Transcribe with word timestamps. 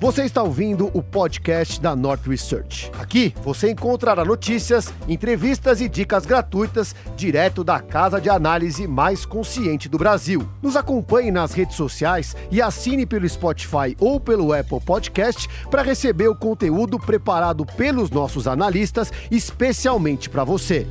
Você 0.00 0.24
está 0.24 0.42
ouvindo 0.42 0.90
o 0.94 1.02
podcast 1.02 1.78
da 1.78 1.94
North 1.94 2.26
Research. 2.26 2.90
Aqui 2.98 3.34
você 3.42 3.70
encontrará 3.70 4.24
notícias, 4.24 4.94
entrevistas 5.06 5.82
e 5.82 5.90
dicas 5.90 6.24
gratuitas 6.24 6.96
direto 7.14 7.62
da 7.62 7.80
casa 7.80 8.18
de 8.18 8.30
análise 8.30 8.86
mais 8.86 9.26
consciente 9.26 9.90
do 9.90 9.98
Brasil. 9.98 10.48
Nos 10.62 10.74
acompanhe 10.74 11.30
nas 11.30 11.52
redes 11.52 11.76
sociais 11.76 12.34
e 12.50 12.62
assine 12.62 13.04
pelo 13.04 13.28
Spotify 13.28 13.94
ou 14.00 14.18
pelo 14.18 14.54
Apple 14.54 14.80
Podcast 14.80 15.46
para 15.70 15.82
receber 15.82 16.28
o 16.28 16.34
conteúdo 16.34 16.98
preparado 16.98 17.66
pelos 17.66 18.10
nossos 18.10 18.48
analistas 18.48 19.12
especialmente 19.30 20.30
para 20.30 20.44
você. 20.44 20.86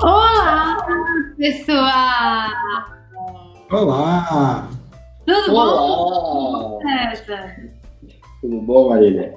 Olá, 0.00 0.76
pessoal! 1.38 2.50
Olá! 3.70 4.68
Tudo 5.26 5.52
Olá. 5.54 5.76
bom? 5.76 6.80
César? 6.82 7.56
Tudo 8.40 8.60
bom, 8.60 8.90
Marília? 8.90 9.34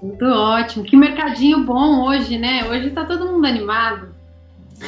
Tudo 0.00 0.26
ótimo. 0.26 0.84
Que 0.84 0.96
mercadinho 0.96 1.64
bom 1.64 2.04
hoje, 2.06 2.38
né? 2.38 2.68
Hoje 2.68 2.90
tá 2.90 3.04
todo 3.04 3.26
mundo 3.26 3.46
animado. 3.46 4.14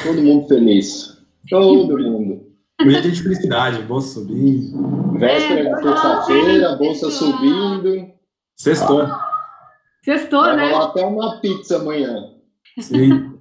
Todo 0.03 0.21
mundo 0.23 0.47
feliz. 0.49 1.17
Todo 1.49 1.87
mundo. 1.97 2.47
Hoje 2.81 2.97
é 2.97 3.01
dia 3.01 3.11
de 3.11 3.23
felicidade, 3.23 3.83
bolsa 3.83 4.21
subindo. 4.21 5.13
Véspera 5.19 5.61
É, 5.69 5.75
de 5.75 5.83
terça-feira, 5.83 6.77
bolsa 6.77 7.11
subindo. 7.11 8.11
Sextou. 8.57 9.07
Sextou, 10.05 10.43
Vai 10.43 10.57
né? 10.57 10.75
até 10.75 11.05
uma 11.05 11.41
pizza 11.41 11.77
amanhã. 11.77 12.15
Sim. 12.81 13.35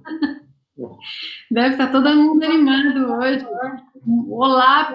Deve 1.50 1.70
estar 1.70 1.90
todo 1.90 2.08
mundo 2.16 2.42
animado 2.44 3.12
hoje. 3.18 3.46
Olá 4.06 4.92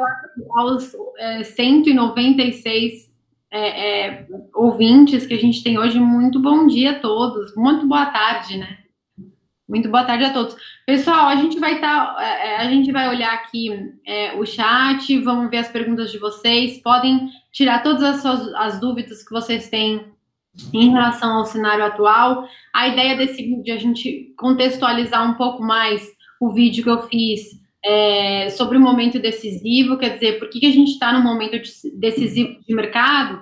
aos 0.52 0.95
é, 1.17 1.44
196 1.44 3.11
é, 3.52 4.07
é, 4.09 4.27
ouvintes 4.53 5.25
que 5.25 5.34
a 5.34 5.39
gente 5.39 5.63
tem 5.63 5.77
hoje. 5.77 5.99
Muito 5.99 6.39
bom 6.39 6.67
dia 6.67 6.91
a 6.91 7.00
todos. 7.00 7.55
Muito 7.55 7.88
boa 7.88 8.05
tarde, 8.08 8.58
né? 8.58 8.77
Muito 9.67 9.89
boa 9.89 10.03
tarde 10.03 10.25
a 10.25 10.33
todos. 10.33 10.55
Pessoal, 10.86 11.27
a 11.27 11.36
gente 11.36 11.59
vai 11.59 11.75
estar, 11.75 12.16
a 12.59 12.66
gente 12.69 12.92
vai 12.92 13.09
olhar 13.09 13.33
aqui 13.33 13.69
é, 14.05 14.36
o 14.36 14.45
chat, 14.45 15.17
vamos 15.20 15.49
ver 15.49 15.58
as 15.58 15.70
perguntas 15.70 16.11
de 16.11 16.17
vocês. 16.17 16.81
Podem 16.81 17.30
tirar 17.52 17.81
todas 17.81 18.03
as, 18.03 18.22
suas, 18.22 18.53
as 18.55 18.80
dúvidas 18.80 19.23
que 19.23 19.31
vocês 19.31 19.70
têm 19.70 20.05
em 20.73 20.92
relação 20.92 21.38
ao 21.38 21.45
cenário 21.45 21.83
atual. 21.83 22.47
A 22.73 22.88
ideia 22.88 23.17
desse 23.17 23.42
vídeo 23.42 23.72
é 23.73 23.75
a 23.75 23.80
gente 23.80 24.33
contextualizar 24.38 25.30
um 25.30 25.33
pouco 25.36 25.64
mais 25.64 26.08
o 26.39 26.52
vídeo 26.52 26.83
que 26.83 26.89
eu 26.89 27.02
fiz 27.03 27.62
é, 27.84 28.50
sobre 28.52 28.78
o 28.78 28.81
momento 28.81 29.20
decisivo, 29.20 29.98
quer 29.98 30.14
dizer, 30.14 30.39
por 30.39 30.50
que, 30.50 30.59
que 30.59 30.66
a 30.66 30.72
gente 30.72 30.92
está 30.92 31.12
no 31.12 31.22
momento 31.22 31.59
de- 31.59 31.92
decisivo 31.95 32.59
de 32.67 32.73
mercado 32.73 33.42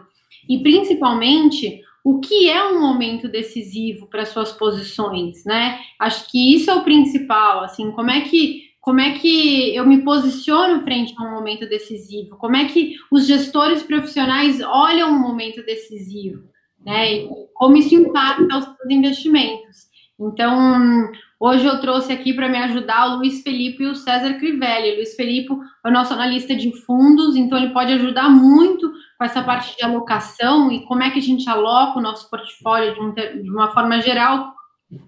e 0.49 0.59
principalmente 0.59 1.81
o 2.03 2.19
que 2.19 2.49
é 2.49 2.63
um 2.63 2.81
momento 2.81 3.27
decisivo 3.27 4.07
para 4.07 4.25
suas 4.25 4.51
posições, 4.51 5.45
né? 5.45 5.79
Acho 5.99 6.29
que 6.31 6.55
isso 6.55 6.71
é 6.71 6.75
o 6.75 6.83
principal, 6.83 7.63
assim, 7.63 7.91
como 7.91 8.09
é 8.09 8.21
que 8.21 8.71
como 8.81 8.99
é 8.99 9.11
que 9.11 9.75
eu 9.75 9.85
me 9.85 10.03
posiciono 10.03 10.81
frente 10.83 11.13
a 11.15 11.23
um 11.23 11.35
momento 11.35 11.69
decisivo? 11.69 12.35
Como 12.37 12.55
é 12.55 12.65
que 12.65 12.95
os 13.11 13.27
gestores 13.27 13.83
profissionais 13.83 14.59
olham 14.59 15.11
um 15.11 15.19
momento 15.19 15.63
decisivo, 15.63 16.41
né? 16.83 17.13
E 17.13 17.29
como 17.53 17.77
isso 17.77 17.93
impacta 17.93 18.57
os 18.57 18.65
seus 18.65 18.89
investimentos? 18.89 19.85
Então, 20.19 21.11
Hoje 21.43 21.65
eu 21.65 21.81
trouxe 21.81 22.13
aqui 22.13 22.35
para 22.35 22.47
me 22.47 22.59
ajudar 22.59 23.07
o 23.07 23.17
Luiz 23.17 23.41
Felipe 23.41 23.81
e 23.81 23.87
o 23.87 23.95
César 23.95 24.35
Crivelli. 24.35 24.91
O 24.91 24.95
Luiz 24.97 25.15
Felipe 25.15 25.51
é 25.83 25.89
o 25.89 25.91
nosso 25.91 26.13
analista 26.13 26.55
de 26.55 26.71
fundos, 26.83 27.35
então 27.35 27.57
ele 27.57 27.73
pode 27.73 27.91
ajudar 27.93 28.29
muito 28.29 28.87
com 29.17 29.25
essa 29.25 29.41
parte 29.41 29.75
de 29.75 29.83
alocação 29.83 30.71
e 30.71 30.85
como 30.85 31.01
é 31.01 31.09
que 31.09 31.17
a 31.17 31.21
gente 31.21 31.49
aloca 31.49 31.97
o 31.97 32.01
nosso 32.01 32.29
portfólio 32.29 32.93
de, 32.93 32.99
um 32.99 33.13
de 33.15 33.49
uma 33.49 33.73
forma 33.73 33.99
geral. 34.01 34.53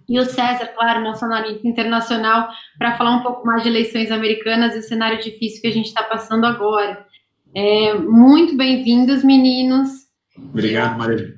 E 0.09 0.20
o 0.20 0.26
César, 0.26 0.72
claro, 0.76 1.04
nosso 1.04 1.23
analista 1.23 1.67
internacional, 1.67 2.49
para 2.80 2.98
falar 2.98 3.17
um 3.17 3.22
pouco 3.22 3.45
mais 3.45 3.61
de 3.61 3.70
eleições 3.70 4.10
americanas 4.10 4.73
e 4.76 4.80
o 4.80 4.82
cenário 4.82 5.22
difícil 5.22 5.61
que 5.61 5.67
a 5.67 5.72
gente 5.72 5.86
está 5.86 6.02
passando 6.02 6.45
agora. 6.45 7.05
É, 7.54 7.93
muito 7.93 8.58
bem-vindos, 8.58 9.23
meninos. 9.23 9.92
Obrigado, 10.36 10.98
Maria. 10.98 11.36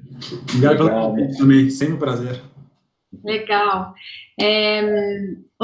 Obrigado 0.50 0.78
pelo 0.78 0.90
Obrigado. 0.90 1.10
convite 1.10 1.38
também. 1.38 1.70
Sempre 1.70 1.96
um 1.96 2.00
prazer. 2.00 2.55
Legal. 3.24 3.94
É, 4.40 4.82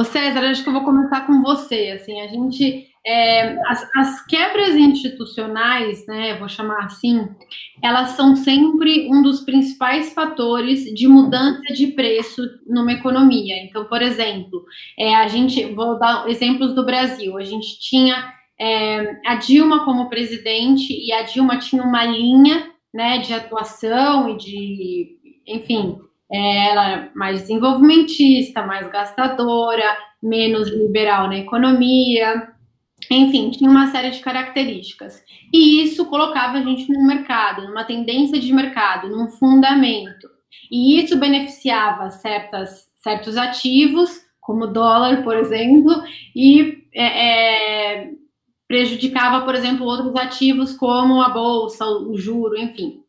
César, 0.04 0.40
acho 0.42 0.64
que 0.64 0.70
eu 0.70 0.74
vou 0.74 0.84
começar 0.84 1.28
com 1.28 1.42
você. 1.42 1.92
Assim, 1.96 2.22
a 2.22 2.28
gente, 2.28 2.88
é, 3.06 3.58
as, 3.68 3.90
as 3.96 4.26
quebras 4.26 4.76
institucionais, 4.76 6.06
né, 6.08 6.38
vou 6.38 6.48
chamar 6.48 6.86
assim, 6.86 7.28
elas 7.84 8.12
são 8.12 8.36
sempre 8.36 9.08
um 9.12 9.22
dos 9.22 9.42
principais 9.42 10.14
fatores 10.14 10.86
de 10.94 11.08
mudança 11.08 11.74
de 11.74 11.88
preço 11.88 12.42
numa 12.66 12.94
economia. 12.94 13.64
Então, 13.64 13.86
por 13.86 14.02
exemplo, 14.02 14.64
é, 14.98 15.16
a 15.16 15.28
gente, 15.28 15.66
vou 15.74 16.00
dar 16.00 16.28
exemplos 16.30 16.74
do 16.74 16.86
Brasil. 16.86 17.38
A 17.38 17.44
gente 17.44 17.80
tinha 17.80 18.34
é, 18.60 19.18
a 19.26 19.36
Dilma 19.36 19.84
como 19.84 20.10
presidente 20.10 20.94
e 20.94 21.12
a 21.12 21.24
Dilma 21.24 21.58
tinha 21.58 21.84
uma 21.84 22.06
linha, 22.06 22.72
né, 22.94 23.20
de 23.20 23.34
atuação 23.34 24.30
e 24.30 24.38
de, 24.38 25.18
enfim, 25.48 25.98
ela 26.32 26.92
é 26.92 27.10
mais 27.16 27.42
desenvolvimentista, 27.42 28.66
mais 28.66 28.90
gastadora, 28.90 29.98
menos 30.22 30.70
liberal 30.70 31.28
na 31.28 31.38
economia, 31.38 32.52
enfim, 33.10 33.50
tinha 33.50 33.70
uma 33.70 33.88
série 33.88 34.12
de 34.12 34.20
características. 34.20 35.24
E 35.54 35.84
isso 35.84 36.06
colocava 36.06 36.58
a 36.58 36.62
gente 36.62 36.92
no 36.92 37.06
mercado, 37.06 37.68
numa 37.68 37.84
tendência 37.84 38.40
de 38.40 38.54
mercado, 38.54 39.10
num 39.10 39.30
fundamento. 39.30 40.30
E 40.72 41.00
isso 41.00 41.18
beneficiava 41.18 42.10
certas, 42.10 42.90
certos 42.96 43.38
ativos, 43.38 44.22
como 44.40 44.66
o 44.66 44.68
dólar, 44.68 45.24
por 45.24 45.36
exemplo, 45.36 46.04
e 46.36 46.86
é, 46.94 47.06
é, 47.06 48.10
prejudicava, 48.68 49.46
por 49.46 49.56
exemplo, 49.56 49.86
outros 49.86 50.16
ativos 50.16 50.74
como 50.74 51.22
a 51.22 51.30
bolsa, 51.30 51.86
o 51.86 52.18
juro, 52.18 52.58
enfim. 52.58 53.02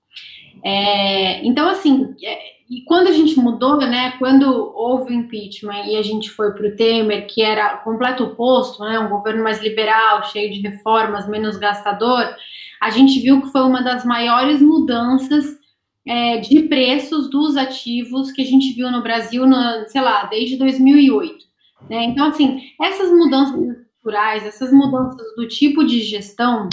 É, 0.64 1.44
então, 1.46 1.68
assim, 1.68 2.14
é, 2.22 2.38
e 2.68 2.82
quando 2.82 3.08
a 3.08 3.12
gente 3.12 3.38
mudou, 3.38 3.76
né, 3.78 4.12
quando 4.18 4.72
houve 4.74 5.12
o 5.12 5.16
impeachment 5.16 5.84
e 5.86 5.96
a 5.96 6.02
gente 6.02 6.30
foi 6.30 6.52
para 6.52 6.66
o 6.66 6.76
Temer, 6.76 7.26
que 7.26 7.42
era 7.42 7.76
o 7.76 7.84
completo 7.84 8.24
oposto, 8.24 8.82
né, 8.82 8.98
um 8.98 9.08
governo 9.08 9.42
mais 9.42 9.62
liberal, 9.62 10.24
cheio 10.24 10.52
de 10.52 10.60
reformas, 10.60 11.28
menos 11.28 11.56
gastador, 11.56 12.34
a 12.80 12.90
gente 12.90 13.20
viu 13.20 13.42
que 13.42 13.52
foi 13.52 13.62
uma 13.62 13.82
das 13.82 14.04
maiores 14.04 14.60
mudanças 14.60 15.58
é, 16.06 16.38
de 16.38 16.62
preços 16.62 17.30
dos 17.30 17.56
ativos 17.56 18.32
que 18.32 18.42
a 18.42 18.46
gente 18.46 18.72
viu 18.72 18.90
no 18.90 19.02
Brasil, 19.02 19.46
na, 19.46 19.86
sei 19.88 20.00
lá, 20.00 20.24
desde 20.24 20.56
2008. 20.56 21.44
Né? 21.88 22.04
Então, 22.04 22.28
assim, 22.28 22.62
essas 22.80 23.10
mudanças 23.10 23.54
estruturais, 23.54 24.44
essas 24.44 24.72
mudanças 24.72 25.34
do 25.36 25.46
tipo 25.46 25.84
de 25.84 26.00
gestão 26.00 26.68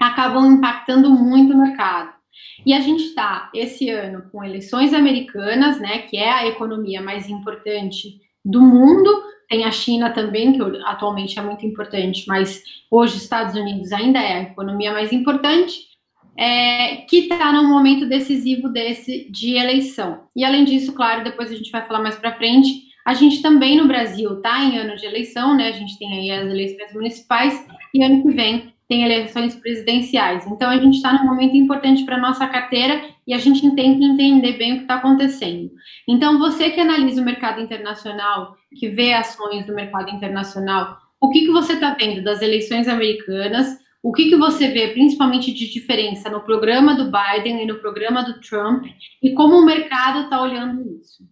acabam 0.00 0.54
impactando 0.54 1.10
muito 1.10 1.54
o 1.54 1.58
mercado. 1.58 2.17
E 2.64 2.72
a 2.72 2.80
gente 2.80 3.04
está 3.04 3.50
esse 3.54 3.88
ano 3.90 4.24
com 4.30 4.44
eleições 4.44 4.92
americanas, 4.92 5.80
né, 5.80 5.98
que 5.98 6.16
é 6.16 6.30
a 6.30 6.46
economia 6.46 7.00
mais 7.00 7.28
importante 7.28 8.20
do 8.44 8.60
mundo. 8.60 9.10
Tem 9.48 9.64
a 9.64 9.70
China 9.70 10.10
também, 10.10 10.52
que 10.52 10.60
atualmente 10.84 11.38
é 11.38 11.42
muito 11.42 11.64
importante, 11.64 12.24
mas 12.26 12.62
hoje 12.90 13.16
os 13.16 13.22
Estados 13.22 13.54
Unidos 13.54 13.92
ainda 13.92 14.20
é 14.20 14.34
a 14.34 14.42
economia 14.42 14.92
mais 14.92 15.12
importante, 15.12 15.88
é, 16.36 16.96
que 17.08 17.20
está 17.20 17.52
num 17.52 17.68
momento 17.68 18.06
decisivo 18.06 18.68
desse 18.68 19.30
de 19.30 19.54
eleição. 19.54 20.24
E 20.36 20.44
além 20.44 20.64
disso, 20.64 20.92
claro, 20.92 21.24
depois 21.24 21.50
a 21.50 21.54
gente 21.54 21.70
vai 21.70 21.86
falar 21.86 22.00
mais 22.00 22.16
para 22.16 22.36
frente, 22.36 22.88
a 23.06 23.14
gente 23.14 23.40
também 23.40 23.76
no 23.76 23.88
Brasil 23.88 24.34
está 24.34 24.62
em 24.62 24.76
ano 24.76 24.94
de 24.94 25.06
eleição, 25.06 25.56
né? 25.56 25.68
A 25.68 25.72
gente 25.72 25.98
tem 25.98 26.12
aí 26.12 26.30
as 26.30 26.46
eleições 26.46 26.92
municipais 26.92 27.66
e 27.94 28.04
ano 28.04 28.22
que 28.22 28.30
vem 28.30 28.74
tem 28.88 29.04
eleições 29.04 29.54
presidenciais. 29.54 30.46
Então, 30.46 30.70
a 30.70 30.78
gente 30.78 30.96
está 30.96 31.12
num 31.12 31.26
momento 31.26 31.54
importante 31.54 32.04
para 32.04 32.16
a 32.16 32.20
nossa 32.20 32.46
carteira 32.46 33.02
e 33.26 33.34
a 33.34 33.38
gente 33.38 33.70
tem 33.74 33.98
que 33.98 34.04
entender 34.04 34.56
bem 34.56 34.72
o 34.72 34.76
que 34.76 34.82
está 34.82 34.94
acontecendo. 34.94 35.70
Então, 36.08 36.38
você 36.38 36.70
que 36.70 36.80
analisa 36.80 37.20
o 37.20 37.24
mercado 37.24 37.60
internacional, 37.60 38.56
que 38.74 38.88
vê 38.88 39.12
ações 39.12 39.66
do 39.66 39.74
mercado 39.74 40.10
internacional, 40.10 40.96
o 41.20 41.28
que, 41.28 41.42
que 41.42 41.52
você 41.52 41.74
está 41.74 41.94
vendo 41.94 42.24
das 42.24 42.40
eleições 42.40 42.88
americanas? 42.88 43.76
O 44.02 44.12
que, 44.12 44.30
que 44.30 44.36
você 44.36 44.68
vê, 44.68 44.88
principalmente 44.88 45.52
de 45.52 45.70
diferença 45.70 46.30
no 46.30 46.40
programa 46.40 46.94
do 46.94 47.10
Biden 47.10 47.62
e 47.62 47.66
no 47.66 47.80
programa 47.80 48.22
do 48.22 48.40
Trump? 48.40 48.86
E 49.22 49.32
como 49.32 49.56
o 49.56 49.66
mercado 49.66 50.20
está 50.20 50.40
olhando 50.40 50.82
isso? 50.98 51.24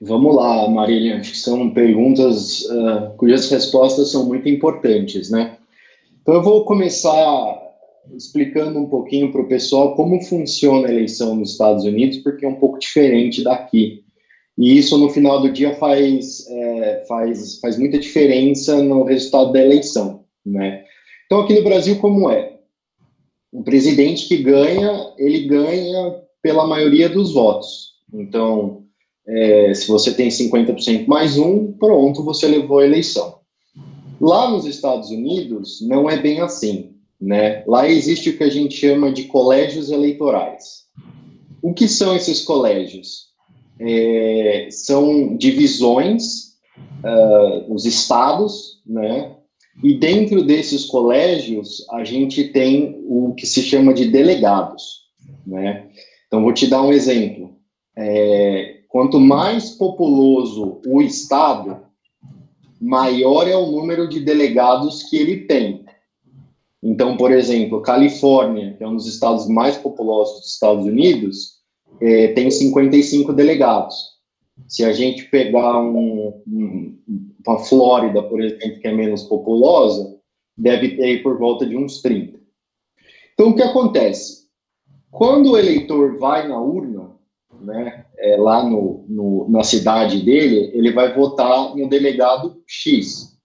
Vamos 0.00 0.34
lá, 0.34 0.68
Marília. 0.70 1.18
Acho 1.18 1.32
que 1.32 1.38
são 1.38 1.70
perguntas 1.70 2.62
uh, 2.62 3.14
cujas 3.16 3.50
respostas 3.50 4.10
são 4.10 4.26
muito 4.26 4.48
importantes, 4.48 5.30
né? 5.30 5.58
Então, 6.24 6.36
eu 6.36 6.42
vou 6.42 6.64
começar 6.64 7.62
explicando 8.16 8.78
um 8.78 8.88
pouquinho 8.88 9.30
para 9.30 9.42
o 9.42 9.46
pessoal 9.46 9.94
como 9.94 10.22
funciona 10.22 10.88
a 10.88 10.90
eleição 10.90 11.36
nos 11.36 11.52
Estados 11.52 11.84
Unidos, 11.84 12.16
porque 12.18 12.46
é 12.46 12.48
um 12.48 12.56
pouco 12.56 12.78
diferente 12.78 13.44
daqui. 13.44 14.02
E 14.56 14.78
isso, 14.78 14.96
no 14.96 15.10
final 15.10 15.42
do 15.42 15.52
dia, 15.52 15.74
faz, 15.74 16.48
é, 16.48 17.04
faz, 17.06 17.60
faz 17.60 17.78
muita 17.78 17.98
diferença 17.98 18.82
no 18.82 19.04
resultado 19.04 19.52
da 19.52 19.60
eleição, 19.60 20.24
né? 20.46 20.82
Então, 21.26 21.40
aqui 21.40 21.54
no 21.54 21.62
Brasil, 21.62 21.98
como 21.98 22.30
é? 22.30 22.54
um 23.54 23.62
presidente 23.62 24.26
que 24.26 24.38
ganha, 24.38 25.12
ele 25.16 25.46
ganha 25.46 26.20
pela 26.42 26.66
maioria 26.66 27.08
dos 27.08 27.32
votos. 27.32 27.92
Então, 28.12 28.82
é, 29.28 29.72
se 29.72 29.86
você 29.86 30.12
tem 30.12 30.28
50% 30.28 31.06
mais 31.06 31.38
um, 31.38 31.72
pronto, 31.72 32.24
você 32.24 32.48
levou 32.48 32.80
a 32.80 32.84
eleição. 32.84 33.43
Lá 34.20 34.50
nos 34.50 34.64
Estados 34.64 35.10
Unidos, 35.10 35.80
não 35.82 36.08
é 36.08 36.18
bem 36.18 36.40
assim. 36.40 36.94
Né? 37.20 37.64
Lá 37.66 37.88
existe 37.88 38.30
o 38.30 38.36
que 38.36 38.44
a 38.44 38.50
gente 38.50 38.76
chama 38.76 39.12
de 39.12 39.24
colégios 39.24 39.90
eleitorais. 39.90 40.84
O 41.62 41.72
que 41.72 41.88
são 41.88 42.14
esses 42.14 42.42
colégios? 42.42 43.28
É, 43.80 44.68
são 44.70 45.36
divisões, 45.36 46.54
uh, 47.04 47.72
os 47.72 47.84
estados, 47.84 48.82
né? 48.86 49.34
E 49.82 49.94
dentro 49.94 50.44
desses 50.44 50.84
colégios, 50.84 51.84
a 51.90 52.04
gente 52.04 52.44
tem 52.44 53.02
o 53.08 53.34
que 53.34 53.46
se 53.46 53.62
chama 53.62 53.92
de 53.92 54.06
delegados, 54.06 55.04
né? 55.46 55.88
Então, 56.26 56.42
vou 56.42 56.52
te 56.52 56.66
dar 56.66 56.82
um 56.82 56.92
exemplo. 56.92 57.56
É, 57.96 58.80
quanto 58.88 59.18
mais 59.18 59.70
populoso 59.70 60.80
o 60.86 61.02
estado, 61.02 61.83
maior 62.80 63.48
é 63.48 63.56
o 63.56 63.70
número 63.70 64.08
de 64.08 64.20
delegados 64.20 65.04
que 65.04 65.16
ele 65.16 65.46
tem. 65.46 65.84
Então, 66.82 67.16
por 67.16 67.32
exemplo, 67.32 67.80
Califórnia, 67.80 68.74
que 68.76 68.84
é 68.84 68.88
um 68.88 68.96
dos 68.96 69.06
estados 69.06 69.48
mais 69.48 69.76
populosos 69.76 70.40
dos 70.40 70.52
Estados 70.52 70.84
Unidos, 70.84 71.54
é, 72.00 72.28
tem 72.28 72.50
55 72.50 73.32
delegados. 73.32 74.14
Se 74.68 74.84
a 74.84 74.92
gente 74.92 75.24
pegar 75.30 75.80
um, 75.80 76.42
um, 76.46 76.98
uma 77.46 77.58
Flórida, 77.58 78.22
por 78.22 78.42
exemplo, 78.42 78.80
que 78.80 78.86
é 78.86 78.92
menos 78.92 79.22
populosa, 79.24 80.14
deve 80.56 80.96
ter 80.96 81.22
por 81.22 81.38
volta 81.38 81.66
de 81.66 81.76
uns 81.76 82.00
30. 82.02 82.38
Então, 83.32 83.50
o 83.50 83.56
que 83.56 83.62
acontece? 83.62 84.44
Quando 85.10 85.52
o 85.52 85.58
eleitor 85.58 86.18
vai 86.18 86.46
na 86.46 86.60
urna, 86.60 87.03
né, 87.64 88.04
é, 88.18 88.36
lá 88.36 88.68
no, 88.68 89.04
no, 89.08 89.48
na 89.50 89.62
cidade 89.62 90.24
dele, 90.24 90.70
ele 90.74 90.92
vai 90.92 91.14
votar 91.14 91.74
no 91.74 91.88
delegado 91.88 92.62
X, 92.66 93.38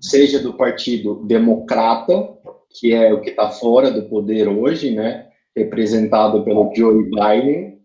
seja 0.00 0.38
do 0.38 0.54
Partido 0.54 1.24
Democrata, 1.24 2.28
que 2.70 2.92
é 2.92 3.12
o 3.12 3.20
que 3.20 3.30
está 3.30 3.50
fora 3.50 3.90
do 3.90 4.08
poder 4.08 4.48
hoje, 4.48 4.90
né, 4.90 5.26
representado 5.56 6.44
pelo 6.44 6.72
Joe 6.74 7.04
Biden, 7.04 7.78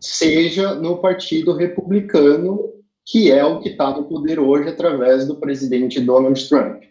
seja 0.00 0.74
no 0.74 0.98
Partido 0.98 1.52
Republicano, 1.52 2.70
que 3.06 3.30
é 3.30 3.44
o 3.44 3.60
que 3.60 3.70
está 3.70 3.90
no 3.90 4.04
poder 4.04 4.38
hoje 4.38 4.68
através 4.68 5.26
do 5.26 5.36
presidente 5.36 6.00
Donald 6.00 6.48
Trump. 6.48 6.82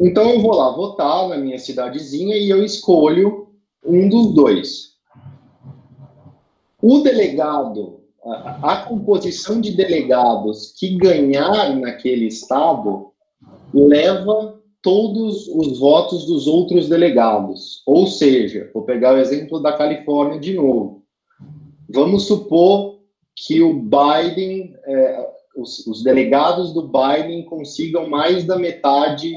Então 0.00 0.30
eu 0.30 0.40
vou 0.40 0.54
lá 0.54 0.74
votar 0.74 1.28
na 1.28 1.36
minha 1.36 1.58
cidadezinha 1.58 2.36
e 2.36 2.48
eu 2.48 2.64
escolho 2.64 3.48
um 3.84 4.08
dos 4.08 4.34
dois. 4.34 4.97
O 6.82 6.98
delegado, 7.00 8.00
a, 8.24 8.72
a 8.72 8.86
composição 8.86 9.60
de 9.60 9.72
delegados 9.72 10.74
que 10.78 10.96
ganhar 10.96 11.76
naquele 11.76 12.26
estado 12.26 13.12
leva 13.74 14.58
todos 14.82 15.48
os 15.48 15.78
votos 15.78 16.24
dos 16.24 16.46
outros 16.46 16.88
delegados. 16.88 17.82
Ou 17.86 18.06
seja, 18.06 18.70
vou 18.72 18.84
pegar 18.84 19.14
o 19.14 19.18
exemplo 19.18 19.60
da 19.60 19.76
Califórnia 19.76 20.38
de 20.38 20.54
novo. 20.54 21.02
Vamos 21.90 22.26
supor 22.26 22.98
que 23.34 23.62
o 23.62 23.74
Biden, 23.74 24.74
é, 24.84 25.30
os, 25.56 25.86
os, 25.86 26.02
delegados 26.02 26.72
do 26.72 26.88
Biden 26.88 27.44
consigam 27.44 28.08
mais 28.08 28.44
da 28.44 28.58
metade 28.58 29.32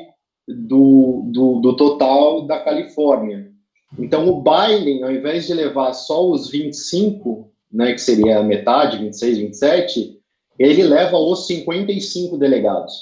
do, 0.47 1.23
do, 1.31 1.59
do 1.59 1.75
total 1.75 2.45
da 2.45 2.59
Califórnia. 2.59 3.50
Então, 3.97 4.27
o 4.27 4.41
Biden, 4.41 5.03
ao 5.03 5.11
invés 5.11 5.47
de 5.47 5.53
levar 5.53 5.93
só 5.93 6.29
os 6.29 6.49
25, 6.49 7.51
né, 7.71 7.93
que 7.93 8.01
seria 8.01 8.39
a 8.39 8.43
metade, 8.43 8.97
26, 8.97 9.37
27, 9.37 10.19
ele 10.57 10.83
leva 10.83 11.17
os 11.17 11.47
55 11.47 12.37
delegados, 12.37 12.93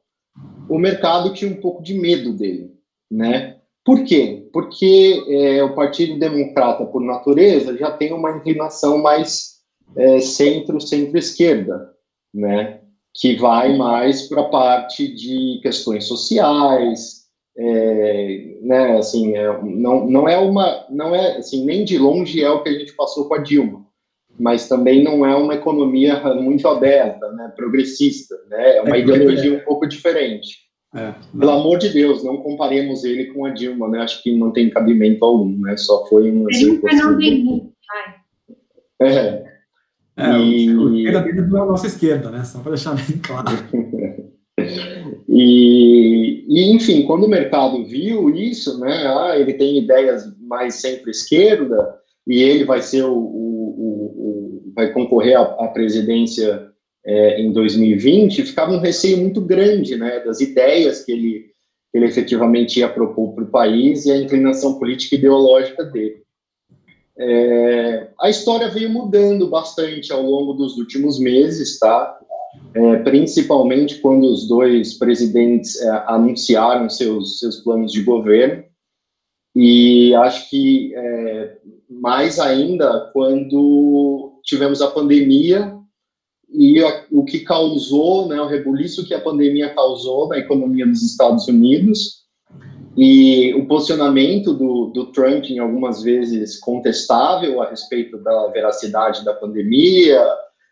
o 0.70 0.78
mercado 0.78 1.34
tinha 1.34 1.52
um 1.52 1.62
pouco 1.62 1.84
de 1.84 1.94
medo 1.94 2.34
dele, 2.34 2.72
né? 3.12 3.58
Por 3.86 4.04
quê? 4.04 4.48
Porque 4.54 5.24
é, 5.28 5.64
o 5.64 5.76
Partido 5.76 6.18
Democrata, 6.18 6.86
por 6.86 7.02
natureza, 7.02 7.78
já 7.78 7.92
tem 7.92 8.14
uma 8.14 8.32
inclinação 8.38 8.98
mais 9.02 9.60
é, 9.96 10.20
centro, 10.20 10.80
centro-esquerda, 10.80 11.92
né? 12.34 12.80
Que 13.14 13.36
vai 13.36 13.78
mais 13.78 14.28
para 14.28 14.42
a 14.42 14.50
parte 14.50 15.14
de 15.14 15.60
questões 15.62 16.06
sociais, 16.06 17.24
é, 17.58 18.58
né? 18.62 18.98
Assim, 18.98 19.36
é, 19.36 19.62
não, 19.62 20.06
não 20.10 20.30
é 20.30 20.38
uma, 20.38 20.86
não 20.90 21.14
é 21.14 21.38
assim 21.38 21.66
nem 21.66 21.84
de 21.84 21.98
longe 21.98 22.42
é 22.42 22.50
o 22.50 22.64
que 22.64 22.70
a 22.70 22.80
gente 22.80 22.94
passou 22.94 23.28
com 23.28 23.36
a 23.36 23.40
Dilma, 23.40 23.83
mas 24.40 24.68
também 24.68 25.04
não 25.04 25.26
é 25.26 25.36
uma 25.36 25.56
economia 25.56 26.20
muito 26.36 26.68
aberta, 26.68 27.32
né? 27.34 27.52
Progressista, 27.56 28.36
né? 28.50 28.78
É 28.78 28.82
uma 28.82 28.96
é 28.96 29.00
ideologia 29.00 29.58
um 29.58 29.60
pouco 29.60 29.88
diferente. 29.88 30.64
É, 30.96 31.14
Pelo 31.38 31.52
amor 31.52 31.80
de 31.80 31.90
Deus, 31.90 32.24
não 32.24 32.38
comparemos 32.38 33.04
ele 33.04 33.26
com 33.26 33.46
a 33.46 33.50
Dilma, 33.50 33.88
né? 33.88 34.02
Acho 34.02 34.22
que 34.22 34.36
não 34.36 34.52
tem 34.52 34.70
cabimento 34.70 35.26
algum, 35.26 35.60
né? 35.60 35.76
Só 35.76 36.06
foi 36.08 36.32
um. 36.32 36.46
Ele 36.50 36.66
não 36.66 37.18
tem 37.18 37.74
É. 39.02 39.54
É, 40.16 40.38
e... 40.38 41.08
a 41.08 41.12
esquerda 41.12 41.48
não 41.48 41.58
é 41.58 41.62
a 41.62 41.66
nossa 41.66 41.88
esquerda, 41.88 42.30
né? 42.30 42.44
Só 42.44 42.60
para 42.60 42.74
deixar 42.74 42.94
bem 42.94 43.18
claro. 43.18 43.50
e, 45.28 46.46
e, 46.48 46.72
enfim, 46.72 47.04
quando 47.04 47.24
o 47.24 47.30
mercado 47.30 47.84
viu 47.84 48.30
isso, 48.30 48.80
né? 48.80 49.08
Ah, 49.08 49.38
ele 49.38 49.54
tem 49.54 49.80
ideias 49.80 50.32
mais 50.40 50.76
centro-esquerda 50.76 51.96
e 52.28 52.44
ele 52.44 52.64
vai 52.64 52.84
ser 52.84 53.04
o, 53.04 53.16
o, 53.16 53.53
o, 53.53 53.53
o 53.53 53.53
vai 54.74 54.92
concorrer 54.92 55.38
à, 55.38 55.42
à 55.42 55.68
presidência 55.68 56.70
é, 57.06 57.42
em 57.42 57.52
2020, 57.52 58.44
ficava 58.44 58.72
um 58.72 58.80
receio 58.80 59.18
muito 59.18 59.42
grande 59.42 59.96
né, 59.98 60.20
das 60.22 60.40
ideias 60.40 61.04
que 61.04 61.12
ele, 61.12 61.46
ele 61.94 62.06
efetivamente 62.06 62.80
ia 62.80 62.90
propor 62.90 63.34
para 63.34 63.44
o 63.44 63.50
país 63.50 64.06
e 64.06 64.12
a 64.12 64.18
inclinação 64.18 64.80
política 64.80 65.16
e 65.16 65.18
ideológica 65.18 65.84
dele. 65.84 66.24
É, 67.18 68.08
a 68.20 68.30
história 68.30 68.70
veio 68.70 68.90
mudando 68.90 69.48
bastante 69.48 70.12
ao 70.12 70.24
longo 70.24 70.54
dos 70.54 70.78
últimos 70.78 71.20
meses, 71.20 71.78
tá? 71.78 72.20
É, 72.74 72.96
principalmente 72.98 74.00
quando 74.00 74.24
os 74.24 74.48
dois 74.48 74.96
presidentes 74.96 75.80
é, 75.82 75.90
anunciaram 76.08 76.90
seus, 76.90 77.40
seus 77.40 77.58
planos 77.58 77.92
de 77.92 78.02
governo, 78.02 78.64
e 79.56 80.16
acho 80.16 80.50
que 80.50 80.94
é, 80.96 81.58
mais 81.88 82.40
ainda 82.40 83.12
quando 83.14 84.33
tivemos 84.44 84.82
a 84.82 84.92
pandemia 84.92 85.74
e 86.50 86.82
o 87.12 87.24
que 87.26 87.40
causou, 87.40 88.28
né, 88.28 88.40
o 88.40 88.48
rebuliço 88.48 89.08
que 89.08 89.14
a 89.14 89.22
pandemia 89.22 89.74
causou 89.74 90.28
na 90.28 90.38
economia 90.38 90.86
dos 90.86 91.02
Estados 91.02 91.48
Unidos 91.48 92.24
E 92.96 93.54
o 93.56 93.66
posicionamento 93.66 94.54
do, 94.54 94.88
do 94.88 95.12
Trump, 95.12 95.46
em 95.46 95.58
algumas 95.58 96.04
vezes 96.04 96.60
contestável 96.60 97.62
a 97.62 97.70
respeito 97.70 98.18
da 98.20 98.48
veracidade 98.48 99.26
da 99.26 99.34
pandemia, 99.34 100.24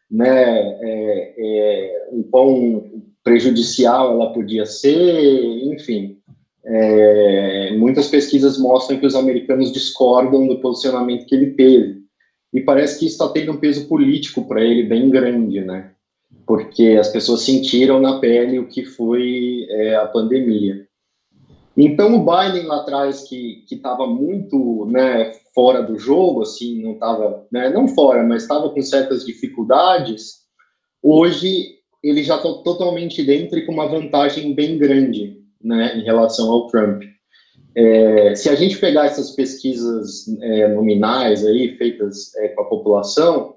né, 0.09 0.77
é, 0.81 1.35
é, 1.37 2.09
o 2.11 2.23
quão 2.25 3.03
prejudicial 3.23 4.13
ela 4.13 4.33
podia 4.33 4.65
ser, 4.65 5.73
enfim. 5.73 6.17
É, 6.63 7.75
muitas 7.75 8.07
pesquisas 8.07 8.59
mostram 8.59 8.99
que 8.99 9.05
os 9.05 9.15
americanos 9.15 9.71
discordam 9.71 10.47
do 10.47 10.59
posicionamento 10.59 11.25
que 11.25 11.33
ele 11.33 11.51
teve. 11.51 12.01
E 12.53 12.61
parece 12.61 12.99
que 12.99 13.05
isso 13.05 13.15
está 13.15 13.29
tendo 13.29 13.53
um 13.53 13.57
peso 13.57 13.87
político 13.87 14.45
para 14.47 14.61
ele 14.61 14.83
bem 14.83 15.09
grande, 15.09 15.61
né? 15.61 15.91
Porque 16.45 16.97
as 16.99 17.09
pessoas 17.09 17.41
sentiram 17.41 17.99
na 17.99 18.19
pele 18.19 18.59
o 18.59 18.67
que 18.67 18.83
foi 18.83 19.65
é, 19.69 19.95
a 19.95 20.05
pandemia. 20.05 20.85
Então, 21.77 22.15
o 22.15 22.19
Biden 22.19 22.65
lá 22.65 22.81
atrás, 22.81 23.23
que 23.23 23.63
estava 23.71 24.05
muito 24.05 24.85
né, 24.87 25.31
fora 25.55 25.81
do 25.81 25.97
jogo, 25.97 26.41
assim, 26.41 26.81
não 26.81 26.93
estava, 26.93 27.47
né, 27.51 27.69
não 27.69 27.87
fora, 27.87 28.23
mas 28.23 28.43
estava 28.43 28.69
com 28.69 28.81
certas 28.81 29.25
dificuldades, 29.25 30.41
hoje 31.01 31.75
ele 32.03 32.23
já 32.23 32.35
está 32.35 32.49
totalmente 32.63 33.23
dentro 33.23 33.57
e 33.57 33.65
com 33.65 33.71
uma 33.71 33.87
vantagem 33.87 34.53
bem 34.53 34.77
grande 34.77 35.37
né, 35.63 35.97
em 35.97 36.03
relação 36.03 36.51
ao 36.51 36.67
Trump. 36.67 37.03
É, 37.75 38.35
se 38.35 38.49
a 38.49 38.55
gente 38.55 38.77
pegar 38.77 39.05
essas 39.05 39.31
pesquisas 39.31 40.27
é, 40.41 40.67
nominais 40.67 41.45
aí 41.45 41.77
feitas 41.77 42.35
é, 42.35 42.49
com 42.49 42.61
a 42.61 42.65
população, 42.65 43.55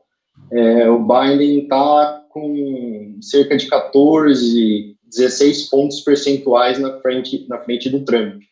é, 0.53 0.89
o 0.89 1.01
Biden 1.01 1.63
está 1.63 2.25
com 2.31 3.17
cerca 3.21 3.57
de 3.57 3.67
14, 3.67 4.97
16 5.05 5.69
pontos 5.69 6.01
percentuais 6.01 6.79
na 6.79 7.01
frente, 7.01 7.47
na 7.49 7.59
frente 7.59 7.89
do 7.89 8.05
Trump. 8.05 8.43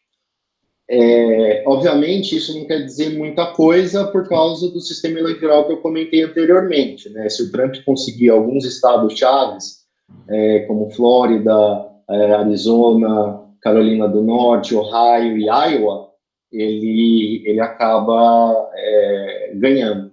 É, 0.91 1.65
obviamente, 1.67 2.37
isso 2.37 2.57
não 2.59 2.67
quer 2.67 2.85
dizer 2.85 3.17
muita 3.17 3.53
coisa 3.53 4.07
por 4.09 4.29
causa 4.29 4.69
do 4.69 4.81
sistema 4.81 5.21
eleitoral 5.21 5.67
que 5.67 5.73
eu 5.73 5.81
comentei 5.81 6.23
anteriormente. 6.23 7.09
Né? 7.09 7.29
Se 7.29 7.45
o 7.45 7.53
Trump 7.53 7.77
conseguir 7.85 8.31
alguns 8.31 8.65
estados 8.65 9.17
chaves, 9.17 9.83
é, 10.29 10.61
como 10.61 10.91
Flórida, 10.91 11.89
Arizona, 12.09 13.43
Carolina 13.63 14.09
do 14.09 14.23
Norte, 14.23 14.75
Ohio 14.75 15.39
e 15.39 15.45
Iowa, 15.45 16.11
ele, 16.51 17.43
ele 17.47 17.61
acaba 17.61 18.71
é, 18.75 19.53
ganhando. 19.55 20.13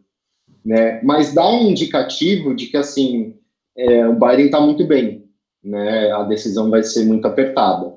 Né? 0.63 1.01
Mas 1.03 1.33
dá 1.33 1.49
um 1.49 1.69
indicativo 1.69 2.55
de 2.55 2.67
que 2.67 2.77
assim 2.77 3.35
é, 3.75 4.07
o 4.07 4.13
Biden 4.13 4.45
está 4.45 4.61
muito 4.61 4.85
bem, 4.85 5.25
né? 5.63 6.11
A 6.11 6.23
decisão 6.23 6.69
vai 6.69 6.83
ser 6.83 7.05
muito 7.05 7.25
apertada, 7.25 7.93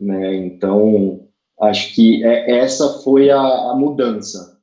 né? 0.00 0.34
Então 0.34 1.28
acho 1.60 1.94
que 1.94 2.24
é, 2.24 2.58
essa 2.58 3.00
foi 3.00 3.30
a, 3.30 3.40
a, 3.40 3.76
mudança. 3.76 4.58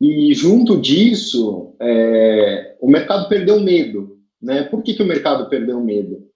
E 0.00 0.34
junto 0.34 0.80
disso, 0.80 1.74
é, 1.80 2.76
o 2.80 2.88
mercado 2.88 3.28
perdeu 3.28 3.60
medo, 3.60 4.18
né? 4.40 4.64
Por 4.64 4.82
que, 4.82 4.94
que 4.94 5.02
o 5.02 5.06
mercado 5.06 5.48
perdeu 5.48 5.80
medo? 5.80 6.28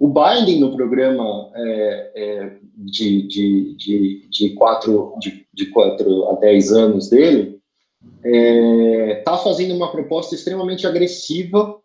O 0.00 0.08
Biden, 0.08 0.60
no 0.60 0.74
programa 0.74 1.52
é, 1.54 2.12
é, 2.16 2.56
de, 2.74 3.28
de, 3.28 3.76
de, 3.76 4.28
de, 4.30 4.50
quatro, 4.54 5.14
de, 5.20 5.46
de 5.52 5.66
quatro 5.66 6.30
a 6.30 6.36
dez 6.36 6.72
anos 6.72 7.10
dele, 7.10 7.60
está 8.24 9.34
é, 9.34 9.44
fazendo 9.44 9.74
uma 9.74 9.92
proposta 9.92 10.34
extremamente 10.34 10.86
agressiva 10.86 11.76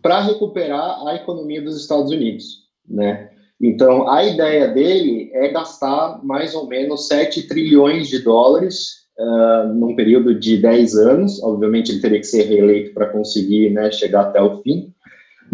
para 0.00 0.20
recuperar 0.20 1.06
a 1.06 1.16
economia 1.16 1.60
dos 1.60 1.78
Estados 1.78 2.10
Unidos, 2.10 2.64
né? 2.88 3.30
Então, 3.60 4.08
a 4.08 4.24
ideia 4.24 4.68
dele 4.68 5.30
é 5.34 5.48
gastar 5.48 6.24
mais 6.24 6.54
ou 6.54 6.66
menos 6.66 7.06
7 7.08 7.46
trilhões 7.46 8.08
de 8.08 8.20
dólares 8.20 9.04
uh, 9.18 9.68
num 9.74 9.94
período 9.94 10.38
de 10.38 10.56
10 10.58 10.94
anos. 10.96 11.42
Obviamente, 11.42 11.92
ele 11.92 12.00
teria 12.00 12.20
que 12.20 12.26
ser 12.26 12.44
reeleito 12.44 12.94
para 12.94 13.06
conseguir 13.06 13.70
né, 13.70 13.90
chegar 13.92 14.22
até 14.22 14.40
o 14.40 14.60
fim. 14.62 14.93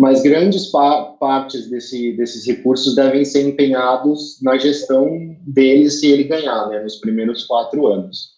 Mas 0.01 0.23
grandes 0.23 0.69
pa 0.69 1.15
partes 1.21 1.69
desse, 1.69 2.13
desses 2.13 2.47
recursos 2.47 2.95
devem 2.95 3.23
ser 3.23 3.47
empenhados 3.47 4.41
na 4.41 4.57
gestão 4.57 5.07
dele 5.47 5.91
se 5.91 6.11
ele 6.11 6.25
ganhar, 6.25 6.71
né, 6.71 6.83
nos 6.83 6.97
primeiros 6.97 7.45
quatro 7.45 7.87
anos. 7.87 8.31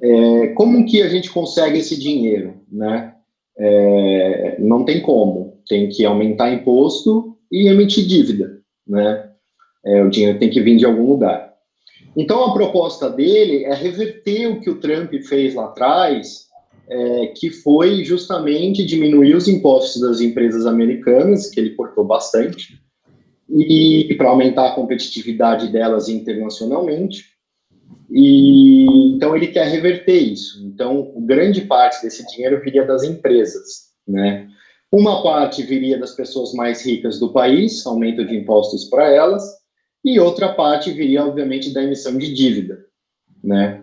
É, 0.00 0.46
como 0.54 0.86
que 0.86 1.02
a 1.02 1.08
gente 1.08 1.30
consegue 1.30 1.78
esse 1.78 1.98
dinheiro, 1.98 2.60
né? 2.70 3.12
É, 3.58 4.56
não 4.60 4.84
tem 4.84 5.02
como. 5.02 5.60
Tem 5.68 5.88
que 5.88 6.04
aumentar 6.04 6.52
imposto 6.52 7.36
e 7.50 7.66
emitir 7.66 8.06
dívida, 8.06 8.60
né? 8.86 9.30
É, 9.84 10.04
o 10.04 10.08
dinheiro 10.08 10.38
tem 10.38 10.48
que 10.48 10.60
vir 10.60 10.76
de 10.76 10.86
algum 10.86 11.08
lugar. 11.08 11.54
Então, 12.16 12.44
a 12.44 12.52
proposta 12.52 13.10
dele 13.10 13.64
é 13.64 13.74
reverter 13.74 14.46
o 14.46 14.60
que 14.60 14.70
o 14.70 14.78
Trump 14.78 15.12
fez 15.24 15.56
lá 15.56 15.64
atrás, 15.64 16.47
é, 16.90 17.26
que 17.28 17.50
foi 17.50 18.04
justamente 18.04 18.84
diminuir 18.84 19.34
os 19.34 19.46
impostos 19.46 20.00
das 20.00 20.20
empresas 20.20 20.66
americanas, 20.66 21.50
que 21.50 21.60
ele 21.60 21.74
cortou 21.74 22.04
bastante, 22.04 22.80
e 23.50 24.14
para 24.16 24.28
aumentar 24.28 24.68
a 24.68 24.74
competitividade 24.74 25.68
delas 25.72 26.08
internacionalmente, 26.08 27.24
e 28.10 29.14
então 29.14 29.36
ele 29.36 29.48
quer 29.48 29.68
reverter 29.68 30.18
isso. 30.18 30.66
Então, 30.66 31.12
grande 31.18 31.62
parte 31.62 32.02
desse 32.02 32.26
dinheiro 32.26 32.60
viria 32.62 32.86
das 32.86 33.04
empresas, 33.04 33.88
né? 34.06 34.48
Uma 34.90 35.22
parte 35.22 35.62
viria 35.62 35.98
das 35.98 36.12
pessoas 36.12 36.54
mais 36.54 36.84
ricas 36.84 37.20
do 37.20 37.30
país, 37.30 37.86
aumento 37.86 38.24
de 38.24 38.34
impostos 38.34 38.86
para 38.86 39.12
elas, 39.12 39.44
e 40.02 40.18
outra 40.18 40.54
parte 40.54 40.90
viria, 40.90 41.24
obviamente, 41.24 41.72
da 41.72 41.82
emissão 41.82 42.16
de 42.16 42.32
dívida, 42.32 42.78
né? 43.44 43.77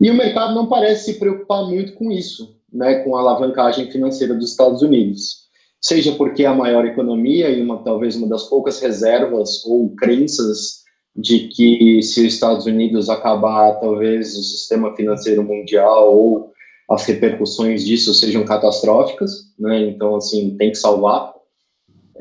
E 0.00 0.10
o 0.10 0.14
mercado 0.14 0.54
não 0.54 0.66
parece 0.66 1.12
se 1.12 1.18
preocupar 1.18 1.66
muito 1.66 1.92
com 1.92 2.10
isso, 2.10 2.56
né, 2.72 3.00
com 3.04 3.16
a 3.16 3.20
alavancagem 3.20 3.90
financeira 3.90 4.34
dos 4.34 4.50
Estados 4.50 4.80
Unidos. 4.80 5.40
Seja 5.80 6.12
porque 6.12 6.44
é 6.44 6.46
a 6.46 6.54
maior 6.54 6.86
economia 6.86 7.50
e 7.50 7.60
uma 7.60 7.82
talvez 7.82 8.16
uma 8.16 8.28
das 8.28 8.44
poucas 8.44 8.80
reservas 8.80 9.64
ou 9.64 9.94
crenças 9.94 10.80
de 11.14 11.48
que 11.48 12.02
se 12.02 12.26
os 12.26 12.34
Estados 12.34 12.66
Unidos 12.66 13.10
acabar, 13.10 13.78
talvez 13.80 14.36
o 14.36 14.42
sistema 14.42 14.94
financeiro 14.94 15.42
mundial 15.42 16.16
ou 16.16 16.50
as 16.88 17.04
repercussões 17.06 17.84
disso 17.84 18.14
sejam 18.14 18.44
catastróficas, 18.44 19.30
né? 19.58 19.80
Então, 19.82 20.16
assim, 20.16 20.56
tem 20.56 20.70
que 20.70 20.78
salvar. 20.78 21.32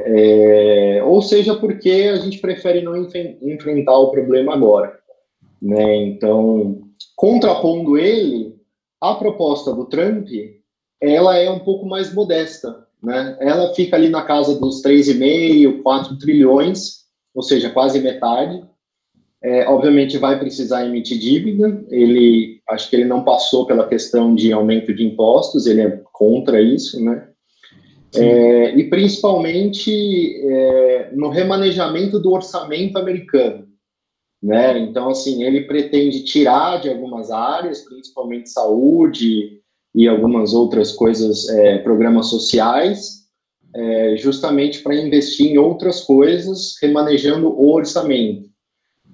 É, 0.02 1.02
ou 1.06 1.22
seja, 1.22 1.56
porque 1.56 2.10
a 2.14 2.18
gente 2.18 2.40
prefere 2.40 2.82
não 2.82 2.96
enfrentar 2.96 3.98
o 3.98 4.12
problema 4.12 4.54
agora, 4.54 4.98
né? 5.62 5.96
Então, 5.96 6.89
contrapondo 7.16 7.98
ele, 7.98 8.56
a 9.02 9.16
proposta 9.16 9.74
do 9.74 9.86
Trump, 9.86 10.28
ela 11.02 11.38
é 11.38 11.50
um 11.50 11.60
pouco 11.60 11.86
mais 11.86 12.14
modesta, 12.14 12.88
né? 13.02 13.38
Ela 13.40 13.74
fica 13.74 13.96
ali 13.96 14.10
na 14.10 14.24
casa 14.24 14.60
dos 14.60 14.82
3,5, 14.82 15.82
4 15.82 16.18
trilhões, 16.18 17.00
ou 17.34 17.42
seja, 17.42 17.70
quase 17.70 18.00
metade, 18.00 18.62
é, 19.42 19.68
obviamente 19.70 20.18
vai 20.18 20.38
precisar 20.38 20.86
emitir 20.86 21.18
dívida. 21.18 21.84
Ele 21.90 22.60
acho 22.70 22.90
que 22.90 22.96
ele 22.96 23.06
não 23.06 23.24
passou 23.24 23.66
pela 23.66 23.88
questão 23.88 24.36
de 24.36 24.52
aumento 24.52 24.94
de 24.94 25.06
impostos, 25.06 25.66
ele 25.66 25.82
é 25.82 26.02
contra 26.12 26.62
isso, 26.62 27.04
né? 27.04 27.30
É, 28.16 28.76
e 28.76 28.90
principalmente 28.90 30.36
é, 30.44 31.12
no 31.14 31.30
remanejamento 31.30 32.20
do 32.20 32.32
orçamento 32.32 32.98
americano, 32.98 33.69
né? 34.42 34.80
Então 34.80 35.10
assim 35.10 35.44
ele 35.44 35.62
pretende 35.62 36.24
tirar 36.24 36.82
de 36.82 36.90
algumas 36.90 37.32
áreas, 37.32 37.82
principalmente 37.82 38.50
saúde 38.50 39.60
e 39.94 40.08
algumas 40.08 40.54
outras 40.54 40.92
coisas, 40.92 41.50
é, 41.50 41.80
programas 41.80 42.28
sociais, 42.28 43.20
é, 43.76 44.16
justamente 44.18 44.82
para 44.82 44.96
investir 44.96 45.52
em 45.52 45.58
outras 45.58 46.02
coisas, 46.02 46.76
remanejando 46.82 47.48
o 47.48 47.74
orçamento. 47.74 48.50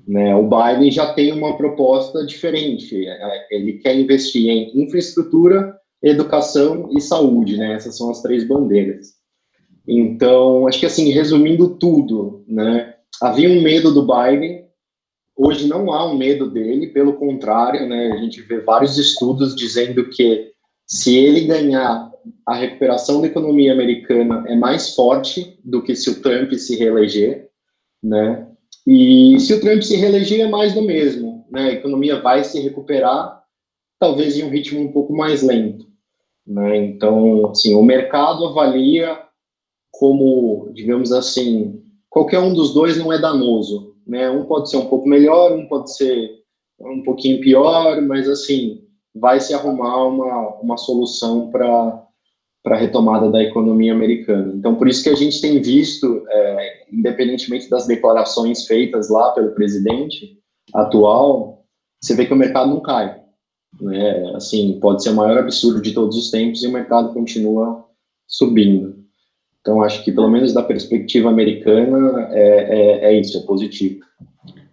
Né? 0.08 0.36
O 0.36 0.44
Biden 0.44 0.92
já 0.92 1.14
tem 1.14 1.32
uma 1.32 1.58
proposta 1.58 2.26
diferente. 2.26 3.08
É, 3.08 3.48
ele 3.52 3.74
quer 3.74 3.98
investir 3.98 4.50
em 4.50 4.84
infraestrutura, 4.84 5.76
educação 6.02 6.90
e 6.96 7.02
saúde. 7.02 7.58
Né? 7.58 7.74
Essas 7.74 7.98
são 7.98 8.12
as 8.12 8.22
três 8.22 8.48
bandeiras. 8.48 9.16
Então, 9.88 10.68
acho 10.68 10.80
que 10.80 10.86
assim, 10.86 11.12
resumindo 11.12 11.78
tudo, 11.78 12.44
né? 12.48 12.96
havia 13.22 13.50
um 13.50 13.62
medo 13.62 13.94
do 13.94 14.06
Biden. 14.06 14.65
Hoje 15.36 15.68
não 15.68 15.92
há 15.92 16.10
um 16.10 16.18
medo 16.18 16.50
dele, 16.50 16.88
pelo 16.88 17.14
contrário, 17.14 17.88
né? 17.88 18.12
a 18.14 18.18
gente 18.18 18.42
vê 18.42 18.60
vários 18.60 18.98
estudos 18.98 19.56
dizendo 19.56 20.10
que 20.10 20.52
se 20.88 21.18
ele 21.18 21.42
ganhar, 21.42 22.12
a 22.48 22.56
recuperação 22.56 23.22
da 23.22 23.28
economia 23.28 23.74
americana 23.74 24.46
é 24.48 24.56
mais 24.56 24.96
forte 24.96 25.60
do 25.64 25.84
que 25.84 25.96
se 25.96 26.10
o 26.10 26.22
Trump 26.22 26.54
se 26.54 26.76
reeleger, 26.76 27.50
né? 28.02 28.48
E 28.86 29.40
se 29.40 29.54
o 29.54 29.60
Trump 29.60 29.82
se 29.82 29.96
reeleger, 29.96 30.42
é 30.42 30.48
mais 30.48 30.74
do 30.74 30.82
mesmo. 30.82 31.46
Né? 31.52 31.70
A 31.70 31.74
economia 31.74 32.22
vai 32.22 32.44
se 32.44 32.60
recuperar, 32.62 33.42
talvez 34.00 34.38
em 34.38 34.44
um 34.44 34.50
ritmo 34.50 34.80
um 34.80 34.92
pouco 34.92 35.14
mais 35.14 35.42
lento. 35.42 35.88
Né? 36.46 36.78
Então, 36.78 37.50
assim, 37.50 37.74
o 37.76 37.82
mercado 37.82 38.46
avalia 38.46 39.20
como, 39.92 40.72
digamos 40.74 41.12
assim, 41.12 41.82
qualquer 42.10 42.40
um 42.40 42.54
dos 42.54 42.74
dois 42.74 42.98
não 42.98 43.12
é 43.12 43.20
danoso. 43.20 43.95
Né? 44.06 44.30
Um 44.30 44.46
pode 44.46 44.70
ser 44.70 44.78
um 44.78 44.86
pouco 44.86 45.08
melhor, 45.08 45.52
um 45.54 45.68
pode 45.68 45.96
ser 45.96 46.44
um 46.80 47.04
pouquinho 47.04 47.42
pior, 47.42 48.02
mas 48.02 48.28
assim, 48.30 48.84
vai 49.14 49.40
se 49.40 49.54
arrumar 49.54 50.08
uma, 50.08 50.60
uma 50.62 50.78
solução 50.78 51.50
para 51.50 52.06
para 52.66 52.78
a 52.78 52.80
retomada 52.80 53.30
da 53.30 53.44
economia 53.44 53.94
americana. 53.94 54.52
Então, 54.56 54.74
por 54.74 54.88
isso 54.88 55.04
que 55.04 55.10
a 55.10 55.16
gente 55.16 55.40
tem 55.40 55.62
visto, 55.62 56.26
é, 56.28 56.86
independentemente 56.92 57.70
das 57.70 57.86
declarações 57.86 58.66
feitas 58.66 59.08
lá 59.08 59.30
pelo 59.34 59.52
presidente 59.52 60.40
atual, 60.74 61.64
você 62.02 62.16
vê 62.16 62.26
que 62.26 62.34
o 62.34 62.36
mercado 62.36 62.72
não 62.72 62.82
cai. 62.82 63.22
Né? 63.80 64.34
Assim, 64.36 64.80
pode 64.80 65.04
ser 65.04 65.12
o 65.12 65.16
maior 65.16 65.38
absurdo 65.38 65.80
de 65.80 65.94
todos 65.94 66.18
os 66.18 66.32
tempos 66.32 66.64
e 66.64 66.68
o 66.68 66.72
mercado 66.72 67.14
continua 67.14 67.86
subindo. 68.28 69.05
Então, 69.66 69.82
acho 69.82 70.04
que, 70.04 70.12
pelo 70.12 70.30
menos 70.30 70.54
da 70.54 70.62
perspectiva 70.62 71.28
americana, 71.28 72.30
é, 72.30 72.40
é, 72.40 73.06
é 73.06 73.20
isso, 73.20 73.36
é 73.36 73.42
positivo. 73.42 74.00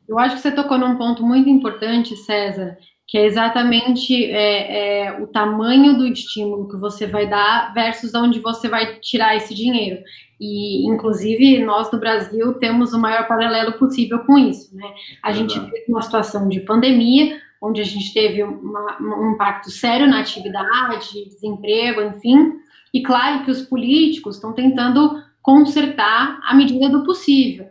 Eu 0.07 0.19
acho 0.19 0.37
que 0.37 0.43
você 0.43 0.53
tocou 0.53 0.77
num 0.77 0.97
ponto 0.97 1.25
muito 1.25 1.49
importante, 1.49 2.15
César, 2.15 2.77
que 3.09 3.17
é 3.17 3.25
exatamente 3.25 4.23
é, 4.27 5.07
é, 5.07 5.23
o 5.23 5.27
tamanho 5.29 5.97
do 5.97 6.07
estímulo 6.07 6.69
que 6.69 6.77
você 6.77 7.07
vai 7.07 7.27
dar 7.27 7.73
versus 7.73 8.15
onde 8.15 8.39
você 8.41 8.69
vai 8.69 8.97
tirar 9.01 9.35
esse 9.35 9.55
dinheiro. 9.55 10.03
E, 10.39 10.87
inclusive, 10.87 11.65
nós 11.65 11.91
no 11.91 11.99
Brasil 11.99 12.53
temos 12.59 12.93
o 12.93 13.01
maior 13.01 13.27
paralelo 13.27 13.73
possível 13.79 14.19
com 14.27 14.37
isso. 14.37 14.77
Né? 14.77 14.85
A 15.23 15.33
gente 15.33 15.59
teve 15.59 15.87
uma 15.89 16.03
situação 16.03 16.51
de 16.51 16.61
pandemia, 16.61 17.41
onde 17.63 17.81
a 17.81 17.85
gente 17.85 18.13
teve 18.13 18.43
uma, 18.43 18.99
um 19.01 19.33
impacto 19.33 19.71
sério 19.71 20.07
na 20.07 20.21
atividade, 20.21 21.29
desemprego, 21.31 22.03
enfim. 22.03 22.61
E 22.93 23.03
claro 23.03 23.45
que 23.45 23.51
os 23.51 23.63
políticos 23.63 24.37
estão 24.37 24.53
tentando 24.53 25.23
consertar 25.41 26.41
à 26.43 26.55
medida 26.55 26.89
do 26.89 27.05
possível. 27.05 27.67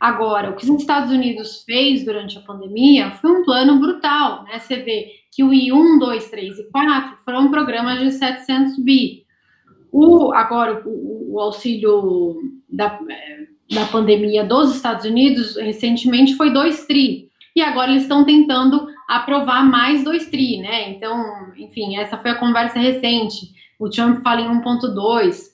Agora, 0.00 0.50
o 0.50 0.56
que 0.56 0.68
os 0.68 0.80
Estados 0.80 1.12
Unidos 1.12 1.62
fez 1.64 2.04
durante 2.04 2.36
a 2.36 2.40
pandemia 2.40 3.12
foi 3.12 3.30
um 3.30 3.44
plano 3.44 3.78
brutal, 3.78 4.42
né? 4.42 4.58
Você 4.58 4.76
vê 4.76 5.06
que 5.30 5.44
o 5.44 5.50
I1, 5.50 6.00
2, 6.00 6.28
3 6.28 6.58
e 6.58 6.64
4 6.70 7.18
foram 7.24 7.50
programas 7.50 8.00
de 8.00 8.10
700 8.10 8.78
bi. 8.78 9.24
O, 9.92 10.32
agora, 10.32 10.82
o, 10.84 11.34
o 11.34 11.40
auxílio 11.40 12.36
da, 12.68 12.98
da 13.70 13.84
pandemia 13.86 14.44
dos 14.44 14.74
Estados 14.74 15.04
Unidos, 15.04 15.56
recentemente, 15.56 16.34
foi 16.34 16.50
2 16.50 16.84
tri. 16.86 17.28
E 17.54 17.62
agora 17.62 17.90
eles 17.90 18.02
estão 18.02 18.24
tentando 18.24 18.88
aprovar 19.08 19.64
mais 19.64 20.02
2 20.02 20.26
tri, 20.30 20.58
né? 20.58 20.90
Então, 20.90 21.16
enfim, 21.56 21.96
essa 21.96 22.18
foi 22.18 22.32
a 22.32 22.38
conversa 22.40 22.80
recente. 22.80 23.52
O 23.82 23.90
Trump 23.90 24.22
fala 24.22 24.40
em 24.40 24.60
1.2, 24.60 25.48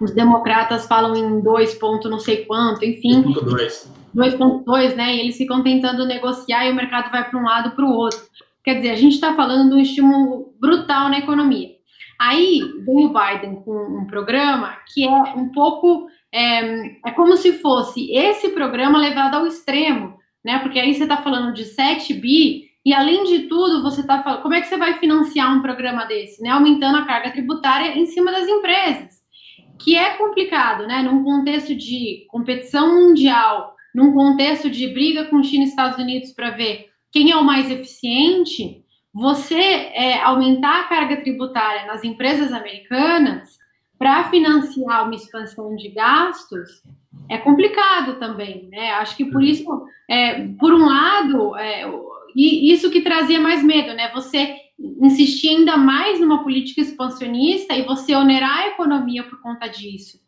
os 0.00 0.12
democratas 0.12 0.86
falam 0.86 1.16
em 1.16 1.40
2 1.40 1.74
ponto 1.74 2.08
não 2.08 2.20
sei 2.20 2.44
quanto, 2.44 2.84
enfim. 2.84 3.24
2.2. 3.24 3.88
2.2, 4.14 4.94
né? 4.94 5.16
E 5.16 5.20
eles 5.20 5.36
ficam 5.36 5.64
tentando 5.64 6.06
negociar 6.06 6.64
e 6.64 6.70
o 6.70 6.76
mercado 6.76 7.10
vai 7.10 7.28
para 7.28 7.36
um 7.36 7.42
lado 7.42 7.72
para 7.72 7.84
o 7.84 7.92
outro. 7.92 8.20
Quer 8.62 8.74
dizer, 8.74 8.90
a 8.90 8.94
gente 8.94 9.14
está 9.14 9.34
falando 9.34 9.70
de 9.70 9.74
um 9.74 9.80
estímulo 9.80 10.54
brutal 10.60 11.08
na 11.08 11.18
economia. 11.18 11.70
Aí 12.20 12.60
vem 12.84 13.06
o 13.06 13.12
Biden 13.12 13.56
com 13.56 14.00
um 14.00 14.06
programa 14.06 14.76
que 14.94 15.04
é 15.04 15.10
um 15.10 15.48
pouco. 15.48 16.06
É, 16.32 17.08
é 17.08 17.10
como 17.16 17.36
se 17.36 17.54
fosse 17.54 18.12
esse 18.12 18.50
programa 18.50 18.96
levado 18.96 19.34
ao 19.34 19.46
extremo, 19.46 20.16
né? 20.44 20.60
Porque 20.60 20.78
aí 20.78 20.94
você 20.94 21.02
está 21.02 21.16
falando 21.16 21.52
de 21.52 21.64
7 21.64 22.14
bi 22.14 22.65
e 22.86 22.94
além 22.94 23.24
de 23.24 23.48
tudo, 23.48 23.82
você 23.82 24.00
está 24.00 24.22
falando. 24.22 24.42
Como 24.42 24.54
é 24.54 24.60
que 24.60 24.68
você 24.68 24.76
vai 24.76 24.94
financiar 24.94 25.52
um 25.52 25.60
programa 25.60 26.04
desse? 26.04 26.40
Né? 26.40 26.50
Aumentando 26.50 26.98
a 26.98 27.04
carga 27.04 27.32
tributária 27.32 27.98
em 27.98 28.06
cima 28.06 28.30
das 28.30 28.46
empresas 28.46 29.16
que 29.76 29.98
é 29.98 30.10
complicado, 30.10 30.86
né? 30.86 31.02
Num 31.02 31.24
contexto 31.24 31.74
de 31.74 32.24
competição 32.28 32.94
mundial, 32.94 33.74
num 33.92 34.12
contexto 34.12 34.70
de 34.70 34.86
briga 34.86 35.24
com 35.24 35.42
China 35.42 35.64
e 35.64 35.66
Estados 35.66 35.98
Unidos 35.98 36.30
para 36.30 36.50
ver 36.50 36.88
quem 37.10 37.32
é 37.32 37.36
o 37.36 37.44
mais 37.44 37.68
eficiente, 37.68 38.84
você 39.12 39.56
é, 39.56 40.22
aumentar 40.22 40.82
a 40.82 40.84
carga 40.84 41.16
tributária 41.16 41.86
nas 41.86 42.04
empresas 42.04 42.52
americanas 42.52 43.58
para 43.98 44.30
financiar 44.30 45.04
uma 45.04 45.14
expansão 45.14 45.74
de 45.74 45.88
gastos 45.88 46.82
é 47.28 47.36
complicado 47.38 48.18
também, 48.20 48.68
né? 48.70 48.92
Acho 48.92 49.16
que 49.16 49.24
por 49.24 49.42
isso, 49.42 49.66
é, 50.08 50.46
por 50.58 50.72
um 50.72 50.86
lado, 50.86 51.56
é, 51.56 51.84
isso 52.36 52.90
que 52.90 53.00
trazia 53.00 53.40
mais 53.40 53.62
medo, 53.62 53.94
né? 53.94 54.10
Você 54.12 54.54
insistir 54.78 55.48
ainda 55.48 55.76
mais 55.76 56.20
numa 56.20 56.42
política 56.42 56.80
expansionista 56.80 57.74
e 57.74 57.82
você 57.82 58.14
onerar 58.14 58.58
a 58.58 58.68
economia 58.68 59.22
por 59.22 59.40
conta 59.40 59.66
disso. 59.68 60.18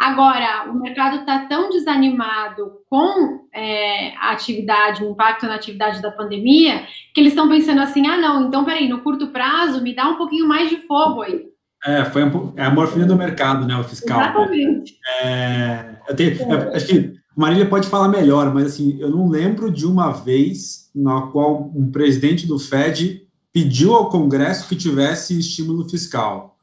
Agora, 0.00 0.68
o 0.68 0.74
mercado 0.74 1.20
está 1.20 1.46
tão 1.46 1.70
desanimado 1.70 2.80
com 2.90 3.46
é, 3.52 4.14
a 4.16 4.32
atividade, 4.32 5.04
o 5.04 5.10
impacto 5.10 5.46
na 5.46 5.54
atividade 5.54 6.02
da 6.02 6.10
pandemia, 6.10 6.84
que 7.14 7.20
eles 7.20 7.32
estão 7.32 7.48
pensando 7.48 7.80
assim: 7.80 8.06
ah, 8.06 8.16
não, 8.16 8.48
então 8.48 8.64
peraí, 8.64 8.88
no 8.88 9.02
curto 9.02 9.28
prazo, 9.28 9.82
me 9.82 9.94
dá 9.94 10.08
um 10.08 10.16
pouquinho 10.16 10.48
mais 10.48 10.68
de 10.68 10.78
fogo 10.78 11.22
aí. 11.22 11.44
É, 11.86 12.04
foi 12.06 12.24
um, 12.24 12.52
é 12.56 12.64
a 12.64 12.70
morfina 12.70 13.06
do 13.06 13.14
mercado, 13.14 13.66
né, 13.66 13.76
o 13.76 13.84
fiscal. 13.84 14.20
Exatamente. 14.20 14.94
É, 15.22 15.96
eu 16.08 16.16
tenho, 16.16 16.36
eu, 16.40 16.74
acho 16.74 16.86
que 16.86 17.12
Marília 17.34 17.68
pode 17.68 17.88
falar 17.88 18.08
melhor, 18.08 18.52
mas 18.54 18.66
assim, 18.66 18.96
eu 19.00 19.10
não 19.10 19.28
lembro 19.28 19.70
de 19.70 19.86
uma 19.86 20.12
vez 20.12 20.88
na 20.94 21.22
qual 21.22 21.70
um 21.74 21.90
presidente 21.90 22.46
do 22.46 22.58
Fed 22.58 23.26
pediu 23.52 23.94
ao 23.94 24.08
Congresso 24.08 24.68
que 24.68 24.76
tivesse 24.76 25.38
estímulo 25.38 25.88
fiscal. 25.88 26.56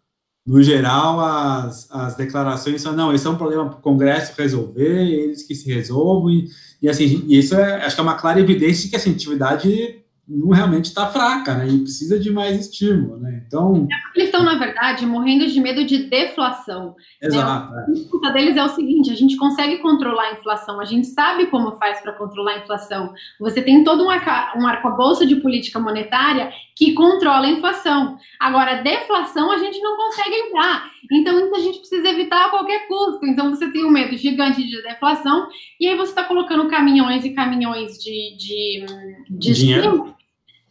No 0.45 0.61
geral, 0.63 1.19
as, 1.19 1.89
as 1.91 2.15
declarações 2.15 2.81
são, 2.81 2.93
não, 2.93 3.13
esse 3.13 3.27
é 3.27 3.29
um 3.29 3.35
problema 3.35 3.69
para 3.69 3.77
o 3.77 3.81
Congresso 3.81 4.33
resolver, 4.37 5.07
eles 5.07 5.43
que 5.43 5.53
se 5.53 5.71
resolvem, 5.71 6.47
e, 6.81 6.89
assim, 6.89 7.25
isso 7.27 7.53
é, 7.53 7.85
acho 7.85 7.95
que 7.95 8.01
é 8.01 8.03
uma 8.03 8.15
clara 8.15 8.39
evidência 8.39 8.83
de 8.83 8.89
que 8.89 8.95
essa 8.95 9.09
atividade 9.09 10.01
não 10.31 10.49
realmente 10.49 10.85
está 10.85 11.07
fraca, 11.07 11.53
né? 11.55 11.67
E 11.67 11.79
precisa 11.79 12.17
de 12.17 12.31
mais 12.31 12.57
estímulo, 12.57 13.17
né? 13.17 13.43
Então. 13.45 13.87
É 13.91 14.17
eles 14.17 14.29
estão, 14.29 14.43
na 14.43 14.55
verdade, 14.55 15.05
morrendo 15.05 15.45
de 15.45 15.59
medo 15.59 15.83
de 15.83 16.03
deflação. 16.03 16.95
Né? 17.21 17.27
Exato. 17.27 17.73
Né? 17.73 17.85
A 17.87 17.91
disputa 17.91 18.31
deles 18.31 18.55
é 18.55 18.63
o 18.63 18.69
seguinte: 18.69 19.11
a 19.11 19.15
gente 19.15 19.35
consegue 19.35 19.79
controlar 19.79 20.29
a 20.29 20.33
inflação, 20.33 20.79
a 20.79 20.85
gente 20.85 21.07
sabe 21.07 21.47
como 21.47 21.75
faz 21.75 21.99
para 21.99 22.13
controlar 22.13 22.53
a 22.53 22.59
inflação. 22.59 23.13
Você 23.41 23.61
tem 23.61 23.83
todo 23.83 24.05
um, 24.05 24.09
arca, 24.09 24.53
um 24.57 24.65
arcabouço 24.65 25.25
de 25.25 25.35
política 25.35 25.79
monetária 25.79 26.51
que 26.77 26.93
controla 26.93 27.47
a 27.47 27.51
inflação. 27.51 28.17
Agora, 28.39 28.81
deflação 28.81 29.51
a 29.51 29.57
gente 29.57 29.79
não 29.81 29.97
consegue 29.97 30.35
entrar. 30.35 30.89
Então, 31.11 31.53
a 31.53 31.59
gente 31.59 31.79
precisa 31.79 32.07
evitar 32.07 32.45
a 32.45 32.49
qualquer 32.49 32.87
custo. 32.87 33.25
Então, 33.25 33.49
você 33.49 33.69
tem 33.69 33.83
um 33.83 33.91
medo 33.91 34.15
gigante 34.15 34.63
de 34.65 34.81
deflação, 34.81 35.49
e 35.79 35.87
aí 35.87 35.97
você 35.97 36.11
está 36.11 36.23
colocando 36.23 36.69
caminhões 36.69 37.25
e 37.25 37.31
caminhões 37.31 37.97
de, 37.97 38.37
de, 38.37 38.85
de 39.29 39.53
dinheiro 39.53 40.15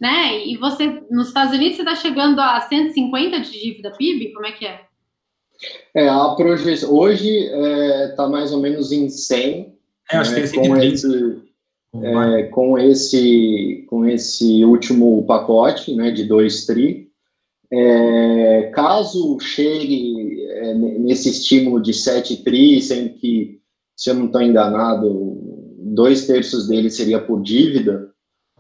né? 0.01 0.47
E 0.47 0.57
você, 0.57 1.03
nos 1.11 1.29
Estados 1.29 1.55
Unidos, 1.55 1.77
você 1.77 1.83
está 1.83 1.95
chegando 1.95 2.41
a 2.41 2.61
150 2.61 3.41
de 3.41 3.51
dívida 3.51 3.91
PIB? 3.91 4.33
Como 4.33 4.47
é 4.47 4.53
que 4.53 4.67
é? 4.67 4.81
É, 5.95 6.09
a 6.09 6.31
projeção, 6.31 6.93
hoje 6.95 7.29
está 7.29 7.57
é, 7.57 8.09
tá 8.17 8.29
mais 8.29 8.51
ou 8.53 8.61
menos 8.61 8.93
em 8.93 9.11
100, 9.11 9.75
é, 10.11 10.17
acho 10.17 10.33
né, 10.33 10.49
que 10.49 10.57
com, 10.57 10.77
esse, 10.77 11.43
é, 12.03 12.43
com, 12.45 12.79
esse, 12.79 13.85
com 13.89 14.07
esse 14.07 14.65
último 14.65 15.27
pacote 15.27 15.95
né, 15.95 16.11
de 16.11 16.25
2 16.25 16.67
tri. 16.67 17.11
É, 17.73 18.71
caso 18.75 19.39
chegue 19.39 20.43
é, 20.43 20.75
nesse 20.75 21.29
estímulo 21.29 21.81
de 21.81 21.93
7 21.93 22.43
tri, 22.43 22.81
sendo 22.81 23.11
que, 23.11 23.61
se 23.95 24.11
eu 24.11 24.15
não 24.15 24.27
estou 24.27 24.41
enganado, 24.41 25.39
dois 25.79 26.27
terços 26.27 26.67
dele 26.67 26.91
seria 26.91 27.21
por 27.21 27.43
dívida, 27.43 28.10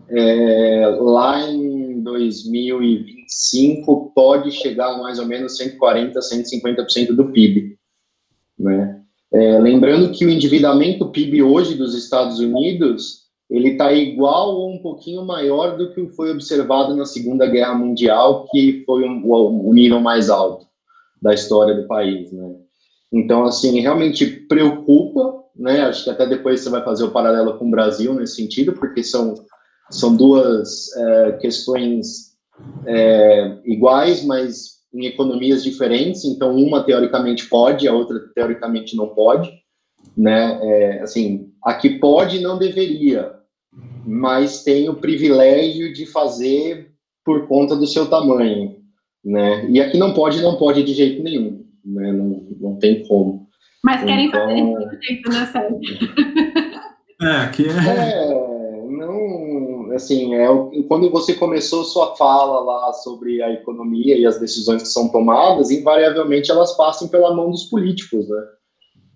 é, 0.08 0.96
lá 1.00 1.48
em 1.48 2.02
2025 2.02 4.12
pode 4.14 4.50
chegar 4.50 4.98
mais 4.98 5.18
ou 5.18 5.26
menos 5.26 5.58
140%, 5.58 6.14
150% 6.14 7.14
do 7.14 7.30
PIB. 7.30 7.76
Né? 8.58 9.02
É, 9.32 9.58
lembrando 9.58 10.10
que 10.10 10.24
o 10.24 10.30
endividamento 10.30 11.10
PIB 11.10 11.42
hoje 11.42 11.74
dos 11.74 11.94
Estados 11.94 12.40
Unidos 12.40 13.20
ele 13.50 13.70
está 13.70 13.92
igual 13.92 14.54
ou 14.54 14.72
um 14.72 14.78
pouquinho 14.78 15.24
maior 15.24 15.76
do 15.76 15.92
que 15.92 16.06
foi 16.10 16.30
observado 16.30 16.94
na 16.94 17.04
Segunda 17.04 17.46
Guerra 17.46 17.74
Mundial, 17.74 18.46
que 18.48 18.84
foi 18.86 19.04
um, 19.04 19.22
o 19.26 19.74
nível 19.74 20.00
mais 20.00 20.30
alto 20.30 20.66
da 21.20 21.34
história 21.34 21.74
do 21.74 21.88
país, 21.88 22.32
né? 22.32 22.54
Então, 23.12 23.44
assim, 23.44 23.80
realmente 23.80 24.24
preocupa, 24.24 25.42
né? 25.56 25.82
Acho 25.82 26.04
que 26.04 26.10
até 26.10 26.26
depois 26.26 26.60
você 26.60 26.70
vai 26.70 26.84
fazer 26.84 27.02
o 27.02 27.10
paralelo 27.10 27.58
com 27.58 27.66
o 27.66 27.70
Brasil 27.70 28.14
nesse 28.14 28.36
sentido, 28.36 28.72
porque 28.72 29.02
são 29.02 29.34
são 29.90 30.16
duas 30.16 30.94
é, 30.96 31.32
questões 31.32 32.30
é, 32.86 33.58
iguais, 33.64 34.24
mas 34.24 34.80
em 34.94 35.06
economias 35.06 35.62
diferentes. 35.62 36.24
Então, 36.24 36.56
uma 36.56 36.82
teoricamente 36.82 37.48
pode, 37.48 37.86
a 37.86 37.92
outra 37.92 38.18
teoricamente 38.34 38.96
não 38.96 39.08
pode. 39.08 39.50
Né? 40.16 40.58
É, 40.62 41.02
assim, 41.02 41.50
aqui 41.64 41.98
pode, 41.98 42.40
não 42.40 42.58
deveria, 42.58 43.32
mas 44.06 44.62
tem 44.62 44.88
o 44.88 44.94
privilégio 44.94 45.92
de 45.92 46.06
fazer 46.06 46.90
por 47.24 47.46
conta 47.46 47.76
do 47.76 47.86
seu 47.86 48.08
tamanho. 48.08 48.76
Né? 49.24 49.68
E 49.70 49.80
aqui 49.80 49.98
não 49.98 50.14
pode, 50.14 50.40
não 50.40 50.56
pode 50.56 50.82
de 50.82 50.94
jeito 50.94 51.22
nenhum. 51.22 51.64
Né? 51.84 52.12
Não, 52.12 52.46
não 52.60 52.78
tem 52.78 53.06
como. 53.06 53.48
Mas 53.84 54.04
querem 54.04 54.26
então... 54.26 54.40
fazer 54.40 54.98
de 54.98 55.06
jeito, 55.06 55.30
né, 55.30 55.46
Sérgio? 55.46 55.80
É, 57.22 57.46
que 57.48 57.64
é... 57.66 57.68
é 57.68 58.39
assim, 60.02 60.34
é 60.34 60.46
quando 60.88 61.10
você 61.10 61.34
começou 61.34 61.84
sua 61.84 62.16
fala 62.16 62.60
lá 62.60 62.92
sobre 62.92 63.42
a 63.42 63.52
economia 63.52 64.16
e 64.16 64.26
as 64.26 64.40
decisões 64.40 64.82
que 64.82 64.88
são 64.88 65.08
tomadas, 65.08 65.70
invariavelmente 65.70 66.50
elas 66.50 66.76
passam 66.76 67.08
pela 67.08 67.34
mão 67.34 67.50
dos 67.50 67.64
políticos, 67.64 68.28
né? 68.28 68.42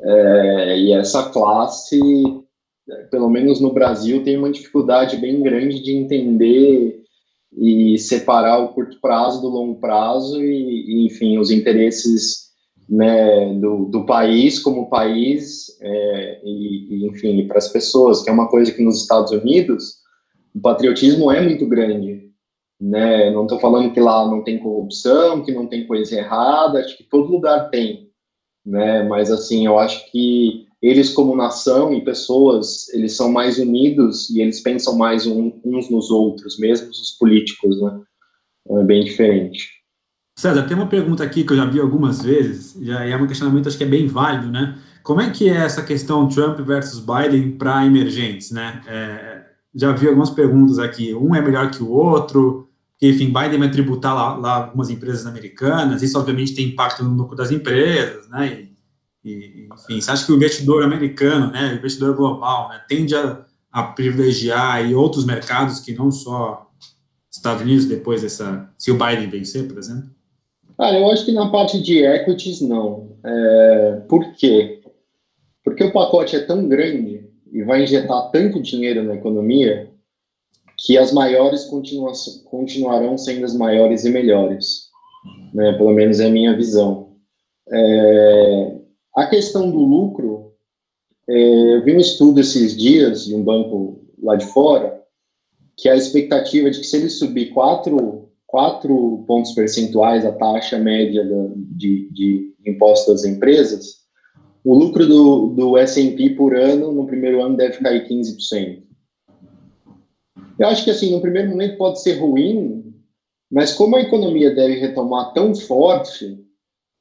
É, 0.01 0.79
e 0.79 0.93
essa 0.93 1.31
classe, 1.31 1.99
pelo 3.11 3.31
menos 3.31 3.61
no 3.61 3.73
Brasil, 3.73 4.23
tem 4.23 4.37
uma 4.37 4.51
dificuldade 4.51 5.17
bem 5.17 5.41
grande 5.43 5.83
de 5.83 5.93
entender 5.93 7.03
e 7.57 7.97
separar 7.99 8.59
o 8.59 8.75
curto 8.75 9.01
prazo 9.01 9.41
do 9.41 9.49
longo 9.49 9.81
prazo 9.81 10.43
e, 10.43 11.05
e 11.05 11.07
enfim, 11.07 11.39
os 11.39 11.51
interesses 11.51 12.45
né, 12.89 13.55
do, 13.55 13.87
do 13.87 14.05
país 14.05 14.59
como 14.59 14.91
país 14.91 15.67
é, 15.81 16.41
e, 16.45 16.87
e, 16.91 17.07
enfim, 17.07 17.47
para 17.47 17.59
as 17.59 17.69
pessoas, 17.69 18.23
que 18.23 18.29
é 18.29 18.33
uma 18.33 18.49
coisa 18.49 18.73
que 18.73 18.83
nos 18.83 19.01
Estados 19.01 19.31
Unidos 19.31 20.04
o 20.55 20.61
patriotismo 20.61 21.31
é 21.31 21.43
muito 21.43 21.67
grande. 21.67 22.31
Né? 22.81 23.31
Não 23.31 23.43
estou 23.43 23.59
falando 23.61 23.93
que 23.93 24.01
lá 24.01 24.27
não 24.29 24.43
tem 24.43 24.59
corrupção, 24.59 25.43
que 25.43 25.53
não 25.53 25.67
tem 25.67 25.87
coisa 25.87 26.17
errada, 26.17 26.81
acho 26.81 26.97
que 26.97 27.05
todo 27.05 27.33
lugar 27.33 27.71
tem. 27.71 28.11
Né? 28.65 29.03
Mas, 29.03 29.31
assim, 29.31 29.67
eu 29.67 29.79
acho 29.79 30.11
que 30.11 30.67
eles, 30.85 31.11
como 31.11 31.35
nação 31.35 31.95
e 31.95 32.05
pessoas, 32.05 32.93
eles 32.93 33.17
são 33.17 33.33
mais 33.33 33.59
unidos 33.59 34.29
e 34.29 34.43
eles 34.43 34.61
pensam 34.61 34.99
mais 34.99 35.27
uns 35.27 35.91
nos 35.91 36.11
outros, 36.11 36.59
mesmo 36.59 36.91
os 36.91 37.13
políticos, 37.13 37.81
né? 37.81 38.01
É 38.69 38.83
bem 38.83 39.03
diferente. 39.03 39.71
César, 40.37 40.65
tem 40.65 40.77
uma 40.77 40.89
pergunta 40.89 41.25
aqui 41.25 41.43
que 41.43 41.55
eu 41.55 41.57
já 41.57 41.65
vi 41.65 41.81
algumas 41.81 42.21
vezes, 42.23 42.77
e 42.77 42.91
é 42.91 43.17
um 43.17 43.27
questionamento 43.27 43.67
acho 43.67 43.79
que 43.79 43.85
é 43.85 43.87
bem 43.87 44.07
válido, 44.07 44.51
né? 44.51 44.79
Como 45.03 45.23
é 45.23 45.31
que 45.31 45.49
é 45.49 45.57
essa 45.57 45.83
questão 45.83 46.29
Trump 46.29 46.61
versus 46.61 47.01
Biden 47.01 47.53
para 47.53 47.87
emergentes, 47.87 48.51
né? 48.51 48.83
É, 48.87 49.34
já 49.75 49.93
vi 49.93 50.07
algumas 50.07 50.31
perguntas 50.31 50.79
aqui, 50.79 51.15
um 51.15 51.35
é 51.35 51.41
melhor 51.41 51.71
que 51.71 51.83
o 51.83 51.91
outro, 51.91 52.69
porque, 52.93 53.09
enfim, 53.09 53.33
Biden 53.33 53.59
vai 53.59 53.71
tributar 53.71 54.15
lá, 54.15 54.37
lá, 54.37 54.55
algumas 54.65 54.89
empresas 54.89 55.27
americanas, 55.27 56.03
isso 56.03 56.19
obviamente 56.19 56.55
tem 56.55 56.69
impacto 56.69 57.03
no 57.03 57.15
lucro 57.15 57.37
das 57.37 57.51
empresas, 57.51 58.29
né? 58.29 58.69
E, 59.25 59.31
e, 59.31 59.69
enfim, 59.73 60.01
você 60.01 60.11
acha 60.11 60.25
que 60.25 60.33
o 60.33 60.37
investidor 60.37 60.85
americano, 60.85 61.51
né, 61.51 61.73
o 61.73 61.77
investidor 61.77 62.15
global, 62.15 62.69
né, 62.69 62.81
tende 62.89 63.17
a, 63.17 63.45
a 63.73 63.83
privilegiar 63.83 64.77
aí 64.77 64.95
outros 64.95 65.25
mercados 65.25 65.81
que 65.81 65.93
não 65.95 66.11
só 66.11 66.71
Estados 67.31 67.63
Unidos 67.63 67.87
depois 67.87 68.23
dessa, 68.23 68.71
se 68.79 68.91
o 68.91 68.99
Biden 68.99 69.29
vencer, 69.29 69.67
por 69.67 69.79
exemplo? 69.79 70.09
Eu 70.79 71.11
acho 71.11 71.25
que 71.25 71.33
na 71.33 71.51
parte 71.51 71.81
de 71.83 72.05
equities, 72.05 72.61
não. 72.61 73.17
É, 73.25 74.03
por 74.09 74.33
quê? 74.35 74.81
Porque 75.65 75.85
o 75.85 75.93
pacote 75.93 76.37
é 76.37 76.41
tão 76.41 76.69
grande 76.69 77.14
e 77.55 77.63
vai 77.63 77.85
injetar 77.85 78.31
tanto 78.33 78.61
dinheiro 78.61 79.05
na 79.05 79.15
economia 79.15 79.89
que 80.77 80.99
as 80.99 81.13
maiores 81.13 81.71
continuarão 82.45 83.17
sendo 83.17 83.45
as 83.45 83.55
maiores 83.55 84.05
e 84.05 84.11
melhores. 84.11 84.89
Né? 85.55 85.73
Pelo 85.75 85.93
menos 85.93 86.19
é 86.19 86.27
a 86.27 86.31
minha 86.31 86.57
visão. 86.57 87.13
É, 87.71 88.77
a 89.17 89.27
questão 89.27 89.71
do 89.71 89.79
lucro, 89.79 90.53
é, 91.29 91.77
eu 91.77 91.85
vi 91.85 91.95
um 91.95 92.01
estudo 92.01 92.41
esses 92.41 92.77
dias 92.77 93.25
de 93.25 93.35
um 93.37 93.43
banco 93.45 94.05
lá 94.21 94.35
de 94.35 94.47
fora, 94.47 95.01
que 95.77 95.89
a 95.89 95.95
expectativa 95.95 96.69
de 96.71 96.81
que 96.81 96.87
se 96.87 96.97
ele 96.97 97.09
subir 97.09 97.51
4 97.51 98.25
quatro 98.55 99.25
pontos 99.27 99.51
percentuais 99.51 100.25
a 100.25 100.31
taxa 100.31 100.79
média 100.79 101.25
de, 101.57 102.09
de 102.13 102.55
imposto 102.65 103.11
das 103.11 103.25
empresas, 103.25 104.04
o 104.65 104.75
lucro 104.75 105.07
do, 105.07 105.49
do 105.49 105.77
S&P 105.77 106.31
por 106.31 106.57
ano, 106.57 106.91
no 106.91 107.07
primeiro 107.07 107.43
ano, 107.43 107.57
deve 107.57 107.79
cair 107.79 108.09
15%. 108.09 108.83
Eu 110.59 110.69
acho 110.69 110.85
que, 110.85 110.91
assim, 110.91 111.13
no 111.13 111.21
primeiro 111.21 111.51
momento 111.51 111.77
pode 111.77 112.01
ser 112.01 112.15
ruim, 112.15 112.95
mas 113.51 113.73
como 113.73 113.97
a 113.97 114.01
economia 114.01 114.55
deve 114.55 114.77
retomar 114.77 115.35
tão 115.35 115.55
forte, 115.55 116.43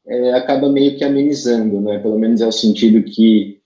é, 0.05 0.33
acaba 0.33 0.69
meio 0.69 0.97
que 0.97 1.03
amenizando, 1.03 1.79
né? 1.79 1.99
Pelo 1.99 2.19
menos 2.19 2.41
é 2.41 2.47
o 2.47 2.51
sentido 2.51 3.01
que 3.03 3.61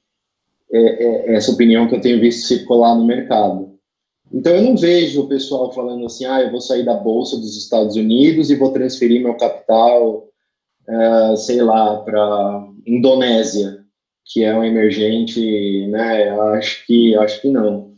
é, 0.71 0.79
é 0.79 1.35
essa 1.35 1.51
opinião 1.51 1.87
que 1.87 1.95
eu 1.95 2.01
tenho 2.01 2.19
visto 2.19 2.47
circular 2.47 2.95
no 2.95 3.05
mercado. 3.05 3.77
Então 4.31 4.53
eu 4.53 4.61
não 4.61 4.75
vejo 4.75 5.21
o 5.21 5.27
pessoal 5.27 5.71
falando 5.71 6.05
assim, 6.05 6.25
ah, 6.25 6.41
eu 6.41 6.51
vou 6.51 6.61
sair 6.61 6.83
da 6.83 6.93
bolsa 6.93 7.37
dos 7.37 7.57
Estados 7.57 7.95
Unidos 7.95 8.49
e 8.49 8.55
vou 8.55 8.71
transferir 8.71 9.23
meu 9.23 9.35
capital, 9.35 10.27
uh, 10.87 11.37
sei 11.37 11.61
lá, 11.61 11.97
para 12.01 12.67
Indonésia, 12.85 13.76
que 14.31 14.43
é 14.43 14.55
um 14.55 14.63
emergente, 14.63 15.87
né? 15.87 16.29
Acho 16.53 16.85
que 16.85 17.15
acho 17.15 17.41
que 17.41 17.49
não. 17.49 17.91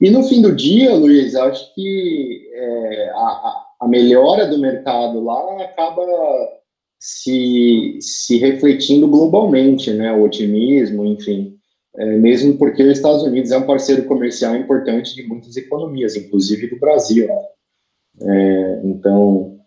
E 0.00 0.10
no 0.10 0.22
fim 0.24 0.42
do 0.42 0.54
dia, 0.54 0.94
Luiz, 0.94 1.34
acho 1.34 1.74
que 1.74 2.48
é, 2.52 3.10
a, 3.10 3.64
a 3.80 3.88
melhora 3.88 4.46
do 4.46 4.58
mercado 4.58 5.22
lá 5.22 5.62
acaba 5.62 6.04
se, 6.98 7.98
se 8.00 8.38
refletindo 8.38 9.08
globalmente, 9.08 9.92
né? 9.92 10.12
O 10.12 10.22
otimismo, 10.22 11.04
enfim 11.04 11.54
é, 11.96 12.16
mesmo 12.16 12.56
porque 12.58 12.82
os 12.82 12.96
Estados 12.96 13.22
Unidos 13.22 13.52
é 13.52 13.58
um 13.58 13.66
parceiro 13.66 14.04
comercial 14.04 14.56
importante 14.56 15.14
de 15.14 15.22
muitas 15.22 15.56
economias, 15.56 16.16
inclusive 16.16 16.68
do 16.68 16.78
Brasil. 16.78 17.28
É, 18.20 18.80
então, 18.84 19.58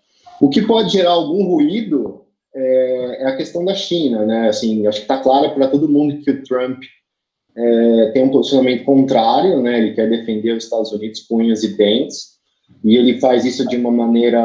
o 0.41 0.49
que 0.49 0.61
pode 0.61 0.91
gerar 0.91 1.11
algum 1.11 1.45
ruído 1.45 2.25
é, 2.55 3.23
é 3.23 3.27
a 3.27 3.37
questão 3.37 3.63
da 3.63 3.73
China, 3.73 4.25
né? 4.25 4.49
Assim, 4.49 4.85
acho 4.87 4.99
que 4.99 5.03
está 5.05 5.19
claro 5.19 5.53
para 5.53 5.67
todo 5.67 5.89
mundo 5.89 6.21
que 6.21 6.31
o 6.31 6.43
Trump 6.43 6.79
é, 7.55 8.11
tem 8.11 8.23
um 8.23 8.31
posicionamento 8.31 8.85
contrário, 8.85 9.61
né? 9.61 9.79
Ele 9.79 9.93
quer 9.93 10.09
defender 10.09 10.53
os 10.53 10.63
Estados 10.63 10.91
Unidos 10.91 11.21
com 11.21 11.37
unhas 11.37 11.63
e 11.63 11.75
dentes, 11.75 12.37
e 12.83 12.95
ele 12.95 13.19
faz 13.19 13.45
isso 13.45 13.67
de 13.67 13.77
uma 13.77 13.91
maneira 13.91 14.41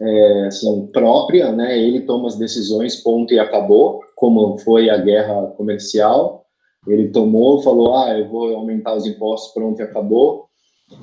é, 0.00 0.46
assim, 0.46 0.86
própria, 0.92 1.52
né? 1.52 1.78
Ele 1.78 2.02
toma 2.02 2.28
as 2.28 2.36
decisões, 2.36 3.02
ponto 3.02 3.32
e 3.32 3.38
acabou, 3.38 4.00
como 4.16 4.58
foi 4.58 4.90
a 4.90 4.96
guerra 4.98 5.46
comercial. 5.56 6.44
Ele 6.86 7.08
tomou, 7.08 7.62
falou, 7.62 7.96
ah, 7.96 8.18
eu 8.18 8.28
vou 8.28 8.54
aumentar 8.54 8.94
os 8.94 9.06
impostos, 9.06 9.54
pronto, 9.54 9.80
e 9.80 9.82
acabou. 9.82 10.46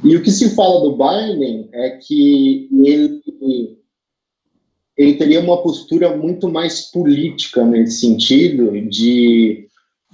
E 0.04 0.16
o 0.16 0.22
que 0.22 0.32
se 0.32 0.56
fala 0.56 0.80
do 0.82 0.96
Biden 0.96 1.70
é 1.74 1.92
que 1.92 2.70
ele, 2.84 3.78
ele 4.98 5.16
teria 5.16 5.40
uma 5.40 5.62
postura 5.62 6.16
muito 6.16 6.50
mais 6.50 6.92
política 6.92 7.66
nesse 7.66 8.02
sentido, 8.02 8.72
de 8.90 9.68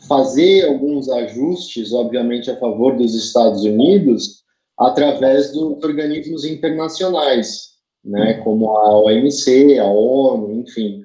fazer 0.07 0.65
alguns 0.65 1.09
ajustes, 1.09 1.91
obviamente, 1.93 2.51
a 2.51 2.57
favor 2.57 2.95
dos 2.95 3.15
Estados 3.15 3.63
Unidos, 3.63 4.43
através 4.77 5.51
dos 5.51 5.83
organismos 5.83 6.45
internacionais, 6.45 7.71
né, 8.05 8.35
como 8.43 8.69
a 8.69 8.99
OMC, 9.01 9.79
a 9.79 9.85
ONU, 9.85 10.61
enfim. 10.61 11.03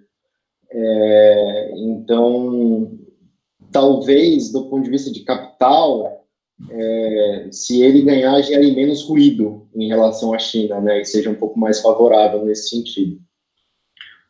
É, 0.71 1.73
então, 1.77 2.99
talvez, 3.71 4.53
do 4.53 4.69
ponto 4.69 4.85
de 4.85 4.91
vista 4.91 5.11
de 5.11 5.21
capital, 5.21 6.23
é, 6.71 7.49
se 7.51 7.83
ele 7.83 8.03
ganhar, 8.03 8.41
gere 8.43 8.71
menos 8.73 9.03
ruído 9.05 9.67
em 9.75 9.89
relação 9.89 10.35
à 10.35 10.39
China, 10.39 10.81
né, 10.81 11.01
e 11.01 11.05
seja 11.05 11.31
um 11.31 11.35
pouco 11.35 11.59
mais 11.59 11.81
favorável 11.81 12.45
nesse 12.45 12.69
sentido. 12.69 13.19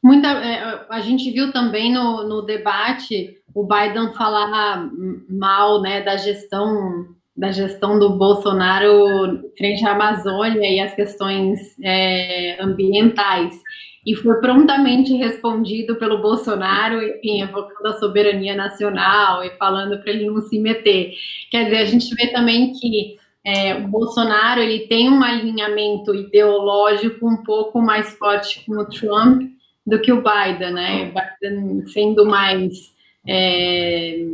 Muita, 0.03 0.29
é, 0.29 0.87
a 0.91 1.01
gente 1.01 1.31
viu 1.31 1.53
também 1.53 1.93
no, 1.93 2.27
no 2.27 2.43
debate 2.43 3.37
o 3.55 3.65
Biden 3.65 4.13
falar 4.15 4.91
mal, 5.29 5.81
né, 5.81 6.01
da 6.01 6.17
gestão 6.17 7.07
da 7.35 7.51
gestão 7.51 7.99
do 7.99 8.19
Bolsonaro 8.19 9.51
frente 9.57 9.87
à 9.87 9.93
Amazônia 9.93 10.69
e 10.69 10.81
as 10.81 10.95
questões 10.95 11.59
é, 11.83 12.63
ambientais 12.63 13.59
e 14.05 14.15
foi 14.17 14.41
prontamente 14.41 15.15
respondido 15.15 15.97
pelo 15.97 16.21
Bolsonaro, 16.21 17.03
enfim, 17.03 17.43
evocando 17.43 17.89
a 17.89 17.99
soberania 17.99 18.55
nacional 18.55 19.45
e 19.45 19.51
falando 19.51 20.01
para 20.03 20.13
ele 20.13 20.27
não 20.27 20.41
se 20.43 20.59
meter. 20.59 21.15
Quer 21.51 21.65
dizer, 21.65 21.79
a 21.79 21.85
gente 21.85 22.15
vê 22.15 22.27
também 22.29 22.73
que 22.73 23.17
é, 23.45 23.77
o 23.77 23.89
Bolsonaro 23.89 24.61
ele 24.61 24.87
tem 24.89 25.09
um 25.09 25.23
alinhamento 25.23 26.15
ideológico 26.15 27.27
um 27.27 27.43
pouco 27.45 27.81
mais 27.81 28.13
forte 28.15 28.65
com 28.67 28.73
o 28.73 28.87
Trump 28.87 29.43
do 29.87 30.01
que 30.01 30.13
o 30.13 30.23
Biden, 30.23 30.73
né? 30.73 31.11
O 31.11 31.47
Biden 31.47 31.87
sendo 31.87 32.25
mais 32.25 32.93
é, 33.27 34.25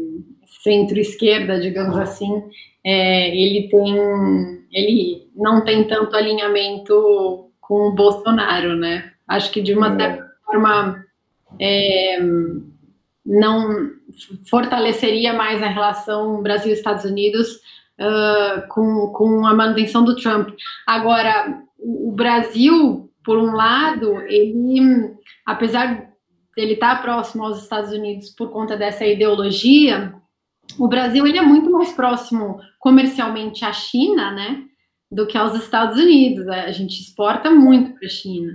centro-esquerda, 0.63 1.61
digamos 1.61 1.97
assim, 1.97 2.43
é, 2.85 3.37
ele 3.37 3.69
tem, 3.69 3.97
ele 4.73 5.29
não 5.35 5.65
tem 5.65 5.85
tanto 5.85 6.17
alinhamento 6.17 7.51
com 7.61 7.89
o 7.89 7.95
Bolsonaro, 7.95 8.77
né? 8.77 9.13
Acho 9.27 9.51
que 9.51 9.61
de 9.61 9.75
uma 9.75 9.95
é. 9.95 9.97
certa 9.97 10.31
forma 10.45 11.05
é, 11.61 12.19
não 13.25 13.91
fortaleceria 14.49 15.35
mais 15.35 15.63
a 15.63 15.69
relação 15.69 16.43
Brasil-Estados 16.43 17.05
Unidos 17.05 17.61
uh, 17.99 18.67
com, 18.69 19.09
com 19.09 19.47
a 19.47 19.55
manutenção 19.55 20.03
do 20.05 20.17
Trump. 20.17 20.51
Agora, 20.87 21.63
o 21.79 22.11
Brasil, 22.13 23.11
por 23.23 23.39
um 23.39 23.53
lado, 23.53 24.21
ele, 24.23 25.15
apesar 25.49 26.13
dele 26.55 26.75
estar 26.75 27.01
próximo 27.01 27.43
aos 27.43 27.63
Estados 27.63 27.91
Unidos 27.91 28.29
por 28.29 28.51
conta 28.51 28.77
dessa 28.77 29.07
ideologia, 29.07 30.13
o 30.79 30.87
Brasil 30.87 31.27
ele 31.27 31.39
é 31.39 31.43
muito 31.43 31.71
mais 31.71 31.91
próximo 31.91 32.61
comercialmente 32.79 33.65
à 33.65 33.73
China, 33.73 34.31
né, 34.31 34.65
do 35.11 35.27
que 35.27 35.39
aos 35.39 35.55
Estados 35.55 35.99
Unidos. 35.99 36.47
A 36.49 36.71
gente 36.71 37.01
exporta 37.01 37.51
muito 37.51 37.95
para 37.95 38.07
a 38.07 38.11
China. 38.11 38.53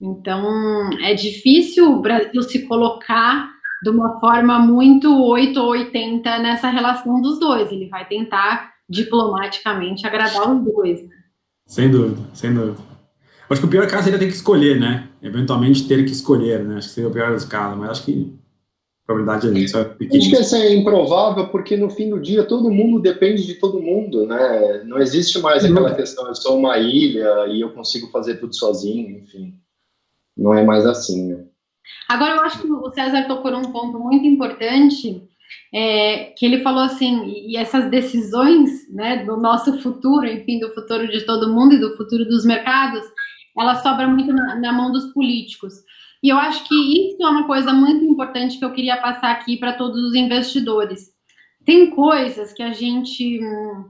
Então, 0.00 0.90
é 1.00 1.14
difícil 1.14 1.92
o 1.92 2.00
Brasil 2.00 2.42
se 2.42 2.66
colocar 2.66 3.48
de 3.84 3.90
uma 3.90 4.18
forma 4.18 4.58
muito 4.58 5.24
8 5.24 5.60
ou 5.60 5.68
80 5.68 6.40
nessa 6.40 6.70
relação 6.70 7.22
dos 7.22 7.38
dois. 7.38 7.70
Ele 7.70 7.88
vai 7.88 8.04
tentar 8.08 8.72
diplomaticamente 8.88 10.04
agradar 10.04 10.52
os 10.52 10.64
dois. 10.64 11.02
Né? 11.02 11.14
Sem 11.68 11.88
dúvida, 11.88 12.20
sem 12.34 12.52
dúvida. 12.52 12.91
Acho 13.52 13.60
que 13.60 13.66
o 13.66 13.70
pior 13.70 13.86
caso 13.86 14.04
seria 14.04 14.18
ter 14.18 14.28
que 14.28 14.34
escolher, 14.34 14.80
né? 14.80 15.08
Eventualmente 15.22 15.86
ter 15.86 16.04
que 16.04 16.12
escolher, 16.12 16.64
né? 16.64 16.78
Acho 16.78 16.88
que 16.88 16.94
seria 16.94 17.10
o 17.10 17.12
pior 17.12 17.32
dos 17.32 17.44
casos, 17.44 17.78
mas 17.78 17.90
acho 17.90 18.04
que 18.04 18.32
a 19.04 19.06
probabilidade 19.06 19.48
é 19.48 19.60
isso. 19.60 19.78
Acho 19.78 20.30
que 20.30 20.36
essa 20.36 20.56
é 20.56 20.74
improvável 20.74 21.48
porque 21.48 21.76
no 21.76 21.90
fim 21.90 22.08
do 22.08 22.18
dia 22.18 22.44
todo 22.44 22.70
mundo 22.70 22.98
depende 22.98 23.46
de 23.46 23.54
todo 23.54 23.82
mundo, 23.82 24.26
né? 24.26 24.82
Não 24.84 24.98
existe 24.98 25.38
mais 25.40 25.64
aquela 25.64 25.94
questão, 25.94 26.26
eu 26.26 26.34
sou 26.34 26.58
uma 26.58 26.78
ilha 26.78 27.46
e 27.48 27.60
eu 27.60 27.70
consigo 27.70 28.10
fazer 28.10 28.36
tudo 28.36 28.54
sozinho, 28.54 29.18
enfim. 29.18 29.54
Não 30.36 30.54
é 30.54 30.64
mais 30.64 30.86
assim, 30.86 31.28
né? 31.28 31.44
Agora, 32.08 32.36
eu 32.36 32.40
acho 32.42 32.60
que 32.60 32.70
o 32.70 32.90
César 32.92 33.26
tocou 33.26 33.50
num 33.50 33.70
ponto 33.70 33.98
muito 33.98 34.26
importante, 34.26 35.22
é, 35.74 36.32
que 36.36 36.46
ele 36.46 36.62
falou 36.62 36.82
assim, 36.82 37.26
e 37.26 37.56
essas 37.56 37.90
decisões 37.90 38.90
né, 38.90 39.24
do 39.24 39.36
nosso 39.36 39.80
futuro, 39.80 40.26
enfim, 40.26 40.58
do 40.58 40.72
futuro 40.74 41.06
de 41.08 41.22
todo 41.26 41.52
mundo 41.52 41.74
e 41.74 41.80
do 41.80 41.96
futuro 41.96 42.24
dos 42.24 42.44
mercados, 42.44 43.02
ela 43.58 43.76
sobra 43.76 44.08
muito 44.08 44.32
na, 44.32 44.54
na 44.56 44.72
mão 44.72 44.90
dos 44.90 45.12
políticos. 45.12 45.74
E 46.22 46.28
eu 46.28 46.38
acho 46.38 46.66
que 46.68 46.74
isso 46.74 47.22
é 47.22 47.28
uma 47.28 47.46
coisa 47.46 47.72
muito 47.72 48.04
importante 48.04 48.58
que 48.58 48.64
eu 48.64 48.72
queria 48.72 48.96
passar 48.98 49.32
aqui 49.32 49.56
para 49.56 49.72
todos 49.72 50.00
os 50.02 50.14
investidores. 50.14 51.10
Tem 51.64 51.90
coisas 51.90 52.52
que 52.52 52.62
a 52.62 52.72
gente 52.72 53.40
hum, 53.42 53.84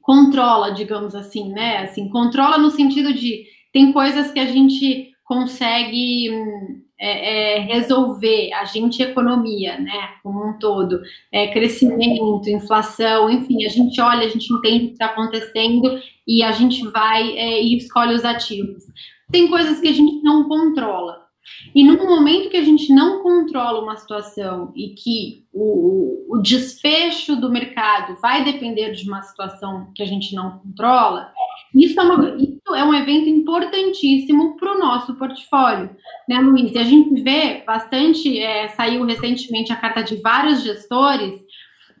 controla, 0.00 0.72
digamos 0.72 1.14
assim, 1.14 1.52
né? 1.52 1.78
Assim, 1.78 2.08
controla 2.08 2.58
no 2.58 2.70
sentido 2.70 3.14
de 3.14 3.44
tem 3.72 3.92
coisas 3.92 4.30
que 4.30 4.40
a 4.40 4.46
gente 4.46 5.10
consegue 5.24 6.30
hum, 6.30 6.82
é, 7.00 7.56
é, 7.56 7.60
resolver, 7.60 8.52
a 8.52 8.64
gente 8.66 9.02
economia, 9.02 9.78
né, 9.78 10.10
como 10.22 10.46
um 10.46 10.58
todo, 10.58 11.00
é, 11.32 11.48
crescimento, 11.48 12.50
inflação, 12.50 13.30
enfim, 13.30 13.64
a 13.64 13.70
gente 13.70 13.98
olha, 14.00 14.26
a 14.26 14.28
gente 14.28 14.52
entende 14.52 14.84
o 14.84 14.88
que 14.88 14.92
está 14.92 15.06
acontecendo 15.06 15.98
e 16.28 16.42
a 16.42 16.52
gente 16.52 16.86
vai 16.88 17.36
é, 17.38 17.62
e 17.62 17.76
escolhe 17.76 18.14
os 18.14 18.24
ativos. 18.24 18.84
Tem 19.32 19.48
coisas 19.48 19.80
que 19.80 19.88
a 19.88 19.92
gente 19.92 20.22
não 20.22 20.46
controla. 20.46 21.20
E 21.74 21.82
no 21.82 21.96
momento 21.96 22.50
que 22.50 22.56
a 22.56 22.64
gente 22.64 22.92
não 22.92 23.22
controla 23.22 23.82
uma 23.82 23.96
situação 23.96 24.72
e 24.76 24.90
que 24.90 25.46
o, 25.52 26.36
o 26.36 26.38
desfecho 26.42 27.34
do 27.36 27.50
mercado 27.50 28.20
vai 28.20 28.44
depender 28.44 28.92
de 28.92 29.08
uma 29.08 29.22
situação 29.22 29.90
que 29.94 30.02
a 30.02 30.06
gente 30.06 30.34
não 30.34 30.58
controla, 30.58 31.32
isso 31.74 32.00
é, 32.00 32.02
uma, 32.02 32.36
isso 32.36 32.74
é 32.74 32.84
um 32.84 32.94
evento 32.94 33.28
importantíssimo 33.28 34.56
para 34.56 34.74
o 34.74 34.78
nosso 34.78 35.14
portfólio, 35.14 35.90
né, 36.28 36.40
Luiz? 36.40 36.72
E 36.72 36.78
a 36.78 36.84
gente 36.84 37.22
vê 37.22 37.62
bastante, 37.66 38.38
é, 38.38 38.68
saiu 38.68 39.04
recentemente 39.04 39.72
a 39.72 39.76
carta 39.76 40.02
de 40.02 40.16
vários 40.16 40.62
gestores, 40.62 41.40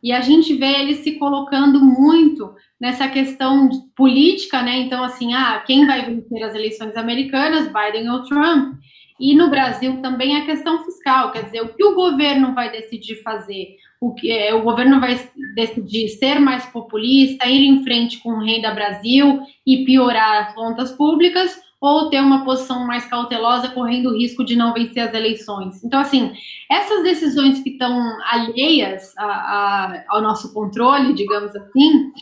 e 0.02 0.12
a 0.12 0.20
gente 0.20 0.54
vê 0.54 0.80
eles 0.80 0.98
se 0.98 1.12
colocando 1.12 1.80
muito 1.80 2.54
nessa 2.80 3.06
questão 3.06 3.68
política, 3.94 4.62
né? 4.62 4.78
Então, 4.78 5.04
assim, 5.04 5.34
ah, 5.34 5.62
quem 5.66 5.86
vai 5.86 6.02
vencer 6.02 6.42
as 6.42 6.54
eleições 6.54 6.96
americanas, 6.96 7.68
Biden 7.68 8.08
ou 8.08 8.22
Trump? 8.24 8.78
E 9.18 9.34
no 9.34 9.50
Brasil 9.50 10.00
também 10.00 10.36
a 10.36 10.46
questão 10.46 10.82
fiscal, 10.82 11.30
quer 11.30 11.44
dizer, 11.44 11.60
o 11.60 11.74
que 11.74 11.84
o 11.84 11.94
governo 11.94 12.54
vai 12.54 12.72
decidir 12.72 13.16
fazer? 13.16 13.76
O, 14.00 14.14
que, 14.14 14.32
é, 14.32 14.54
o 14.54 14.62
governo 14.62 14.98
vai 14.98 15.20
decidir 15.54 16.08
ser 16.08 16.38
mais 16.38 16.64
populista, 16.66 17.46
ir 17.46 17.66
em 17.66 17.84
frente 17.84 18.18
com 18.18 18.30
o 18.30 18.42
Renda 18.42 18.72
Brasil 18.72 19.42
e 19.66 19.84
piorar 19.84 20.46
as 20.46 20.54
contas 20.54 20.90
públicas, 20.92 21.60
ou 21.80 22.10
ter 22.10 22.20
uma 22.20 22.44
posição 22.44 22.86
mais 22.86 23.06
cautelosa, 23.06 23.70
correndo 23.70 24.10
o 24.10 24.16
risco 24.16 24.44
de 24.44 24.54
não 24.54 24.74
vencer 24.74 25.02
as 25.02 25.14
eleições. 25.14 25.82
Então, 25.82 26.00
assim, 26.00 26.32
essas 26.70 27.02
decisões 27.02 27.62
que 27.62 27.70
estão 27.70 27.98
alheias 28.30 29.16
a, 29.16 29.24
a, 29.24 30.04
ao 30.08 30.20
nosso 30.20 30.52
controle, 30.52 31.14
digamos 31.14 31.56
assim, 31.56 32.12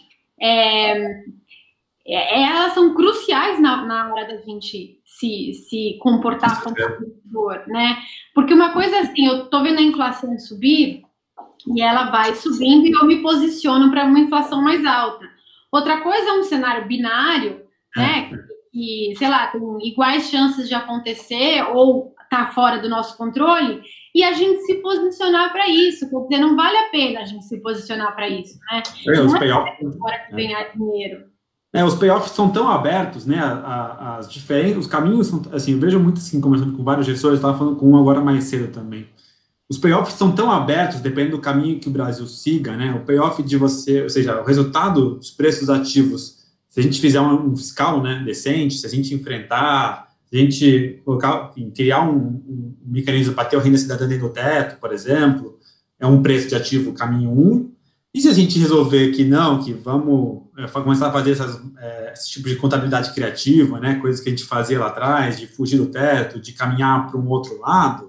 é, 0.41 1.25
é, 2.07 2.43
elas 2.43 2.73
são 2.73 2.95
cruciais 2.95 3.61
na, 3.61 3.85
na 3.85 4.15
hora 4.15 4.27
da 4.27 4.37
gente 4.43 5.01
se, 5.05 5.53
se 5.53 5.99
comportar 6.01 6.63
como 6.63 6.77
investidor, 6.79 7.65
né? 7.67 7.99
Porque 8.35 8.55
uma 8.55 8.73
coisa 8.73 9.01
assim, 9.01 9.27
eu 9.27 9.45
estou 9.45 9.63
vendo 9.63 9.79
a 9.79 9.83
inflação 9.83 10.39
subir 10.39 11.03
e 11.67 11.81
ela 11.81 12.11
vai 12.11 12.35
subindo 12.35 12.87
e 12.87 12.93
eu 12.93 13.07
me 13.07 13.23
posiciono 13.23 13.91
para 13.91 14.05
uma 14.05 14.21
inflação 14.21 14.63
mais 14.63 14.85
alta. 14.85 15.29
Outra 15.71 16.01
coisa 16.01 16.31
é 16.31 16.33
um 16.33 16.43
cenário 16.43 16.87
binário, 16.87 17.63
né? 17.97 18.31
É. 18.33 18.59
Que, 18.71 19.15
sei 19.17 19.29
lá, 19.29 19.47
tem 19.49 19.61
iguais 19.87 20.29
chances 20.31 20.69
de 20.69 20.75
acontecer 20.75 21.63
ou 21.75 22.15
tá 22.31 22.49
fora 22.49 22.79
do 22.79 22.89
nosso 22.89 23.17
controle 23.17 23.81
e 24.15 24.23
a 24.23 24.33
gente 24.33 24.61
se 24.63 24.75
posicionar 24.77 25.53
para 25.53 25.69
isso. 25.69 26.09
Porque 26.11 26.39
não 26.39 26.55
vale 26.57 26.77
a 26.77 26.89
pena 26.91 27.21
a 27.21 27.25
gente 27.25 27.45
se 27.45 27.61
posicionar 27.61 28.15
para 28.15 28.29
isso, 28.29 28.59
né? 28.71 28.83
É, 29.07 29.23
não 29.23 30.09
é 30.09 30.29
ganhar 30.33 30.73
dinheiro. 30.75 31.29
É, 31.73 31.85
os 31.85 31.95
payoffs 31.95 32.33
são 32.33 32.51
tão 32.51 32.67
abertos, 32.69 33.27
né? 33.27 33.39
as 34.01 34.31
diferentes, 34.33 34.79
os 34.79 34.87
caminhos 34.87 35.27
são, 35.27 35.43
assim, 35.53 35.73
eu 35.73 35.79
vejo 35.79 36.01
muito 36.01 36.17
assim, 36.17 36.41
conversando 36.41 36.75
com 36.75 36.83
vários 36.83 37.07
gestores, 37.07 37.39
estava 37.39 37.59
falando 37.59 37.77
com 37.77 37.91
um 37.91 37.97
agora 37.99 38.23
mais 38.23 38.45
cedo 38.45 38.73
também. 38.73 39.07
Os 39.69 39.77
payoffs 39.77 40.15
são 40.17 40.33
tão 40.33 40.51
abertos, 40.51 41.01
dependendo 41.01 41.37
do 41.37 41.43
caminho 41.43 41.79
que 41.79 41.89
o 41.89 41.93
Brasil 41.93 42.27
siga, 42.27 42.75
né? 42.75 42.95
O 42.95 43.05
payoff 43.05 43.43
de 43.43 43.57
você, 43.57 44.03
ou 44.03 44.09
seja, 44.09 44.41
o 44.41 44.45
resultado 44.45 45.17
dos 45.17 45.31
preços 45.31 45.69
ativos, 45.69 46.39
se 46.71 46.81
a 46.81 46.83
gente 46.83 47.01
fizer 47.01 47.21
um, 47.21 47.55
fiscal, 47.55 48.03
né, 48.03 48.23
decente, 48.25 48.79
se 48.79 48.87
a 48.87 48.89
gente 48.89 49.15
enfrentar, 49.15 50.09
se 50.31 50.37
a 50.37 50.41
gente 50.41 51.03
colocar, 51.05 51.51
enfim, 51.51 51.71
criar 51.71 52.03
um, 52.03 52.43
um 52.49 52.75
mecanismo 52.87 53.35
para 53.35 53.45
ter 53.45 53.57
o 53.57 53.61
renda 53.61 53.77
cidadã 53.77 54.09
dentro 54.09 54.29
do 54.29 54.33
teto, 54.33 54.81
por 54.81 54.93
exemplo, 54.93 55.59
é 56.01 56.07
um 56.07 56.23
preço 56.23 56.49
de 56.49 56.55
ativo 56.55 56.93
caminho 56.93 57.31
1, 57.31 57.35
um, 57.35 57.73
e 58.15 58.21
se 58.21 58.29
a 58.29 58.33
gente 58.33 58.59
resolver 58.59 59.11
que 59.13 59.23
não, 59.23 59.63
que 59.63 59.73
vamos 59.73 60.45
é, 60.57 60.67
começar 60.67 61.09
a 61.09 61.13
fazer 61.13 61.33
essas, 61.33 61.61
é, 61.79 62.13
esse 62.13 62.31
tipo 62.31 62.49
de 62.49 62.57
contabilidade 62.57 63.13
criativa, 63.13 63.79
né, 63.79 63.97
coisas 63.97 64.21
que 64.21 64.29
a 64.29 64.33
gente 64.33 64.45
fazia 64.45 64.79
lá 64.79 64.87
atrás, 64.87 65.39
de 65.39 65.47
fugir 65.47 65.77
do 65.77 65.87
teto, 65.87 66.41
de 66.41 66.53
caminhar 66.53 67.11
para 67.11 67.21
um 67.21 67.29
outro 67.29 67.61
lado, 67.61 68.08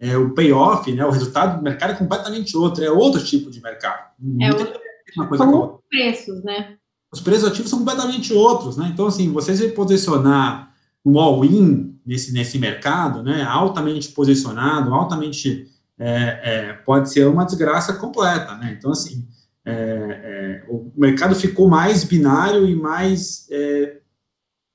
é, 0.00 0.16
o 0.16 0.32
payoff, 0.32 0.90
né, 0.92 1.04
o 1.04 1.10
resultado 1.10 1.58
do 1.58 1.62
mercado 1.62 1.92
é 1.92 1.96
completamente 1.96 2.56
outro, 2.56 2.82
é 2.82 2.90
outro 2.90 3.22
tipo 3.22 3.50
de 3.50 3.60
mercado. 3.60 4.10
É 4.40 4.48
outro, 4.48 4.80
uma 5.16 5.26
coisa 5.26 5.44
são 5.44 5.74
os 5.74 5.80
preços, 5.88 6.42
né? 6.42 6.76
Os 7.12 7.20
preços 7.20 7.44
ativos 7.44 7.70
são 7.70 7.80
completamente 7.80 8.32
outros, 8.32 8.76
né? 8.76 8.88
Então, 8.92 9.06
assim, 9.06 9.30
você 9.30 9.54
se 9.54 9.68
posicionar 9.70 10.72
um 11.04 11.18
all-in 11.18 11.98
nesse, 12.06 12.32
nesse 12.32 12.58
mercado, 12.58 13.22
né, 13.22 13.42
altamente 13.42 14.08
posicionado, 14.08 14.94
altamente, 14.94 15.66
é, 15.98 16.40
é, 16.42 16.72
pode 16.72 17.12
ser 17.12 17.26
uma 17.26 17.44
desgraça 17.44 17.92
completa, 17.94 18.56
né? 18.56 18.74
Então, 18.78 18.92
assim, 18.92 19.28
é, 19.66 19.72
é, 19.72 20.64
o 20.68 20.90
mercado 20.96 21.34
ficou 21.34 21.68
mais 21.68 22.04
binário 22.04 22.66
e 22.66 22.74
mais 22.74 23.46
é, 23.50 23.98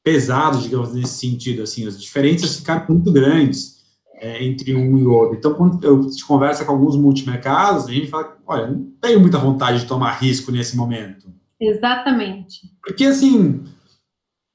pesado, 0.04 0.60
digamos, 0.60 0.94
nesse 0.94 1.16
sentido. 1.16 1.64
Assim, 1.64 1.88
as 1.88 2.00
diferenças 2.00 2.58
ficaram 2.58 2.86
muito 2.88 3.12
grandes 3.12 3.75
é, 4.20 4.44
entre 4.44 4.76
um 4.76 4.98
e 4.98 5.06
outro. 5.06 5.38
Então, 5.38 5.54
quando 5.54 5.84
eu 5.84 6.10
te 6.10 6.26
conversa 6.26 6.66
com 6.66 6.72
alguns 6.72 6.96
multimercados, 6.96 7.88
a 7.88 7.92
gente 7.92 8.08
fala, 8.08 8.38
olha, 8.46 8.68
não 8.68 8.88
tenho 9.02 9.20
muita 9.20 9.38
vontade 9.38 9.80
de 9.80 9.86
tomar 9.86 10.12
risco 10.14 10.52
nesse 10.52 10.76
momento. 10.76 11.28
Exatamente. 11.60 12.62
Porque, 12.84 13.06
assim, 13.06 13.64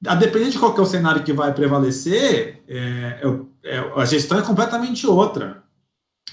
a 0.07 0.15
depender 0.15 0.51
de 0.51 0.59
qual 0.59 0.77
é 0.77 0.81
o 0.81 0.87
cenário 0.87 1.23
que 1.23 1.33
vai 1.33 1.53
prevalecer, 1.53 2.63
é, 2.69 3.21
é, 3.65 3.79
a 3.97 4.05
gestão 4.05 4.39
é 4.39 4.43
completamente 4.43 5.07
outra. 5.07 5.63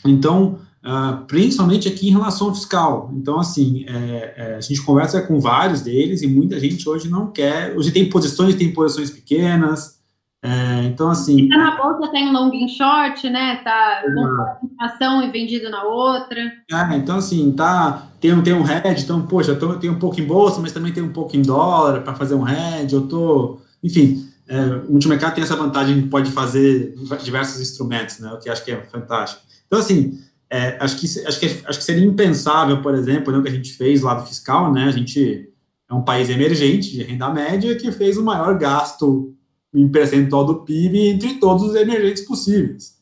Então, 0.06 0.60
Uh, 0.88 1.26
principalmente 1.26 1.90
aqui 1.90 2.08
em 2.08 2.12
relação 2.12 2.48
ao 2.48 2.56
fiscal. 2.56 3.12
Então, 3.13 3.38
assim, 3.40 3.84
é, 3.90 4.34
é, 4.38 4.56
a 4.56 4.62
gente 4.62 4.82
conversa 4.82 5.22
com 5.22 5.38
vários 5.38 5.82
deles 5.82 6.22
e 6.22 6.28
muita 6.28 6.58
gente 6.58 6.88
hoje 6.88 7.10
não 7.10 7.30
quer. 7.30 7.76
Hoje 7.76 7.92
tem 7.92 8.10
posições, 8.10 8.56
tem 8.56 8.72
posições 8.72 9.10
pequenas. 9.10 9.97
É, 10.43 10.84
então, 10.84 11.10
assim. 11.10 11.50
Tá 11.50 11.58
na 11.58 11.78
bolsa 11.78 12.12
tem 12.12 12.32
long 12.32 12.52
e 12.54 12.69
short, 12.69 13.30
né? 13.30 13.58
Tá 13.63 14.04
com 14.04 14.84
ação 14.84 15.23
e 15.23 15.32
vendido 15.32 15.69
na 15.69 15.84
outra. 15.84 16.39
É, 16.39 16.95
então, 16.95 17.17
assim, 17.17 17.52
tá. 17.52 18.08
Tem, 18.21 18.39
tem 18.41 18.54
um 18.54 18.63
hedge, 18.63 19.04
então, 19.04 19.21
poxa, 19.26 19.52
eu, 19.52 19.60
tô, 19.60 19.73
eu 19.73 19.80
tenho 19.80 19.93
um 19.93 20.00
pouco 20.00 20.19
em 20.19 20.26
bolsa, 20.26 20.62
mas 20.62 20.71
também 20.71 20.93
tenho 20.93 21.06
um 21.06 21.13
pouco 21.13 21.36
em 21.36 21.41
dólar 21.41 22.02
para 22.02 22.13
fazer 22.13 22.36
um 22.36 22.47
hedge. 22.47 22.93
Eu 22.93 23.08
tô. 23.08 23.60
Enfim, 23.84 24.28
é, 24.47 24.62
o 24.88 24.91
multimercado 24.91 25.36
tem 25.36 25.43
essa 25.43 25.56
vantagem 25.56 26.02
que 26.02 26.08
pode 26.08 26.32
fazer 26.32 26.95
diversos 27.23 27.60
instrumentos, 27.60 28.19
né? 28.19 28.32
O 28.32 28.39
que 28.39 28.50
acho 28.50 28.63
que 28.63 28.71
é 28.71 28.82
fantástico. 28.86 29.41
Então, 29.65 29.80
assim 29.80 30.17
é, 30.50 30.78
acho, 30.80 30.97
que, 30.97 31.06
acho, 31.28 31.39
que, 31.39 31.45
acho 31.45 31.80
que 31.80 31.84
seria 31.86 32.06
impensável, 32.06 32.82
por 32.82 32.95
exemplo, 32.95 33.32
né, 33.32 33.39
o 33.39 33.43
que 33.43 33.50
a 33.50 33.54
gente 33.54 33.73
fez 33.73 34.02
lá 34.02 34.13
do 34.13 34.26
fiscal, 34.26 34.71
né? 34.71 34.86
A 34.86 34.91
gente 34.91 35.50
é 35.89 35.93
um 35.93 36.02
país 36.02 36.30
emergente 36.30 36.91
de 36.91 37.04
renda 37.04 37.30
média 37.30 37.76
que 37.76 37.91
fez 37.91 38.17
o 38.17 38.23
maior 38.23 38.58
gasto 38.58 39.34
em 39.74 39.88
percentual 39.88 40.46
do 40.46 40.64
PIB 40.64 41.08
entre 41.10 41.36
todos 41.36 41.64
os 41.64 41.76
emergentes 41.76 42.26
possíveis. 42.26 42.98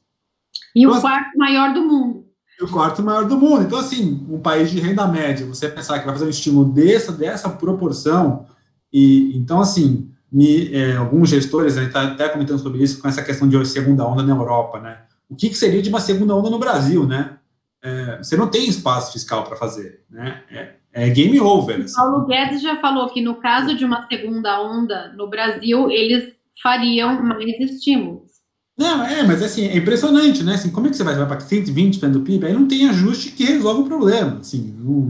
E 0.75 0.83
então, 0.83 0.97
o 0.97 1.01
quarto 1.01 1.37
maior 1.37 1.73
do 1.73 1.81
mundo. 1.81 2.25
o 2.61 2.67
quarto 2.67 3.01
maior 3.03 3.25
do 3.25 3.37
mundo. 3.37 3.63
Então, 3.63 3.79
assim, 3.79 4.25
um 4.29 4.39
país 4.39 4.69
de 4.69 4.79
renda 4.79 5.07
média, 5.07 5.45
você 5.45 5.69
pensar 5.69 5.99
que 5.99 6.05
vai 6.05 6.13
fazer 6.13 6.25
um 6.25 6.29
estímulo 6.29 6.71
dessa, 6.71 7.11
dessa 7.11 7.49
proporção, 7.49 8.45
e 8.91 9.37
então, 9.37 9.61
assim, 9.61 10.09
me, 10.31 10.73
é, 10.73 10.95
alguns 10.97 11.29
gestores, 11.29 11.77
a 11.77 11.81
gente 11.81 11.89
está 11.89 12.03
até 12.03 12.27
comentando 12.27 12.59
sobre 12.59 12.83
isso, 12.83 13.01
com 13.01 13.07
essa 13.07 13.23
questão 13.23 13.47
de 13.47 13.65
segunda 13.65 14.05
onda 14.05 14.21
na 14.21 14.35
Europa, 14.35 14.79
né? 14.79 14.99
O 15.29 15.35
que, 15.35 15.49
que 15.49 15.55
seria 15.55 15.81
de 15.81 15.89
uma 15.89 15.99
segunda 15.99 16.35
onda 16.35 16.49
no 16.49 16.59
Brasil, 16.59 17.05
né? 17.05 17.37
É, 17.81 18.17
você 18.17 18.35
não 18.35 18.47
tem 18.47 18.67
espaço 18.67 19.13
fiscal 19.13 19.43
para 19.43 19.55
fazer, 19.55 20.03
né? 20.09 20.41
É, 20.51 20.75
é, 20.91 21.09
game 21.09 21.39
over. 21.39 21.81
Assim. 21.81 21.95
Paulo 21.95 22.25
Guedes 22.25 22.61
já 22.61 22.77
falou 22.77 23.09
que 23.09 23.21
no 23.21 23.35
caso 23.35 23.75
de 23.75 23.85
uma 23.85 24.07
segunda 24.07 24.61
onda 24.61 25.13
no 25.15 25.29
Brasil, 25.29 25.89
eles 25.91 26.33
fariam 26.61 27.21
mais 27.23 27.59
estímulos. 27.59 28.35
Não, 28.77 29.05
é, 29.05 29.23
mas 29.23 29.41
assim, 29.41 29.67
é 29.67 29.77
impressionante, 29.77 30.43
né? 30.43 30.55
Assim, 30.55 30.69
como 30.69 30.87
é 30.87 30.89
que 30.89 30.97
você 30.97 31.03
vai, 31.03 31.15
para 31.15 31.37
120% 31.37 32.11
do 32.11 32.21
PIB? 32.21 32.45
Aí 32.45 32.53
não 32.53 32.67
tem 32.67 32.89
ajuste 32.89 33.31
que 33.31 33.45
resolve 33.45 33.81
o 33.81 33.85
problema. 33.85 34.39
Assim, 34.39 34.75
não, 34.77 35.09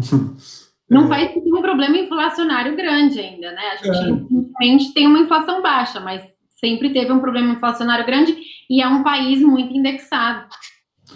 não 1.08 1.14
é. 1.14 1.28
tem 1.28 1.42
um 1.52 1.62
problema 1.62 1.98
inflacionário 1.98 2.76
grande 2.76 3.20
ainda, 3.20 3.52
né? 3.52 3.62
A 3.72 4.64
gente, 4.64 4.90
é. 4.90 4.94
tem 4.94 5.08
uma 5.08 5.20
inflação 5.20 5.64
baixa, 5.64 6.00
mas 6.00 6.24
sempre 6.60 6.94
teve 6.94 7.12
um 7.12 7.20
problema 7.20 7.54
inflacionário 7.54 8.06
grande 8.06 8.38
e 8.70 8.82
é 8.82 8.88
um 8.88 9.02
país 9.02 9.42
muito 9.42 9.74
indexado. 9.74 10.46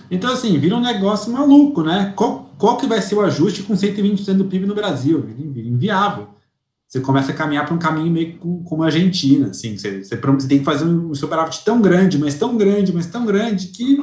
Então, 0.09 0.31
assim, 0.31 0.57
vira 0.57 0.75
um 0.75 0.81
negócio 0.81 1.31
maluco, 1.31 1.83
né? 1.83 2.13
Qual, 2.15 2.51
qual 2.57 2.77
que 2.77 2.87
vai 2.87 2.99
ser 2.99 3.13
o 3.13 3.21
ajuste 3.21 3.61
com 3.61 3.75
120% 3.75 4.37
do 4.37 4.45
PIB 4.45 4.65
no 4.65 4.73
Brasil? 4.73 5.29
Inviável 5.37 6.38
você 6.89 6.99
começa 6.99 7.32
a 7.32 7.36
caminhar 7.36 7.67
para 7.67 7.75
um 7.75 7.80
caminho 7.80 8.12
meio 8.12 8.38
como 8.39 8.82
a 8.82 8.88
Argentina, 8.88 9.49
assim, 9.49 9.78
você, 9.78 10.04
você, 10.04 10.15
você, 10.15 10.47
tem 10.47 10.58
que 10.58 10.65
fazer 10.65 10.86
um 10.86 11.13
superávit 11.13 11.63
tão 11.63 11.80
grande, 11.80 12.17
mas 12.17 12.34
tão 12.34 12.58
grande, 12.58 12.91
mas 12.91 13.06
tão 13.06 13.28
grande, 13.28 13.67
que 13.67 13.99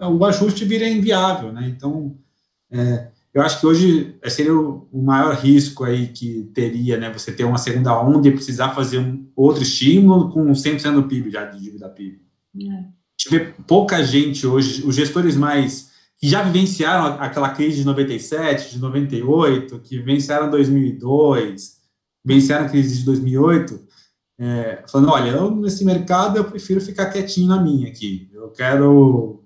o 0.00 0.24
ajuste 0.24 0.64
vira 0.64 0.88
inviável, 0.88 1.52
né? 1.52 1.74
Então, 1.76 2.16
é, 2.70 3.08
eu 3.32 3.42
acho 3.42 3.58
que 3.58 3.66
hoje 3.66 4.16
seria 4.28 4.54
o, 4.54 4.88
o, 4.92 5.02
maior 5.02 5.34
risco 5.34 5.82
aí 5.82 6.06
que 6.06 6.48
teria, 6.54 6.96
né? 6.98 7.12
Você 7.12 7.32
ter 7.32 7.42
uma 7.42 7.58
segunda 7.58 8.00
onda 8.00 8.28
e 8.28 8.32
precisar 8.32 8.70
fazer 8.70 9.00
um 9.00 9.26
outro 9.34 9.64
estímulo 9.64 10.30
com 10.30 10.52
100% 10.52 10.94
do 10.94 11.08
PIB 11.08 11.30
já 11.32 11.44
de 11.46 11.60
dívida 11.60 11.88
PIB. 11.88 12.20
É. 12.62 12.84
Vê 13.28 13.40
pouca 13.66 14.04
gente 14.04 14.46
hoje, 14.46 14.86
os 14.86 14.94
gestores 14.94 15.36
mais 15.36 15.90
que 16.16 16.28
já 16.28 16.42
vivenciaram 16.42 17.20
aquela 17.20 17.48
crise 17.48 17.78
de 17.78 17.84
97, 17.84 18.70
de 18.70 18.78
98, 18.78 19.80
que 19.80 19.98
vivenciaram 19.98 20.48
2002, 20.48 21.73
venceram 22.24 22.64
a 22.64 22.68
crise 22.68 22.98
de 22.98 23.04
2008, 23.04 23.80
é, 24.38 24.82
falando, 24.90 25.10
olha, 25.10 25.30
eu, 25.30 25.54
nesse 25.54 25.84
mercado 25.84 26.38
eu 26.38 26.44
prefiro 26.44 26.80
ficar 26.80 27.06
quietinho 27.06 27.48
na 27.48 27.60
minha 27.60 27.88
aqui. 27.88 28.28
Eu 28.32 28.50
quero, 28.50 29.42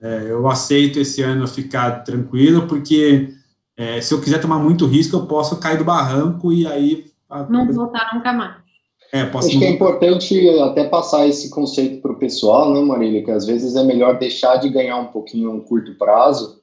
é, 0.00 0.26
eu 0.28 0.48
aceito 0.48 0.98
esse 0.98 1.22
ano 1.22 1.46
ficar 1.46 2.02
tranquilo, 2.02 2.66
porque 2.66 3.32
é, 3.76 4.00
se 4.00 4.12
eu 4.12 4.20
quiser 4.20 4.40
tomar 4.40 4.58
muito 4.58 4.86
risco, 4.86 5.16
eu 5.16 5.26
posso 5.26 5.58
cair 5.58 5.78
do 5.78 5.84
barranco 5.84 6.52
e 6.52 6.66
aí... 6.66 7.04
Não 7.48 7.70
voltar 7.72 8.14
nunca 8.14 8.32
mais. 8.32 8.66
É, 9.12 9.20
Acho 9.20 9.58
que 9.58 9.64
é 9.64 9.70
importante 9.70 10.48
até 10.60 10.84
passar 10.88 11.26
esse 11.26 11.48
conceito 11.48 12.02
para 12.02 12.12
o 12.12 12.18
pessoal, 12.18 12.74
né, 12.74 12.80
Marília? 12.80 13.24
Que 13.24 13.30
às 13.30 13.46
vezes 13.46 13.76
é 13.76 13.84
melhor 13.84 14.18
deixar 14.18 14.56
de 14.56 14.68
ganhar 14.68 14.96
um 14.96 15.06
pouquinho 15.06 15.52
no 15.52 15.62
curto 15.62 15.94
prazo 15.94 16.60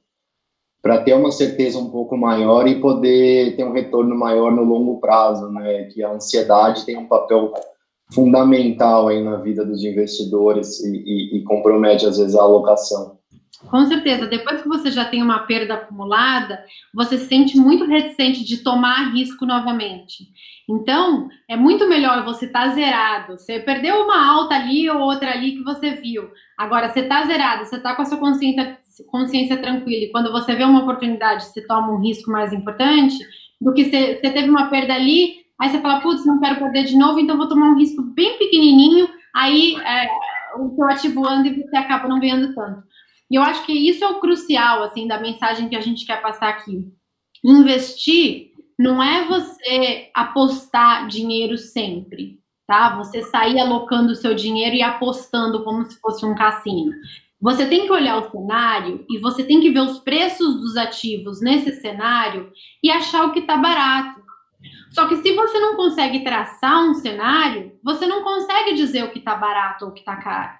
para 0.84 0.98
ter 0.98 1.14
uma 1.14 1.32
certeza 1.32 1.78
um 1.78 1.88
pouco 1.88 2.14
maior 2.14 2.68
e 2.68 2.78
poder 2.78 3.56
ter 3.56 3.64
um 3.64 3.72
retorno 3.72 4.14
maior 4.14 4.52
no 4.52 4.62
longo 4.62 5.00
prazo, 5.00 5.50
né? 5.50 5.84
Que 5.84 6.04
a 6.04 6.10
ansiedade 6.10 6.84
tem 6.84 6.98
um 6.98 7.06
papel 7.06 7.54
fundamental 8.12 9.08
aí 9.08 9.24
na 9.24 9.36
vida 9.36 9.64
dos 9.64 9.82
investidores 9.82 10.84
e, 10.84 10.92
e, 10.94 11.38
e 11.38 11.44
compromete 11.44 12.04
às 12.04 12.18
vezes 12.18 12.36
a 12.36 12.42
alocação. 12.42 13.16
Com 13.70 13.86
certeza, 13.86 14.26
depois 14.26 14.60
que 14.60 14.68
você 14.68 14.90
já 14.90 15.06
tem 15.06 15.22
uma 15.22 15.46
perda 15.46 15.72
acumulada, 15.72 16.62
você 16.92 17.16
se 17.16 17.28
sente 17.28 17.56
muito 17.56 17.86
reticente 17.86 18.44
de 18.44 18.58
tomar 18.58 19.14
risco 19.14 19.46
novamente. 19.46 20.24
Então, 20.68 21.28
é 21.48 21.56
muito 21.56 21.88
melhor 21.88 22.26
você 22.26 22.44
estar 22.44 22.68
tá 22.68 22.74
zerado. 22.74 23.38
Você 23.38 23.58
perdeu 23.58 24.02
uma 24.02 24.34
alta 24.34 24.54
ali 24.54 24.90
ou 24.90 24.98
outra 25.00 25.30
ali 25.30 25.52
que 25.52 25.64
você 25.64 25.92
viu. 25.92 26.28
Agora, 26.58 26.90
você 26.90 27.00
está 27.00 27.24
zerado, 27.24 27.64
você 27.64 27.76
está 27.76 27.94
com 27.94 28.02
a 28.02 28.04
sua 28.04 28.18
consciência, 28.18 28.78
consciência 29.02 29.56
tranquila. 29.56 30.04
E 30.04 30.12
quando 30.12 30.30
você 30.30 30.54
vê 30.54 30.64
uma 30.64 30.82
oportunidade, 30.82 31.46
você 31.46 31.66
toma 31.66 31.92
um 31.92 32.00
risco 32.00 32.30
mais 32.30 32.52
importante 32.52 33.16
do 33.60 33.72
que 33.72 33.84
você, 33.84 34.16
você 34.16 34.30
teve 34.30 34.48
uma 34.48 34.68
perda 34.68 34.94
ali, 34.94 35.36
aí 35.60 35.70
você 35.70 35.80
fala, 35.80 36.00
putz, 36.00 36.24
não 36.26 36.38
quero 36.38 36.58
perder 36.58 36.84
de 36.84 36.96
novo, 36.96 37.18
então 37.18 37.36
vou 37.36 37.48
tomar 37.48 37.70
um 37.70 37.78
risco 37.78 38.02
bem 38.02 38.38
pequenininho, 38.38 39.08
aí 39.34 39.76
é, 39.80 40.08
o 40.58 40.74
seu 40.74 40.84
ativo 40.84 41.26
anda 41.26 41.48
e 41.48 41.62
você 41.62 41.76
acaba 41.76 42.08
não 42.08 42.20
ganhando 42.20 42.54
tanto. 42.54 42.82
E 43.30 43.36
eu 43.36 43.42
acho 43.42 43.64
que 43.64 43.72
isso 43.72 44.04
é 44.04 44.08
o 44.08 44.20
crucial, 44.20 44.82
assim, 44.82 45.08
da 45.08 45.18
mensagem 45.18 45.68
que 45.68 45.76
a 45.76 45.80
gente 45.80 46.06
quer 46.06 46.20
passar 46.20 46.50
aqui. 46.50 46.86
Investir 47.42 48.52
não 48.78 49.02
é 49.02 49.24
você 49.24 50.10
apostar 50.14 51.06
dinheiro 51.06 51.56
sempre, 51.56 52.38
tá? 52.66 52.96
Você 52.96 53.22
sair 53.22 53.58
alocando 53.58 54.12
o 54.12 54.16
seu 54.16 54.34
dinheiro 54.34 54.76
e 54.76 54.82
apostando 54.82 55.64
como 55.64 55.84
se 55.84 55.98
fosse 56.00 56.24
um 56.26 56.34
cassino. 56.34 56.92
Você 57.44 57.66
tem 57.66 57.84
que 57.84 57.92
olhar 57.92 58.16
o 58.16 58.30
cenário 58.30 59.04
e 59.06 59.18
você 59.18 59.44
tem 59.44 59.60
que 59.60 59.68
ver 59.68 59.80
os 59.80 59.98
preços 59.98 60.62
dos 60.62 60.78
ativos 60.78 61.42
nesse 61.42 61.78
cenário 61.78 62.50
e 62.82 62.90
achar 62.90 63.26
o 63.26 63.32
que 63.32 63.40
está 63.40 63.54
barato. 63.58 64.22
Só 64.90 65.06
que 65.06 65.16
se 65.16 65.34
você 65.34 65.58
não 65.60 65.76
consegue 65.76 66.24
traçar 66.24 66.82
um 66.82 66.94
cenário, 66.94 67.72
você 67.84 68.06
não 68.06 68.24
consegue 68.24 68.72
dizer 68.72 69.04
o 69.04 69.10
que 69.10 69.18
está 69.18 69.34
barato 69.34 69.84
ou 69.84 69.90
o 69.90 69.92
que 69.92 70.00
está 70.00 70.16
caro. 70.16 70.52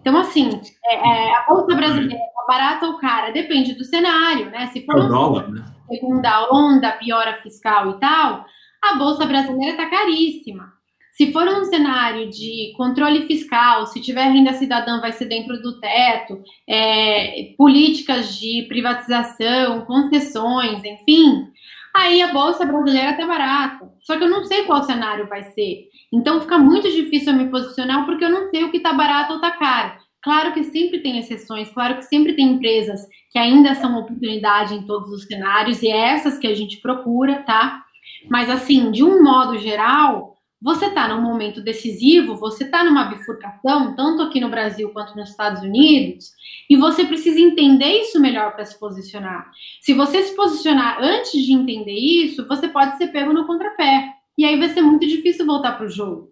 Então, 0.00 0.16
assim, 0.16 0.60
é, 0.84 0.94
é, 0.94 1.34
a 1.34 1.44
bolsa 1.48 1.74
brasileira 1.74 2.14
é 2.14 2.46
barata 2.46 2.86
ou 2.86 2.98
cara? 2.98 3.32
Depende 3.32 3.74
do 3.74 3.82
cenário, 3.82 4.48
né? 4.48 4.68
Se 4.68 4.86
for 4.86 4.96
é 4.96 5.02
um 5.02 5.08
dólar, 5.08 5.50
né? 5.50 5.64
segunda 5.88 6.48
onda, 6.52 6.92
piora 6.92 7.42
fiscal 7.42 7.90
e 7.90 7.98
tal, 7.98 8.46
a 8.80 8.94
bolsa 8.94 9.26
brasileira 9.26 9.72
está 9.72 9.90
caríssima. 9.90 10.72
Se 11.18 11.32
for 11.32 11.48
um 11.48 11.64
cenário 11.64 12.30
de 12.30 12.72
controle 12.76 13.26
fiscal, 13.26 13.88
se 13.88 14.00
tiver 14.00 14.30
renda 14.30 14.52
cidadã, 14.52 15.00
vai 15.00 15.10
ser 15.10 15.24
dentro 15.24 15.60
do 15.60 15.80
teto, 15.80 16.40
é, 16.64 17.54
políticas 17.58 18.38
de 18.38 18.66
privatização, 18.68 19.84
concessões, 19.84 20.84
enfim, 20.84 21.48
aí 21.92 22.22
a 22.22 22.32
bolsa 22.32 22.64
brasileira 22.64 23.10
está 23.10 23.26
barata. 23.26 23.90
Só 24.04 24.16
que 24.16 24.22
eu 24.22 24.30
não 24.30 24.44
sei 24.44 24.62
qual 24.62 24.84
cenário 24.84 25.26
vai 25.26 25.42
ser. 25.42 25.88
Então 26.12 26.40
fica 26.40 26.56
muito 26.56 26.88
difícil 26.88 27.32
eu 27.32 27.38
me 27.38 27.50
posicionar 27.50 28.06
porque 28.06 28.24
eu 28.24 28.30
não 28.30 28.48
sei 28.50 28.62
o 28.62 28.70
que 28.70 28.76
está 28.76 28.92
barato 28.92 29.32
ou 29.32 29.38
está 29.38 29.50
caro. 29.50 29.98
Claro 30.22 30.52
que 30.52 30.62
sempre 30.62 31.00
tem 31.00 31.18
exceções, 31.18 31.68
claro 31.70 31.96
que 31.96 32.02
sempre 32.02 32.34
tem 32.34 32.46
empresas 32.46 33.00
que 33.32 33.40
ainda 33.40 33.74
são 33.74 33.98
oportunidade 33.98 34.72
em 34.72 34.86
todos 34.86 35.10
os 35.10 35.24
cenários 35.24 35.82
e 35.82 35.88
é 35.88 36.10
essas 36.10 36.38
que 36.38 36.46
a 36.46 36.54
gente 36.54 36.76
procura, 36.80 37.42
tá? 37.42 37.82
Mas 38.30 38.48
assim, 38.48 38.92
de 38.92 39.02
um 39.02 39.20
modo 39.20 39.58
geral, 39.58 40.37
você 40.60 40.86
está 40.86 41.06
num 41.08 41.22
momento 41.22 41.62
decisivo, 41.62 42.34
você 42.34 42.64
está 42.64 42.82
numa 42.82 43.04
bifurcação, 43.04 43.94
tanto 43.94 44.22
aqui 44.22 44.40
no 44.40 44.48
Brasil 44.48 44.90
quanto 44.90 45.16
nos 45.16 45.30
Estados 45.30 45.62
Unidos, 45.62 46.32
e 46.68 46.76
você 46.76 47.04
precisa 47.04 47.40
entender 47.40 48.00
isso 48.00 48.20
melhor 48.20 48.52
para 48.54 48.64
se 48.64 48.78
posicionar. 48.78 49.50
Se 49.80 49.94
você 49.94 50.22
se 50.22 50.34
posicionar 50.34 50.98
antes 51.00 51.44
de 51.44 51.52
entender 51.52 51.94
isso, 51.94 52.46
você 52.48 52.68
pode 52.68 52.96
ser 52.96 53.08
pego 53.08 53.32
no 53.32 53.46
contrapé. 53.46 54.14
E 54.36 54.44
aí 54.44 54.58
vai 54.58 54.68
ser 54.68 54.82
muito 54.82 55.06
difícil 55.06 55.46
voltar 55.46 55.72
para 55.72 55.86
o 55.86 55.90
jogo. 55.90 56.28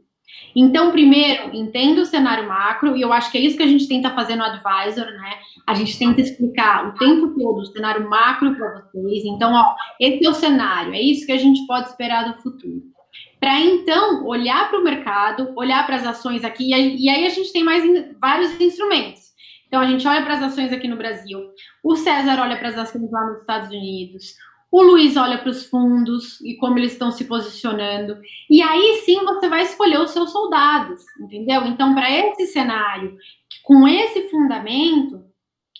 Então, 0.54 0.90
primeiro, 0.90 1.54
entenda 1.54 2.02
o 2.02 2.06
cenário 2.06 2.48
macro, 2.48 2.96
e 2.96 3.02
eu 3.02 3.12
acho 3.12 3.30
que 3.30 3.38
é 3.38 3.40
isso 3.40 3.56
que 3.56 3.62
a 3.62 3.68
gente 3.68 3.86
tenta 3.86 4.10
fazer 4.10 4.34
no 4.36 4.44
Advisor, 4.44 5.06
né? 5.06 5.34
A 5.66 5.74
gente 5.74 5.98
tenta 5.98 6.20
explicar 6.20 6.88
o 6.88 6.98
tempo 6.98 7.28
todo 7.38 7.60
o 7.60 7.66
cenário 7.66 8.08
macro 8.08 8.54
para 8.56 8.82
vocês. 8.92 9.24
Então, 9.24 9.52
ó, 9.52 9.74
esse 10.00 10.24
é 10.24 10.30
o 10.30 10.34
cenário, 10.34 10.94
é 10.94 11.00
isso 11.00 11.26
que 11.26 11.32
a 11.32 11.38
gente 11.38 11.64
pode 11.66 11.88
esperar 11.88 12.32
do 12.32 12.42
futuro. 12.42 12.95
Para 13.38 13.60
então 13.60 14.24
olhar 14.24 14.68
para 14.68 14.80
o 14.80 14.84
mercado, 14.84 15.52
olhar 15.56 15.84
para 15.86 15.96
as 15.96 16.06
ações 16.06 16.44
aqui, 16.44 16.70
e 16.70 17.08
aí 17.08 17.26
a 17.26 17.30
gente 17.30 17.52
tem 17.52 17.62
mais 17.62 17.84
vários 18.20 18.58
instrumentos. 18.60 19.26
Então, 19.66 19.80
a 19.80 19.86
gente 19.86 20.06
olha 20.06 20.22
para 20.22 20.34
as 20.34 20.42
ações 20.42 20.72
aqui 20.72 20.86
no 20.86 20.96
Brasil, 20.96 21.40
o 21.82 21.96
César 21.96 22.40
olha 22.40 22.56
para 22.56 22.68
as 22.68 22.78
ações 22.78 23.10
lá 23.10 23.26
nos 23.26 23.40
Estados 23.40 23.68
Unidos, 23.68 24.34
o 24.70 24.82
Luiz 24.82 25.16
olha 25.16 25.38
para 25.38 25.50
os 25.50 25.66
fundos 25.66 26.40
e 26.40 26.56
como 26.56 26.78
eles 26.78 26.92
estão 26.92 27.10
se 27.10 27.24
posicionando. 27.24 28.18
E 28.50 28.62
aí 28.62 29.02
sim 29.04 29.24
você 29.24 29.48
vai 29.48 29.62
escolher 29.62 30.00
os 30.00 30.10
seus 30.10 30.30
soldados, 30.30 31.02
entendeu? 31.20 31.64
Então, 31.66 31.94
para 31.94 32.10
esse 32.10 32.46
cenário, 32.48 33.16
com 33.62 33.86
esse 33.88 34.28
fundamento, 34.28 35.24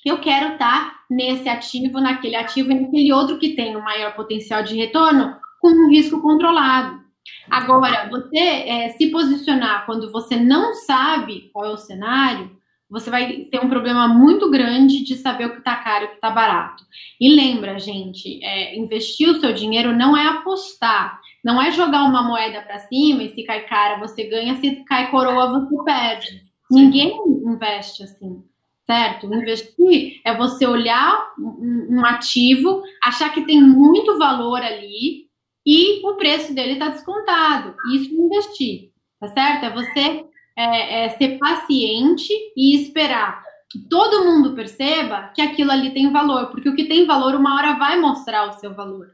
eu 0.05 0.18
quero 0.20 0.53
estar 0.53 0.91
tá 0.91 1.01
nesse 1.11 1.49
ativo, 1.49 2.01
naquele 2.01 2.37
ativo 2.37 2.70
e 2.70 2.80
naquele 2.80 3.12
outro 3.12 3.39
que 3.39 3.55
tem 3.55 3.76
o 3.76 3.80
um 3.80 3.85
maior 3.85 4.14
potencial 4.14 4.62
de 4.62 4.76
retorno 4.76 5.37
com 5.61 5.68
um 5.68 5.91
risco 5.91 6.22
controlado. 6.22 7.05
Agora, 7.51 8.09
você 8.11 8.39
é, 8.39 8.89
se 8.91 9.11
posicionar 9.11 9.87
quando 9.87 10.11
você 10.11 10.37
não 10.37 10.74
sabe 10.74 11.51
qual 11.53 11.64
é 11.64 11.70
o 11.70 11.77
cenário, 11.77 12.57
você 12.89 13.11
vai 13.11 13.47
ter 13.51 13.61
um 13.61 13.68
problema 13.68 14.07
muito 14.07 14.49
grande 14.51 15.05
de 15.05 15.16
saber 15.16 15.47
o 15.47 15.53
que 15.53 15.59
está 15.59 15.77
caro 15.77 16.05
e 16.05 16.07
o 16.07 16.11
que 16.11 16.14
está 16.16 16.31
barato. 16.31 16.85
E 17.20 17.35
lembra, 17.35 17.79
gente, 17.79 18.43
é, 18.45 18.79
investir 18.79 19.29
o 19.29 19.41
seu 19.41 19.53
dinheiro 19.53 19.93
não 19.95 20.16
é 20.16 20.27
apostar, 20.29 21.20
não 21.45 21.61
é 21.61 21.72
jogar 21.72 22.05
uma 22.05 22.22
moeda 22.22 22.62
para 22.62 22.79
cima 22.79 23.24
e 23.24 23.35
se 23.35 23.43
cai 23.43 23.66
cara 23.66 23.99
você 23.99 24.24
ganha, 24.24 24.57
se 24.57 24.85
cai 24.85 25.11
coroa 25.11 25.61
você 25.61 25.85
perde. 25.85 26.43
Ninguém 26.70 27.16
investe 27.45 28.03
assim. 28.03 28.43
certo? 28.87 29.27
Investir 29.27 30.20
é 30.24 30.37
você 30.37 30.64
olhar 30.66 31.33
um, 31.39 31.89
um 31.99 32.05
ativo, 32.05 32.83
achar 33.03 33.31
que 33.31 33.45
tem 33.45 33.61
muito 33.61 34.16
valor 34.16 34.62
ali 34.62 35.26
e 35.67 36.07
o 36.07 36.14
preço 36.14 36.55
dele 36.55 36.75
está 36.75 36.89
descontado. 36.89 37.75
Isso 37.93 38.14
é 38.14 38.19
investir, 38.19 38.93
tá 39.19 39.29
certo? 39.29 39.64
É 39.64 39.71
você 39.71 40.25
é, 40.57 41.05
é 41.05 41.09
ser 41.11 41.39
paciente 41.39 42.33
e 42.57 42.77
esperar 42.77 43.43
que 43.69 43.81
todo 43.89 44.25
mundo 44.25 44.55
perceba 44.55 45.31
que 45.35 45.43
aquilo 45.43 45.73
ali 45.73 45.91
tem 45.91 46.12
valor, 46.12 46.47
porque 46.47 46.69
o 46.69 46.77
que 46.77 46.85
tem 46.85 47.05
valor 47.05 47.35
uma 47.35 47.57
hora 47.57 47.75
vai 47.75 47.99
mostrar 48.01 48.49
o 48.49 48.53
seu 48.53 48.73
valor. 48.73 49.09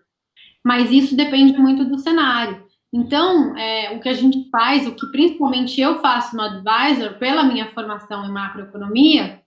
Mas 0.64 0.90
isso 0.90 1.16
depende 1.16 1.58
muito 1.58 1.84
do 1.84 1.98
cenário. 1.98 2.62
Então, 2.92 3.56
é, 3.56 3.96
o 3.96 4.00
que 4.00 4.08
a 4.08 4.12
gente 4.12 4.50
faz, 4.50 4.86
o 4.86 4.94
que 4.94 5.06
principalmente 5.06 5.80
eu 5.80 6.00
faço 6.00 6.36
no 6.36 6.42
Advisor, 6.42 7.18
pela 7.18 7.42
minha 7.42 7.70
formação 7.70 8.24
em 8.24 8.30
macroeconomia, 8.30 9.40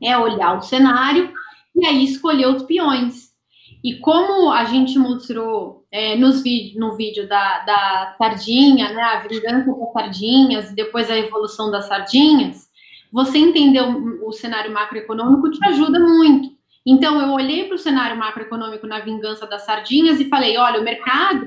é 0.00 0.16
olhar 0.16 0.56
o 0.56 0.62
cenário 0.62 1.32
e 1.74 1.84
aí 1.84 2.04
escolher 2.04 2.46
os 2.46 2.62
peões. 2.62 3.30
E 3.82 3.98
como 3.98 4.52
a 4.52 4.64
gente 4.64 4.98
mostrou 4.98 5.83
é, 5.94 6.16
nos 6.16 6.42
no 6.74 6.96
vídeo 6.96 7.28
da, 7.28 7.60
da 7.60 8.14
sardinha, 8.18 8.92
né, 8.92 9.00
a 9.00 9.20
vingança 9.20 9.72
das 9.72 9.92
sardinhas 9.92 10.70
e 10.72 10.74
depois 10.74 11.08
a 11.08 11.16
evolução 11.16 11.70
das 11.70 11.86
sardinhas, 11.86 12.68
você 13.12 13.38
entender 13.38 13.80
o, 13.80 14.26
o 14.26 14.32
cenário 14.32 14.72
macroeconômico 14.72 15.52
te 15.52 15.64
ajuda 15.64 16.00
muito. 16.00 16.50
Então, 16.84 17.20
eu 17.20 17.28
olhei 17.30 17.66
para 17.66 17.76
o 17.76 17.78
cenário 17.78 18.18
macroeconômico 18.18 18.88
na 18.88 18.98
vingança 18.98 19.46
das 19.46 19.64
sardinhas 19.64 20.18
e 20.18 20.28
falei: 20.28 20.58
olha, 20.58 20.80
o 20.80 20.84
mercado, 20.84 21.46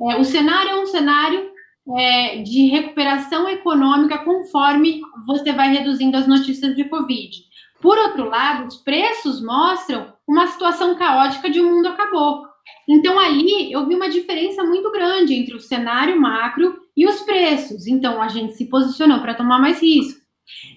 é, 0.00 0.16
o 0.16 0.24
cenário 0.24 0.70
é 0.70 0.80
um 0.80 0.86
cenário 0.86 1.50
é, 1.98 2.42
de 2.42 2.68
recuperação 2.68 3.48
econômica 3.48 4.18
conforme 4.18 5.00
você 5.26 5.52
vai 5.52 5.70
reduzindo 5.72 6.16
as 6.16 6.28
notícias 6.28 6.76
de 6.76 6.84
Covid. 6.84 7.36
Por 7.80 7.98
outro 7.98 8.28
lado, 8.28 8.68
os 8.68 8.76
preços 8.76 9.44
mostram 9.44 10.12
uma 10.24 10.46
situação 10.46 10.94
caótica 10.94 11.50
de 11.50 11.60
um 11.60 11.68
mundo 11.68 11.88
acabou. 11.88 12.47
Então, 12.88 13.18
ali 13.18 13.72
eu 13.72 13.86
vi 13.86 13.94
uma 13.94 14.08
diferença 14.08 14.64
muito 14.64 14.90
grande 14.90 15.34
entre 15.34 15.54
o 15.54 15.60
cenário 15.60 16.20
macro 16.20 16.76
e 16.96 17.06
os 17.06 17.20
preços. 17.20 17.86
Então, 17.86 18.20
a 18.22 18.28
gente 18.28 18.54
se 18.54 18.68
posicionou 18.68 19.20
para 19.20 19.34
tomar 19.34 19.60
mais 19.60 19.82
risco. 19.82 20.18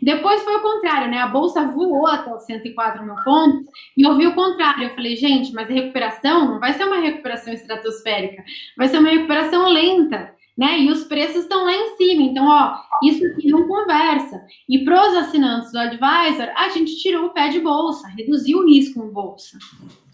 Depois 0.02 0.44
foi 0.44 0.56
o 0.56 0.62
contrário, 0.62 1.10
né? 1.10 1.20
A 1.20 1.28
bolsa 1.28 1.66
voou 1.68 2.06
até 2.08 2.34
os 2.34 2.44
104 2.44 3.06
mil 3.06 3.16
pontos 3.24 3.66
e 3.98 4.06
eu 4.06 4.18
vi 4.18 4.28
o 4.28 4.36
contrário. 4.36 4.84
Eu 4.84 4.96
falei, 4.96 5.16
gente, 5.16 5.54
mas 5.54 5.70
a 5.70 5.74
recuperação 5.74 6.46
não 6.46 6.60
vai 6.60 6.74
ser 6.74 6.84
uma 6.84 7.00
recuperação 7.00 7.54
estratosférica, 7.54 8.44
vai 8.78 8.90
ser 8.90 9.00
uma 9.00 9.10
recuperação 9.10 9.70
lenta 9.70 10.34
né? 10.58 10.80
E 10.80 10.92
os 10.92 11.04
preços 11.04 11.44
estão 11.44 11.64
lá 11.64 11.74
em 11.74 11.96
cima. 11.96 12.24
Então, 12.24 12.48
ó, 12.48 12.76
isso 13.04 13.26
aqui 13.26 13.48
não 13.48 13.68
conversa. 13.68 14.42
E 14.70 14.84
para 14.84 15.10
os 15.10 15.16
assinantes 15.16 15.72
do 15.72 15.80
Advisor, 15.80 16.52
a 16.56 16.70
gente 16.70 16.98
tirou 16.98 17.28
o 17.28 17.30
pé 17.30 17.50
de 17.50 17.60
bolsa, 17.60 18.08
reduziu 18.10 18.60
o 18.60 18.68
risco 18.68 19.04
em 19.04 19.12
bolsa. 19.12 19.58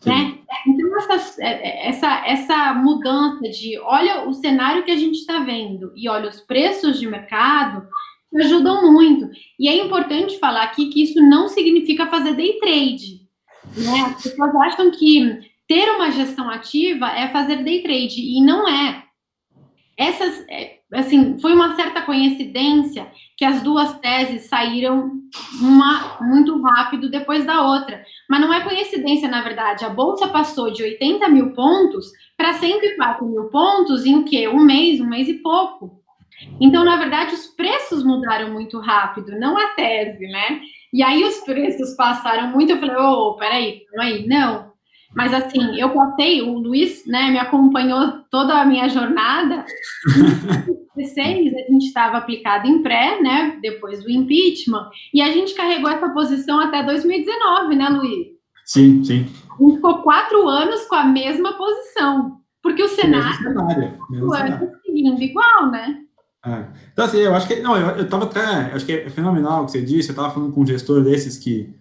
Né? 0.05 0.37
Então, 0.67 0.97
essa, 0.97 1.41
é, 1.41 1.47
é, 1.47 1.89
essa, 1.89 2.25
essa 2.25 2.73
mudança 2.73 3.49
de 3.49 3.79
olha 3.79 4.27
o 4.27 4.33
cenário 4.33 4.83
que 4.83 4.91
a 4.91 4.95
gente 4.95 5.15
está 5.15 5.39
vendo 5.39 5.91
e 5.95 6.07
olha 6.07 6.29
os 6.29 6.39
preços 6.39 6.99
de 6.99 7.07
mercado 7.07 7.87
ajudam 8.39 8.91
muito. 8.91 9.29
E 9.59 9.67
é 9.67 9.83
importante 9.83 10.39
falar 10.39 10.63
aqui 10.63 10.87
que 10.89 11.01
isso 11.01 11.19
não 11.21 11.47
significa 11.47 12.07
fazer 12.07 12.35
day 12.35 12.59
trade. 12.59 13.21
Né? 13.75 14.01
As 14.01 14.23
pessoas 14.23 14.55
acham 14.55 14.91
que 14.91 15.39
ter 15.67 15.89
uma 15.89 16.11
gestão 16.11 16.49
ativa 16.49 17.09
é 17.09 17.27
fazer 17.27 17.63
day 17.63 17.81
trade, 17.81 18.21
e 18.21 18.41
não 18.41 18.67
é 18.67 19.03
essas, 19.97 20.45
é, 20.47 20.77
assim, 20.93 21.39
foi 21.39 21.53
uma 21.53 21.75
certa 21.75 22.01
coincidência 22.03 23.07
que 23.35 23.43
as 23.43 23.61
duas 23.63 23.97
teses 23.99 24.43
saíram 24.43 25.11
uma 25.59 26.17
muito 26.21 26.61
rápido 26.61 27.09
depois 27.09 27.45
da 27.45 27.63
outra. 27.63 28.03
Mas 28.29 28.39
não 28.39 28.53
é 28.53 28.61
coincidência, 28.61 29.27
na 29.27 29.41
verdade. 29.41 29.83
A 29.83 29.89
bolsa 29.89 30.27
passou 30.27 30.71
de 30.71 30.83
80 30.83 31.27
mil 31.29 31.53
pontos 31.53 32.11
para 32.37 32.53
104 32.53 33.25
mil 33.25 33.45
pontos 33.45 34.05
em 34.05 34.15
o 34.15 34.23
quê? 34.23 34.47
Um 34.47 34.63
mês, 34.63 35.01
um 35.01 35.07
mês 35.07 35.27
e 35.27 35.35
pouco. 35.35 36.01
Então, 36.61 36.85
na 36.85 36.97
verdade, 36.97 37.33
os 37.33 37.47
preços 37.47 38.03
mudaram 38.03 38.51
muito 38.51 38.79
rápido, 38.79 39.39
não 39.39 39.57
a 39.57 39.69
tese, 39.69 40.27
né? 40.27 40.61
E 40.93 41.01
aí 41.01 41.23
os 41.23 41.39
preços 41.39 41.95
passaram 41.95 42.49
muito. 42.49 42.71
Eu 42.71 42.79
falei, 42.79 42.95
ô, 42.95 43.29
oh, 43.29 43.35
peraí, 43.37 43.81
aí, 43.99 44.27
não. 44.27 44.66
Mas 45.17 45.33
assim, 45.33 45.81
eu 45.81 45.89
passei, 45.89 46.43
o 46.43 46.59
Luiz, 46.59 47.03
né, 47.07 47.31
me 47.31 47.39
acompanhou 47.39 48.21
toda 48.29 48.53
a 48.53 48.63
minha 48.63 48.87
jornada. 48.87 49.65
Em 50.95 51.05
2016, 51.15 51.53
a 51.55 51.71
gente 51.71 51.85
estava 51.87 52.17
aplicado 52.17 52.67
em 52.67 52.83
pré, 52.83 53.19
né, 53.19 53.57
depois 53.59 54.03
do 54.03 54.11
impeachment, 54.11 54.89
e 55.11 55.21
a 55.21 55.31
gente 55.31 55.55
carregou 55.55 55.89
essa 55.89 56.09
posição 56.09 56.59
até 56.59 56.83
2019, 56.83 57.75
né, 57.75 57.89
Luiz? 57.89 58.27
Sim, 58.63 59.03
sim. 59.03 59.27
A 59.51 59.63
gente 59.63 59.75
ficou 59.75 60.03
quatro 60.03 60.47
anos 60.47 60.85
com 60.85 60.95
a 60.95 61.03
mesma 61.03 61.53
posição, 61.53 62.37
porque 62.61 62.83
o 62.83 62.87
cenário, 62.87 63.37
cenário, 63.37 63.99
o 64.21 64.33
ano 64.33 64.71
seguindo 64.85 65.21
igual, 65.21 65.71
né? 65.71 65.97
É. 66.45 66.65
Então, 66.93 67.05
assim, 67.05 67.17
eu 67.17 67.33
acho 67.33 67.47
que, 67.47 67.55
não, 67.57 67.75
eu, 67.75 67.87
eu 67.97 68.09
tava 68.09 68.25
até, 68.25 68.41
acho 68.73 68.85
que 68.85 68.91
é 68.91 69.09
fenomenal 69.09 69.63
o 69.63 69.65
que 69.65 69.71
você 69.71 69.81
disse, 69.81 70.09
eu 70.09 70.15
tava 70.15 70.31
falando 70.31 70.53
com 70.53 70.61
um 70.61 70.67
gestor 70.67 71.03
desses 71.03 71.37
que 71.37 71.75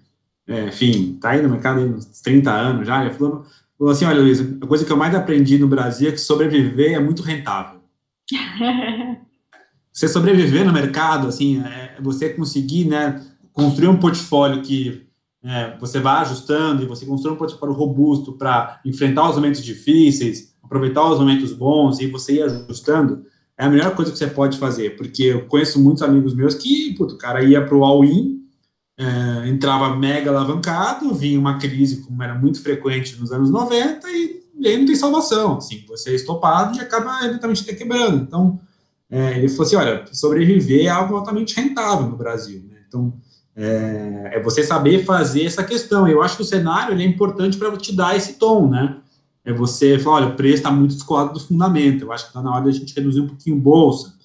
é, 0.48 0.66
enfim, 0.66 1.18
tá 1.20 1.30
aí 1.30 1.42
no 1.42 1.48
mercado 1.48 1.80
há 1.80 1.84
uns 1.84 2.06
30 2.20 2.50
anos 2.50 2.86
já, 2.86 3.04
ele 3.04 3.14
falou, 3.14 3.44
falou 3.76 3.92
assim, 3.92 4.04
olha, 4.04 4.20
Luiz, 4.20 4.40
a 4.40 4.66
coisa 4.66 4.84
que 4.84 4.92
eu 4.92 4.96
mais 4.96 5.14
aprendi 5.14 5.58
no 5.58 5.66
Brasil 5.66 6.08
é 6.08 6.12
que 6.12 6.18
sobreviver 6.18 6.94
é 6.94 7.00
muito 7.00 7.22
rentável. 7.22 7.80
você 9.92 10.06
sobreviver 10.06 10.64
no 10.64 10.72
mercado, 10.72 11.26
assim, 11.26 11.62
é 11.62 11.96
você 12.00 12.28
conseguir, 12.28 12.84
né, 12.84 13.24
construir 13.52 13.88
um 13.88 13.96
portfólio 13.96 14.62
que 14.62 15.06
é, 15.42 15.76
você 15.78 15.98
vai 15.98 16.22
ajustando 16.22 16.82
e 16.82 16.86
você 16.86 17.04
construir 17.04 17.34
um 17.34 17.38
portfólio 17.38 17.74
robusto 17.74 18.32
para 18.32 18.80
enfrentar 18.84 19.28
os 19.30 19.36
momentos 19.36 19.64
difíceis, 19.64 20.54
aproveitar 20.62 21.08
os 21.10 21.18
momentos 21.18 21.52
bons 21.52 22.00
e 22.00 22.06
você 22.06 22.34
ir 22.34 22.42
ajustando, 22.42 23.24
é 23.58 23.64
a 23.64 23.70
melhor 23.70 23.94
coisa 23.94 24.12
que 24.12 24.18
você 24.18 24.26
pode 24.26 24.58
fazer, 24.58 24.96
porque 24.96 25.22
eu 25.22 25.46
conheço 25.46 25.82
muitos 25.82 26.02
amigos 26.02 26.34
meus 26.34 26.54
que, 26.54 26.94
puto, 26.94 27.14
o 27.14 27.18
cara 27.18 27.42
ia 27.42 27.64
para 27.64 27.76
o 27.76 27.84
all-in 27.84 28.45
é, 28.98 29.48
entrava 29.48 29.94
mega 29.94 30.30
alavancado, 30.30 31.14
vinha 31.14 31.38
uma 31.38 31.58
crise, 31.58 32.02
como 32.02 32.22
era 32.22 32.34
muito 32.34 32.62
frequente 32.62 33.16
nos 33.20 33.30
anos 33.30 33.50
90, 33.50 34.08
e, 34.10 34.42
e 34.58 34.68
aí 34.68 34.78
não 34.78 34.86
tem 34.86 34.96
salvação. 34.96 35.58
Assim, 35.58 35.84
você 35.86 36.10
é 36.10 36.14
estopado 36.14 36.76
e 36.76 36.80
acaba 36.80 37.24
eventualmente 37.24 37.62
até 37.62 37.74
quebrando. 37.74 38.22
Então, 38.22 38.58
é, 39.10 39.38
ele 39.38 39.48
falou 39.48 39.64
assim: 39.64 39.76
olha, 39.76 40.04
sobreviver 40.12 40.86
é 40.86 40.88
algo 40.88 41.14
altamente 41.16 41.54
rentável 41.56 42.08
no 42.08 42.16
Brasil. 42.16 42.64
Né? 42.70 42.78
Então, 42.88 43.12
é, 43.54 44.30
é, 44.34 44.42
você 44.42 44.62
saber 44.62 45.04
fazer 45.04 45.44
essa 45.44 45.62
questão. 45.62 46.08
Eu 46.08 46.22
acho 46.22 46.36
que 46.36 46.42
o 46.42 46.46
cenário 46.46 46.98
é 46.98 47.04
importante 47.04 47.56
para 47.56 47.76
te 47.76 47.94
dar 47.94 48.16
esse 48.16 48.34
tom, 48.34 48.68
né? 48.68 48.98
É 49.44 49.52
você 49.52 49.98
falar: 49.98 50.16
olha, 50.16 50.28
o 50.28 50.36
preço 50.36 50.56
está 50.56 50.70
muito 50.70 50.94
descolado 50.94 51.34
do 51.34 51.40
fundamento. 51.40 52.02
Eu 52.02 52.12
acho 52.12 52.24
que 52.24 52.30
está 52.30 52.42
na 52.42 52.54
hora 52.54 52.64
da 52.64 52.70
gente 52.70 52.94
reduzir 52.94 53.20
um 53.20 53.28
pouquinho 53.28 53.56
bolsa. 53.56 54.15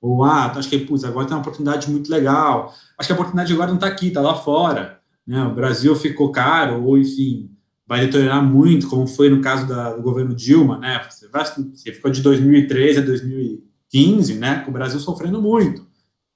Ou, 0.00 0.24
ah, 0.24 0.52
acho 0.56 0.68
que, 0.68 0.78
putz, 0.78 1.04
agora 1.04 1.26
tem 1.26 1.34
uma 1.34 1.42
oportunidade 1.42 1.90
muito 1.90 2.10
legal 2.10 2.74
acho 3.00 3.08
que 3.08 3.12
a 3.12 3.16
oportunidade 3.16 3.52
agora 3.52 3.68
não 3.68 3.76
está 3.76 3.86
aqui, 3.86 4.08
está 4.08 4.20
lá 4.20 4.34
fora. 4.34 5.00
Né? 5.26 5.42
O 5.42 5.54
Brasil 5.54 5.96
ficou 5.96 6.30
caro, 6.30 6.84
ou 6.84 6.98
enfim, 6.98 7.50
vai 7.86 8.00
deteriorar 8.00 8.44
muito, 8.44 8.88
como 8.88 9.06
foi 9.06 9.30
no 9.30 9.40
caso 9.40 9.66
da, 9.66 9.94
do 9.94 10.02
governo 10.02 10.34
Dilma, 10.34 10.78
né? 10.78 11.02
Você, 11.08 11.26
vai, 11.28 11.44
você 11.44 11.92
ficou 11.92 12.10
de 12.10 12.20
2013 12.20 12.98
a 12.98 13.02
2015, 13.02 14.34
né? 14.34 14.60
Com 14.60 14.70
o 14.70 14.74
Brasil 14.74 15.00
sofrendo 15.00 15.40
muito. 15.40 15.86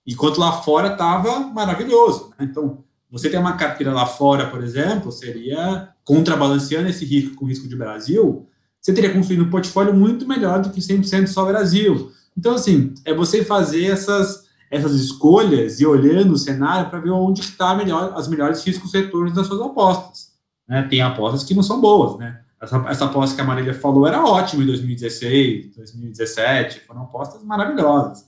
Enquanto 0.06 0.38
lá 0.38 0.52
fora 0.52 0.92
estava 0.92 1.40
maravilhoso. 1.40 2.30
Né? 2.38 2.48
Então, 2.50 2.82
você 3.10 3.28
tem 3.28 3.38
uma 3.38 3.56
carteira 3.56 3.92
lá 3.92 4.06
fora, 4.06 4.46
por 4.46 4.64
exemplo, 4.64 5.12
seria 5.12 5.90
contrabalanceando 6.02 6.88
esse 6.88 7.04
risco 7.04 7.36
com 7.36 7.44
o 7.44 7.48
risco 7.48 7.68
de 7.68 7.76
Brasil, 7.76 8.48
você 8.80 8.92
teria 8.92 9.12
construído 9.12 9.44
um 9.44 9.50
portfólio 9.50 9.94
muito 9.94 10.26
melhor 10.26 10.60
do 10.60 10.70
que 10.70 10.80
100% 10.80 11.26
só 11.26 11.44
Brasil. 11.44 12.10
Então, 12.37 12.55
assim, 12.55 12.93
é 13.05 13.14
você 13.14 13.45
fazer 13.45 13.87
essas 13.87 14.45
essas 14.70 14.93
escolhas 14.95 15.80
e 15.80 15.87
olhando 15.87 16.32
o 16.32 16.39
cenário 16.39 16.91
para 16.91 16.99
ver 16.99 17.11
onde 17.11 17.41
está 17.41 17.74
melhor, 17.76 18.12
as 18.16 18.26
melhores 18.26 18.64
riscos 18.64 18.93
retornos 18.93 19.32
das 19.32 19.47
suas 19.47 19.61
apostas. 19.61 20.32
Né? 20.68 20.82
Tem 20.91 21.01
apostas 21.01 21.45
que 21.45 21.55
não 21.55 21.62
são 21.62 21.80
boas, 21.80 22.18
né? 22.18 22.41
Essa, 22.61 22.85
essa 22.89 23.05
aposta 23.05 23.37
que 23.37 23.41
a 23.43 23.45
Marília 23.45 23.74
falou 23.74 24.07
era 24.07 24.24
ótima 24.24 24.62
em 24.62 24.66
2016, 24.66 25.76
2017, 25.76 26.80
foram 26.80 27.03
apostas 27.03 27.45
maravilhosas. 27.45 28.26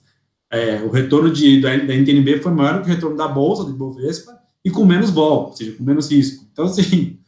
É, 0.50 0.76
o 0.82 0.90
retorno 0.90 1.32
de, 1.32 1.60
da, 1.60 1.70
da 1.70 1.94
NTNB 1.94 2.40
foi 2.40 2.52
maior 2.52 2.80
que 2.80 2.88
o 2.88 2.94
retorno 2.94 3.16
da 3.16 3.26
Bolsa, 3.26 3.64
do 3.64 3.70
Ibovespa, 3.70 4.38
e 4.64 4.70
com 4.70 4.84
menos 4.84 5.10
vol, 5.10 5.46
ou 5.46 5.52
seja, 5.52 5.72
com 5.72 5.82
menos 5.82 6.10
risco. 6.10 6.46
Então, 6.52 6.66
assim... 6.66 7.18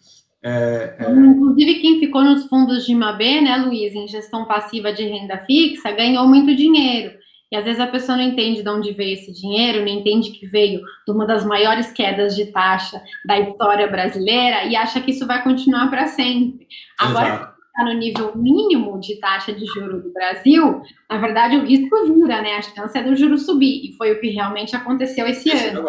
É, 0.43 0.97
é... 0.99 1.11
Inclusive, 1.11 1.80
quem 1.80 1.99
ficou 1.99 2.22
nos 2.22 2.47
fundos 2.47 2.86
de 2.86 2.93
IMAB, 2.93 3.41
né, 3.41 3.57
Luiz, 3.57 3.95
em 3.95 4.07
gestão 4.07 4.45
passiva 4.45 4.93
de 4.93 5.05
renda 5.05 5.39
fixa, 5.39 5.91
ganhou 5.93 6.26
muito 6.26 6.55
dinheiro. 6.55 7.18
E 7.51 7.57
às 7.57 7.64
vezes 7.64 7.80
a 7.80 7.86
pessoa 7.86 8.18
não 8.18 8.24
entende 8.24 8.62
de 8.62 8.68
onde 8.68 8.93
veio 8.93 9.14
esse 9.14 9.32
dinheiro, 9.32 9.80
não 9.80 9.89
entende 9.89 10.32
que 10.32 10.47
veio 10.47 10.80
de 11.07 11.12
uma 11.12 11.26
das 11.26 11.47
maiores 11.47 11.91
quedas 11.91 12.36
de 12.36 12.47
taxa 12.53 13.03
da 13.24 13.39
história 13.41 13.86
brasileira 13.86 14.64
e 14.64 14.76
acha 14.76 15.01
que 15.01 15.12
isso 15.12 15.26
vai 15.26 15.43
continuar 15.43 15.89
para 15.89 16.07
sempre. 16.07 16.66
Agora, 16.99 17.55
está 17.78 17.84
no 17.84 17.99
nível 17.99 18.36
mínimo 18.36 19.01
de 19.01 19.18
taxa 19.18 19.53
de 19.53 19.64
juro 19.64 20.03
do 20.03 20.12
Brasil, 20.12 20.82
na 21.09 21.18
verdade 21.18 21.57
o 21.57 21.64
risco 21.64 22.12
vira, 22.12 22.43
né? 22.43 22.57
A 22.57 22.62
chance 22.62 22.99
é 22.99 23.03
do 23.03 23.16
juro 23.16 23.39
subir. 23.39 23.89
E 23.89 23.97
foi 23.97 24.12
o 24.12 24.20
que 24.20 24.28
realmente 24.28 24.76
aconteceu 24.76 25.26
esse 25.26 25.51
ano. 25.51 25.86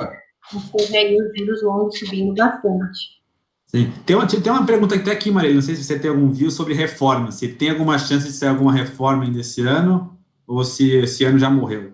teve 0.77 0.97
aí 0.97 1.17
os 1.17 1.37
juros 1.37 1.61
longos 1.61 1.99
subindo 1.99 2.33
bastante. 2.33 3.18
Sim. 3.69 3.91
Tem 4.03 4.15
uma, 4.15 4.25
tem 4.25 4.51
uma 4.51 4.65
pergunta 4.65 4.95
até 4.95 5.11
aqui, 5.11 5.29
Maria, 5.29 5.53
não 5.53 5.61
sei 5.61 5.75
se 5.75 5.83
você 5.83 5.99
tem 5.99 6.09
algum 6.09 6.31
view 6.31 6.49
sobre 6.49 6.73
reforma, 6.73 7.31
se 7.31 7.47
tem 7.49 7.69
alguma 7.69 7.99
chance 7.99 8.25
de 8.25 8.33
sair 8.33 8.49
alguma 8.49 8.73
reforma 8.73 9.23
ainda 9.23 9.39
esse 9.39 9.61
ano, 9.61 10.17
ou 10.47 10.63
se 10.63 10.91
esse 10.95 11.23
ano 11.23 11.37
já 11.37 11.51
morreu. 11.51 11.93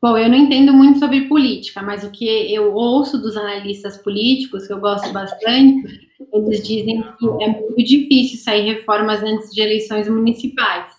Bom, 0.00 0.16
eu 0.16 0.28
não 0.28 0.36
entendo 0.36 0.72
muito 0.72 1.00
sobre 1.00 1.22
política, 1.22 1.82
mas 1.82 2.04
o 2.04 2.10
que 2.12 2.24
eu 2.54 2.72
ouço 2.72 3.18
dos 3.18 3.36
analistas 3.36 3.96
políticos, 3.98 4.68
que 4.68 4.72
eu 4.72 4.78
gosto 4.78 5.12
bastante, 5.12 6.08
eles 6.32 6.62
dizem 6.62 7.02
que 7.18 7.26
é 7.42 7.48
muito 7.48 7.84
difícil 7.84 8.38
sair 8.38 8.72
reformas 8.72 9.20
antes 9.20 9.50
de 9.50 9.60
eleições 9.60 10.08
municipais 10.08 10.89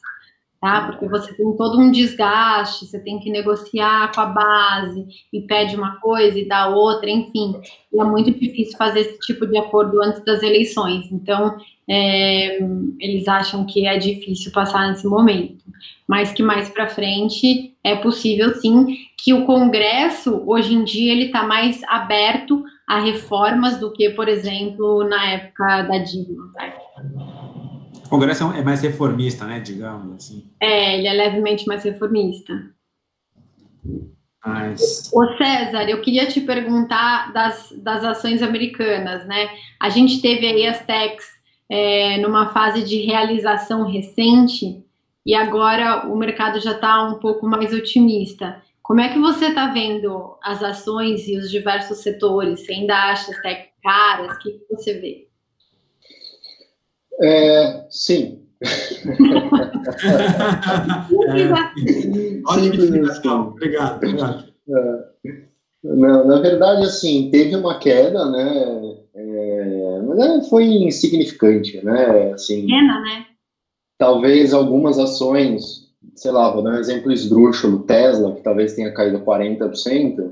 tá? 0.61 0.83
Porque 0.83 1.07
você 1.07 1.33
tem 1.33 1.51
todo 1.57 1.79
um 1.79 1.91
desgaste, 1.91 2.85
você 2.85 2.99
tem 2.99 3.19
que 3.19 3.31
negociar 3.31 4.11
com 4.13 4.21
a 4.21 4.27
base 4.27 5.07
e 5.33 5.41
pede 5.41 5.75
uma 5.75 5.99
coisa 5.99 6.37
e 6.37 6.47
dá 6.47 6.69
outra, 6.69 7.09
enfim. 7.09 7.59
E 7.91 7.99
é 7.99 8.03
muito 8.03 8.31
difícil 8.31 8.77
fazer 8.77 8.99
esse 8.99 9.19
tipo 9.21 9.47
de 9.47 9.57
acordo 9.57 10.01
antes 10.01 10.23
das 10.23 10.43
eleições. 10.43 11.11
Então, 11.11 11.57
é, 11.89 12.59
eles 12.99 13.27
acham 13.27 13.65
que 13.65 13.87
é 13.87 13.97
difícil 13.97 14.51
passar 14.51 14.87
nesse 14.87 15.07
momento. 15.07 15.65
Mas 16.07 16.31
que 16.31 16.43
mais 16.43 16.69
para 16.69 16.87
frente 16.87 17.73
é 17.83 17.95
possível 17.95 18.53
sim 18.55 18.97
que 19.17 19.33
o 19.33 19.45
Congresso 19.45 20.43
hoje 20.45 20.75
em 20.75 20.83
dia 20.83 21.11
ele 21.11 21.25
está 21.25 21.43
mais 21.43 21.81
aberto 21.85 22.63
a 22.87 22.99
reformas 22.99 23.79
do 23.79 23.91
que, 23.91 24.11
por 24.11 24.27
exemplo, 24.27 25.03
na 25.05 25.25
época 25.31 25.83
da 25.83 25.97
Dilma. 25.97 26.51
Tá? 26.53 27.40
Congresso 28.11 28.43
é 28.51 28.61
mais 28.61 28.81
reformista, 28.81 29.45
né, 29.45 29.61
digamos 29.61 30.13
assim. 30.13 30.51
É, 30.59 30.97
ele 30.97 31.07
é 31.07 31.13
levemente 31.13 31.65
mais 31.65 31.81
reformista. 31.81 32.53
Mas... 34.45 35.09
Ô 35.13 35.25
César, 35.37 35.89
eu 35.89 36.01
queria 36.01 36.25
te 36.25 36.41
perguntar 36.41 37.31
das, 37.31 37.71
das 37.77 38.03
ações 38.03 38.41
americanas, 38.41 39.25
né? 39.25 39.49
A 39.79 39.87
gente 39.87 40.21
teve 40.21 40.45
aí 40.45 40.67
as 40.67 40.85
techs 40.85 41.25
é, 41.69 42.17
numa 42.17 42.49
fase 42.49 42.83
de 42.83 42.97
realização 42.97 43.89
recente 43.89 44.83
e 45.25 45.33
agora 45.33 46.05
o 46.05 46.17
mercado 46.17 46.59
já 46.59 46.73
está 46.73 47.07
um 47.07 47.17
pouco 47.17 47.47
mais 47.47 47.73
otimista. 47.73 48.61
Como 48.83 48.99
é 48.99 49.07
que 49.07 49.19
você 49.19 49.45
está 49.45 49.67
vendo 49.67 50.37
as 50.43 50.61
ações 50.61 51.29
e 51.29 51.37
os 51.37 51.49
diversos 51.49 51.99
setores? 51.99 52.59
Você 52.59 52.73
ainda 52.73 52.93
acha 52.93 53.31
as 53.31 53.41
tech 53.41 53.69
caras? 53.81 54.35
O 54.35 54.39
que 54.39 54.59
você 54.69 54.99
vê? 54.99 55.30
É, 57.21 57.85
sim. 57.89 58.39
é, 58.61 58.67
obrigado, 63.47 63.95
obrigado. 63.95 64.45
É, 64.69 65.11
não, 65.83 66.27
na 66.27 66.39
verdade, 66.39 66.83
assim, 66.83 67.29
teve 67.31 67.55
uma 67.55 67.79
queda, 67.79 68.29
né? 68.29 68.95
É, 69.15 70.01
mas 70.05 70.19
é, 70.19 70.41
foi 70.49 70.65
insignificante, 70.65 71.83
né? 71.83 72.33
Assim, 72.33 72.67
Pena, 72.67 73.01
né? 73.01 73.25
Talvez 73.97 74.53
algumas 74.53 74.99
ações, 74.99 75.89
sei 76.15 76.31
lá, 76.31 76.51
vou 76.51 76.63
dar 76.63 76.71
um 76.71 76.79
exemplo 76.79 77.11
esdrúxulo, 77.11 77.83
Tesla, 77.83 78.35
que 78.35 78.41
talvez 78.41 78.73
tenha 78.73 78.93
caído 78.93 79.21
40%, 79.21 80.31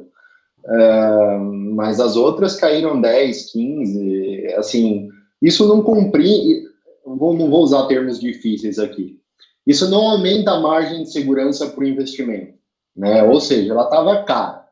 é, 0.65 1.37
mas 1.73 1.99
as 1.99 2.15
outras 2.15 2.55
caíram 2.55 3.01
10, 3.01 3.51
15, 3.51 4.53
assim, 4.55 5.09
isso 5.41 5.67
não 5.67 5.81
cumprir, 5.81 6.68
não 7.09 7.17
vou, 7.17 7.33
não 7.33 7.49
vou 7.49 7.63
usar 7.63 7.87
termos 7.87 8.19
difíceis 8.19 8.77
aqui. 8.77 9.19
Isso 9.65 9.89
não 9.89 10.11
aumenta 10.11 10.51
a 10.51 10.59
margem 10.59 11.03
de 11.03 11.11
segurança 11.11 11.67
para 11.67 11.83
o 11.83 11.87
investimento, 11.87 12.53
né? 12.95 13.23
Ou 13.23 13.41
seja, 13.41 13.71
ela 13.71 13.85
estava 13.85 14.23
cara, 14.23 14.65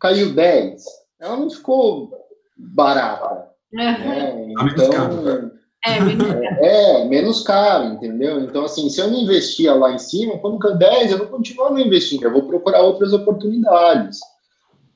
caiu 0.00 0.34
10, 0.34 0.82
ela 1.20 1.36
não 1.36 1.48
ficou 1.48 2.10
barata. 2.56 3.48
Né? 3.72 4.48
Então, 4.72 5.52
é, 5.84 6.00
menos 6.00 6.28
é, 6.60 7.04
menos 7.04 7.42
caro, 7.42 7.94
entendeu? 7.94 8.40
Então, 8.40 8.64
assim, 8.64 8.88
se 8.90 9.00
eu 9.00 9.08
não 9.08 9.20
investia 9.20 9.74
lá 9.74 9.92
em 9.92 9.98
cima, 9.98 10.38
quando 10.38 10.58
caiu 10.58 10.76
10, 10.76 11.12
eu 11.12 11.18
vou 11.18 11.26
continuar 11.28 11.70
não 11.70 11.78
investindo, 11.78 12.24
eu 12.24 12.32
vou 12.32 12.42
procurar 12.42 12.80
outras 12.82 13.12
oportunidades. 13.12 14.18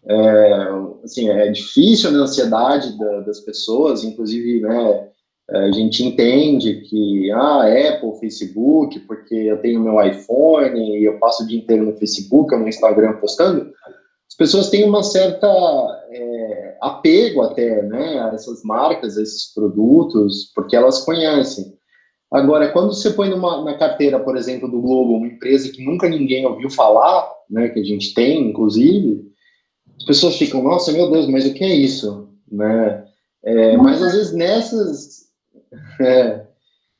É, 0.05 0.69
assim, 1.05 1.29
é 1.29 1.49
difícil 1.49 2.11
a 2.11 2.13
ansiedade 2.13 2.99
da, 2.99 3.21
das 3.21 3.39
pessoas, 3.39 4.03
inclusive, 4.03 4.61
né, 4.61 5.12
a 5.51 5.73
gente 5.73 6.05
entende 6.05 6.83
que, 6.89 7.31
ah, 7.33 7.65
Apple, 7.65 8.19
Facebook, 8.21 8.99
porque 9.01 9.35
eu 9.35 9.61
tenho 9.61 9.81
meu 9.81 10.01
iPhone 10.03 10.79
e 10.81 11.05
eu 11.05 11.19
passo 11.19 11.43
o 11.43 11.47
dia 11.47 11.59
inteiro 11.59 11.85
no 11.85 11.97
Facebook, 11.97 12.55
no 12.57 12.69
Instagram 12.69 13.15
postando, 13.15 13.71
as 14.29 14.37
pessoas 14.37 14.71
têm 14.71 14.85
uma 14.85 15.03
certa 15.03 15.47
é, 16.11 16.77
apego 16.81 17.43
até, 17.43 17.83
né, 17.83 18.21
a 18.21 18.29
essas 18.35 18.63
marcas, 18.63 19.19
a 19.19 19.23
esses 19.23 19.53
produtos, 19.53 20.51
porque 20.55 20.75
elas 20.75 21.05
conhecem. 21.05 21.75
Agora, 22.33 22.73
quando 22.73 22.95
você 22.95 23.11
põe 23.11 23.29
numa, 23.29 23.63
na 23.63 23.77
carteira, 23.77 24.19
por 24.19 24.39
exemplo, 24.39 24.71
do 24.71 24.81
Globo, 24.81 25.17
uma 25.17 25.27
empresa 25.27 25.71
que 25.71 25.85
nunca 25.85 26.09
ninguém 26.09 26.47
ouviu 26.47 26.71
falar, 26.71 27.31
né, 27.51 27.69
que 27.69 27.81
a 27.81 27.85
gente 27.85 28.15
tem, 28.15 28.49
inclusive, 28.49 29.23
as 29.99 30.05
pessoas 30.07 30.37
ficam, 30.37 30.63
nossa, 30.63 30.93
meu 30.93 31.11
Deus, 31.11 31.29
mas 31.29 31.45
o 31.45 31.53
que 31.53 31.63
é 31.63 31.75
isso? 31.75 32.31
Né? 32.51 33.05
É, 33.45 33.77
mas 33.77 34.03
às 34.03 34.13
vezes 34.13 34.33
nessas 34.33 35.22
é, 36.01 36.47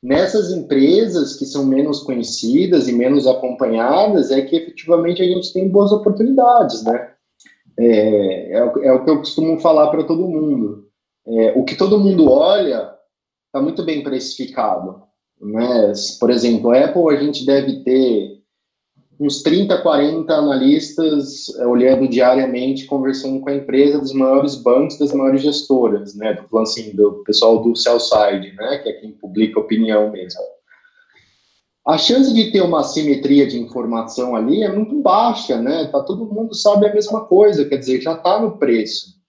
nessas 0.01 0.51
empresas 0.51 1.35
que 1.35 1.45
são 1.45 1.65
menos 1.65 2.01
conhecidas 2.01 2.87
e 2.87 2.93
menos 2.93 3.25
acompanhadas, 3.27 4.31
é 4.31 4.41
que 4.41 4.55
efetivamente 4.55 5.21
a 5.21 5.25
gente 5.25 5.53
tem 5.53 5.69
boas 5.69 5.91
oportunidades, 5.91 6.83
né? 6.83 7.11
É, 7.79 8.51
é, 8.51 8.57
é 8.57 8.91
o 8.93 9.03
que 9.03 9.09
eu 9.09 9.17
costumo 9.17 9.59
falar 9.59 9.89
para 9.89 10.03
todo 10.03 10.27
mundo. 10.27 10.87
É, 11.25 11.53
o 11.57 11.63
que 11.63 11.75
todo 11.75 11.99
mundo 11.99 12.29
olha 12.29 12.93
está 13.47 13.61
muito 13.61 13.83
bem 13.83 14.03
precificado. 14.03 15.03
Né? 15.41 15.93
Por 16.19 16.29
exemplo, 16.29 16.71
a 16.71 16.85
Apple 16.85 17.15
a 17.15 17.19
gente 17.19 17.45
deve 17.45 17.83
ter 17.83 18.42
uns 19.23 19.41
30, 19.41 19.81
40 19.81 20.33
analistas 20.33 21.47
é, 21.57 21.65
olhando 21.65 22.07
diariamente, 22.07 22.85
conversando 22.85 23.39
com 23.39 23.49
a 23.49 23.55
empresa 23.55 23.99
dos 23.99 24.13
maiores 24.13 24.55
bancos, 24.55 24.99
das 24.99 25.13
maiores 25.13 25.41
gestoras, 25.41 26.13
né, 26.15 26.33
do, 26.33 26.59
assim, 26.59 26.93
do 26.95 27.23
pessoal 27.23 27.61
do 27.61 27.75
sell 27.75 27.99
side, 27.99 28.53
né, 28.53 28.79
que 28.79 28.89
é 28.89 28.93
quem 28.93 29.11
publica 29.11 29.59
opinião 29.59 30.11
mesmo. 30.11 30.41
A 31.85 31.97
chance 31.97 32.33
de 32.33 32.51
ter 32.51 32.61
uma 32.61 32.79
assimetria 32.79 33.45
de 33.45 33.59
informação 33.59 34.35
ali 34.35 34.63
é 34.63 34.71
muito 34.71 35.01
baixa, 35.01 35.59
né? 35.59 35.85
Tá, 35.91 36.01
todo 36.01 36.25
mundo 36.25 36.55
sabe 36.55 36.87
a 36.87 36.93
mesma 36.93 37.25
coisa, 37.25 37.65
quer 37.65 37.75
dizer, 37.75 37.99
já 37.99 38.13
está 38.13 38.39
no 38.39 38.57
preço. 38.57 39.21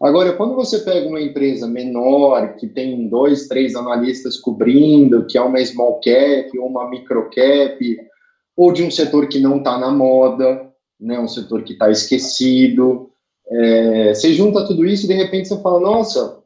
Agora, 0.00 0.32
quando 0.32 0.54
você 0.54 0.78
pega 0.78 1.08
uma 1.08 1.20
empresa 1.20 1.66
menor, 1.66 2.54
que 2.54 2.68
tem 2.68 3.08
dois, 3.08 3.48
três 3.48 3.74
analistas 3.74 4.38
cobrindo, 4.38 5.26
que 5.26 5.36
é 5.36 5.42
uma 5.42 5.62
small 5.64 6.00
cap 6.00 6.58
uma 6.58 6.88
micro 6.88 7.28
cap, 7.28 7.98
ou 8.60 8.74
de 8.74 8.82
um 8.82 8.90
setor 8.90 9.26
que 9.26 9.40
não 9.40 9.56
está 9.56 9.78
na 9.78 9.90
moda, 9.90 10.70
né, 11.00 11.18
um 11.18 11.26
setor 11.26 11.62
que 11.62 11.72
está 11.72 11.90
esquecido. 11.90 13.10
É, 13.50 14.12
você 14.12 14.34
junta 14.34 14.66
tudo 14.66 14.84
isso 14.84 15.06
e 15.06 15.08
de 15.08 15.14
repente 15.14 15.48
você 15.48 15.58
fala, 15.62 15.80
nossa, 15.80 16.40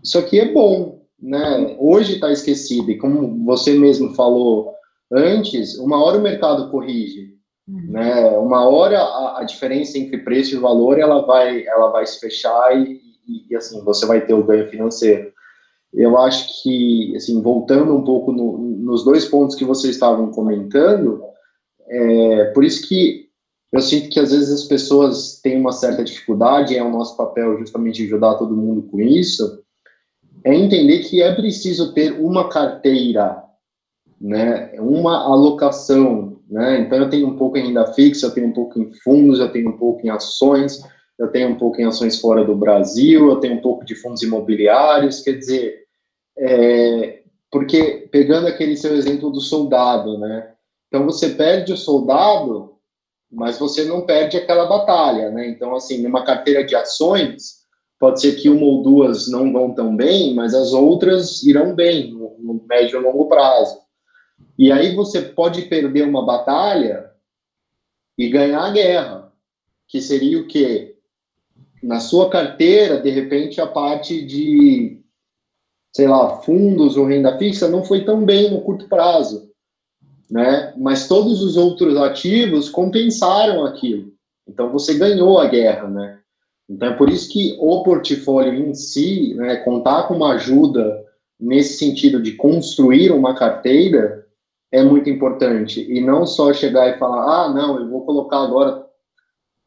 isso 0.00 0.16
aqui 0.20 0.38
é 0.38 0.52
bom, 0.52 1.02
né? 1.20 1.74
Hoje 1.80 2.14
está 2.14 2.30
esquecido 2.30 2.92
e 2.92 2.96
como 2.96 3.44
você 3.44 3.72
mesmo 3.76 4.14
falou 4.14 4.72
antes, 5.10 5.76
uma 5.80 6.00
hora 6.00 6.18
o 6.18 6.22
mercado 6.22 6.70
corrige, 6.70 7.34
uhum. 7.66 7.90
né? 7.90 8.30
Uma 8.38 8.68
hora 8.68 9.00
a, 9.00 9.40
a, 9.40 9.44
diferença 9.44 9.98
entre 9.98 10.18
preço 10.18 10.54
e 10.54 10.60
valor 10.60 10.96
ela 10.96 11.26
vai, 11.26 11.66
ela 11.66 11.88
vai 11.88 12.06
se 12.06 12.20
fechar 12.20 12.78
e, 12.78 13.00
e, 13.26 13.46
e 13.50 13.56
assim 13.56 13.82
você 13.82 14.06
vai 14.06 14.24
ter 14.24 14.32
o 14.32 14.44
ganho 14.44 14.70
financeiro 14.70 15.32
eu 15.92 16.16
acho 16.16 16.62
que, 16.62 17.14
assim, 17.14 17.42
voltando 17.42 17.94
um 17.94 18.02
pouco 18.02 18.32
no, 18.32 18.56
nos 18.56 19.04
dois 19.04 19.26
pontos 19.26 19.54
que 19.54 19.64
vocês 19.64 19.94
estavam 19.94 20.30
comentando, 20.30 21.22
é, 21.92 22.44
por 22.46 22.64
isso 22.64 22.88
que 22.88 23.28
eu 23.70 23.80
sinto 23.80 24.08
que 24.08 24.18
às 24.18 24.32
vezes 24.32 24.50
as 24.50 24.64
pessoas 24.64 25.40
têm 25.42 25.58
uma 25.58 25.72
certa 25.72 26.02
dificuldade, 26.02 26.76
é 26.76 26.82
o 26.82 26.90
nosso 26.90 27.16
papel 27.16 27.58
justamente 27.58 28.02
ajudar 28.02 28.34
todo 28.34 28.56
mundo 28.56 28.82
com 28.82 28.98
isso, 28.98 29.62
é 30.44 30.54
entender 30.54 31.00
que 31.00 31.22
é 31.22 31.34
preciso 31.34 31.92
ter 31.92 32.12
uma 32.12 32.48
carteira, 32.48 33.42
né, 34.18 34.72
uma 34.78 35.22
alocação, 35.24 36.40
né, 36.48 36.80
então 36.80 36.98
eu 36.98 37.10
tenho 37.10 37.28
um 37.28 37.36
pouco 37.36 37.58
em 37.58 37.66
renda 37.66 37.86
fixa, 37.92 38.26
eu 38.26 38.30
tenho 38.30 38.46
um 38.48 38.52
pouco 38.52 38.80
em 38.80 38.90
fundos, 39.04 39.38
eu 39.38 39.52
tenho 39.52 39.68
um 39.68 39.76
pouco 39.76 40.06
em 40.06 40.10
ações, 40.10 40.82
eu 41.18 41.28
tenho 41.28 41.50
um 41.50 41.56
pouco 41.56 41.80
em 41.80 41.84
ações 41.84 42.18
fora 42.18 42.44
do 42.44 42.56
Brasil, 42.56 43.28
eu 43.28 43.36
tenho 43.36 43.54
um 43.54 43.60
pouco 43.60 43.84
de 43.84 43.94
fundos 43.94 44.22
imobiliários, 44.22 45.20
quer 45.20 45.32
dizer, 45.32 45.82
é, 46.38 47.22
porque 47.50 48.08
pegando 48.10 48.46
aquele 48.46 48.76
seu 48.76 48.94
exemplo 48.94 49.30
do 49.30 49.40
soldado, 49.40 50.18
né, 50.18 50.52
então 50.92 51.06
você 51.06 51.30
perde 51.30 51.72
o 51.72 51.76
soldado, 51.76 52.74
mas 53.30 53.58
você 53.58 53.84
não 53.84 54.04
perde 54.04 54.36
aquela 54.36 54.66
batalha, 54.66 55.30
né? 55.30 55.48
Então 55.48 55.74
assim, 55.74 56.02
numa 56.02 56.22
carteira 56.22 56.62
de 56.62 56.76
ações, 56.76 57.62
pode 57.98 58.20
ser 58.20 58.34
que 58.34 58.50
uma 58.50 58.66
ou 58.66 58.82
duas 58.82 59.30
não 59.30 59.50
vão 59.50 59.72
tão 59.72 59.96
bem, 59.96 60.34
mas 60.34 60.54
as 60.54 60.74
outras 60.74 61.42
irão 61.42 61.74
bem 61.74 62.12
no, 62.12 62.36
no 62.38 62.64
médio 62.68 63.00
e 63.00 63.02
longo 63.02 63.26
prazo. 63.26 63.80
E 64.58 64.70
aí 64.70 64.94
você 64.94 65.22
pode 65.22 65.62
perder 65.62 66.02
uma 66.06 66.26
batalha 66.26 67.10
e 68.18 68.28
ganhar 68.28 68.62
a 68.62 68.70
guerra, 68.70 69.32
que 69.88 69.98
seria 69.98 70.38
o 70.38 70.46
quê? 70.46 70.92
na 71.82 71.98
sua 71.98 72.30
carteira, 72.30 73.00
de 73.00 73.10
repente, 73.10 73.60
a 73.60 73.66
parte 73.66 74.24
de, 74.24 75.02
sei 75.92 76.06
lá, 76.06 76.40
fundos 76.42 76.96
ou 76.96 77.06
renda 77.06 77.36
fixa 77.36 77.68
não 77.68 77.84
foi 77.84 78.04
tão 78.04 78.24
bem 78.24 78.50
no 78.50 78.60
curto 78.60 78.88
prazo, 78.88 79.51
né? 80.32 80.72
Mas 80.78 81.06
todos 81.06 81.42
os 81.42 81.58
outros 81.58 81.94
ativos 81.98 82.70
compensaram 82.70 83.66
aquilo. 83.66 84.10
Então 84.48 84.72
você 84.72 84.94
ganhou 84.94 85.38
a 85.38 85.46
guerra, 85.46 85.86
né? 85.88 86.18
Então 86.68 86.88
é 86.88 86.94
por 86.94 87.10
isso 87.10 87.30
que 87.30 87.54
o 87.60 87.82
portfólio 87.82 88.54
em 88.54 88.72
si, 88.72 89.34
né, 89.34 89.56
contar 89.56 90.04
com 90.04 90.14
uma 90.14 90.32
ajuda 90.32 91.04
nesse 91.38 91.76
sentido 91.76 92.22
de 92.22 92.32
construir 92.32 93.12
uma 93.12 93.34
carteira 93.34 94.24
é 94.70 94.82
muito 94.82 95.10
importante 95.10 95.86
e 95.86 96.00
não 96.00 96.24
só 96.24 96.50
chegar 96.50 96.88
e 96.88 96.98
falar, 96.98 97.44
ah, 97.44 97.52
não, 97.52 97.78
eu 97.78 97.90
vou 97.90 98.06
colocar 98.06 98.38
agora 98.38 98.86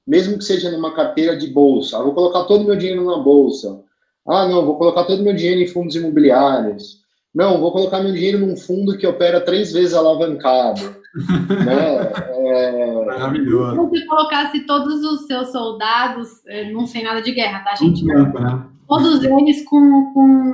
mesmo 0.07 0.38
que 0.38 0.45
seja 0.45 0.72
numa 0.72 0.95
carteira 0.95 1.38
de 1.38 1.45
bolsa. 1.47 1.97
Ah, 1.97 2.01
vou 2.01 2.13
colocar 2.13 2.45
todo 2.45 2.63
o 2.63 2.66
meu 2.66 2.76
dinheiro 2.76 3.05
na 3.05 3.20
bolsa. 3.20 3.84
Ah, 4.28 4.47
não, 4.47 4.66
vou 4.66 4.78
colocar 4.78 5.03
todo 5.03 5.20
o 5.20 5.24
meu 5.24 5.36
dinheiro 5.36 5.61
em 5.61 5.68
fundos 5.68 5.95
imobiliários. 5.95 7.05
Não, 7.36 7.59
vou 7.59 7.73
colocar 7.73 8.01
meu 8.01 8.13
dinheiro 8.13 8.39
num 8.39 8.55
fundo 8.55 8.97
que 8.97 9.05
opera 9.05 9.41
três 9.41 9.73
vezes 9.73 9.93
alavancado. 9.93 10.95
né? 11.65 12.11
É... 12.29 13.05
Maravilhoso. 13.05 13.71
Se 13.71 13.77
você 13.77 14.05
colocasse 14.05 14.59
todos 14.61 15.03
os 15.03 15.27
seus 15.27 15.51
soldados, 15.51 16.45
eh, 16.47 16.71
não 16.71 16.88
sei 16.88 17.03
nada 17.03 17.21
de 17.21 17.31
guerra, 17.33 17.59
tá, 17.59 17.75
gente? 17.75 18.05
Tempo, 18.05 18.39
né? 18.39 18.65
Todos 18.88 19.23
eles 19.23 19.65
com, 19.65 20.13
com 20.13 20.53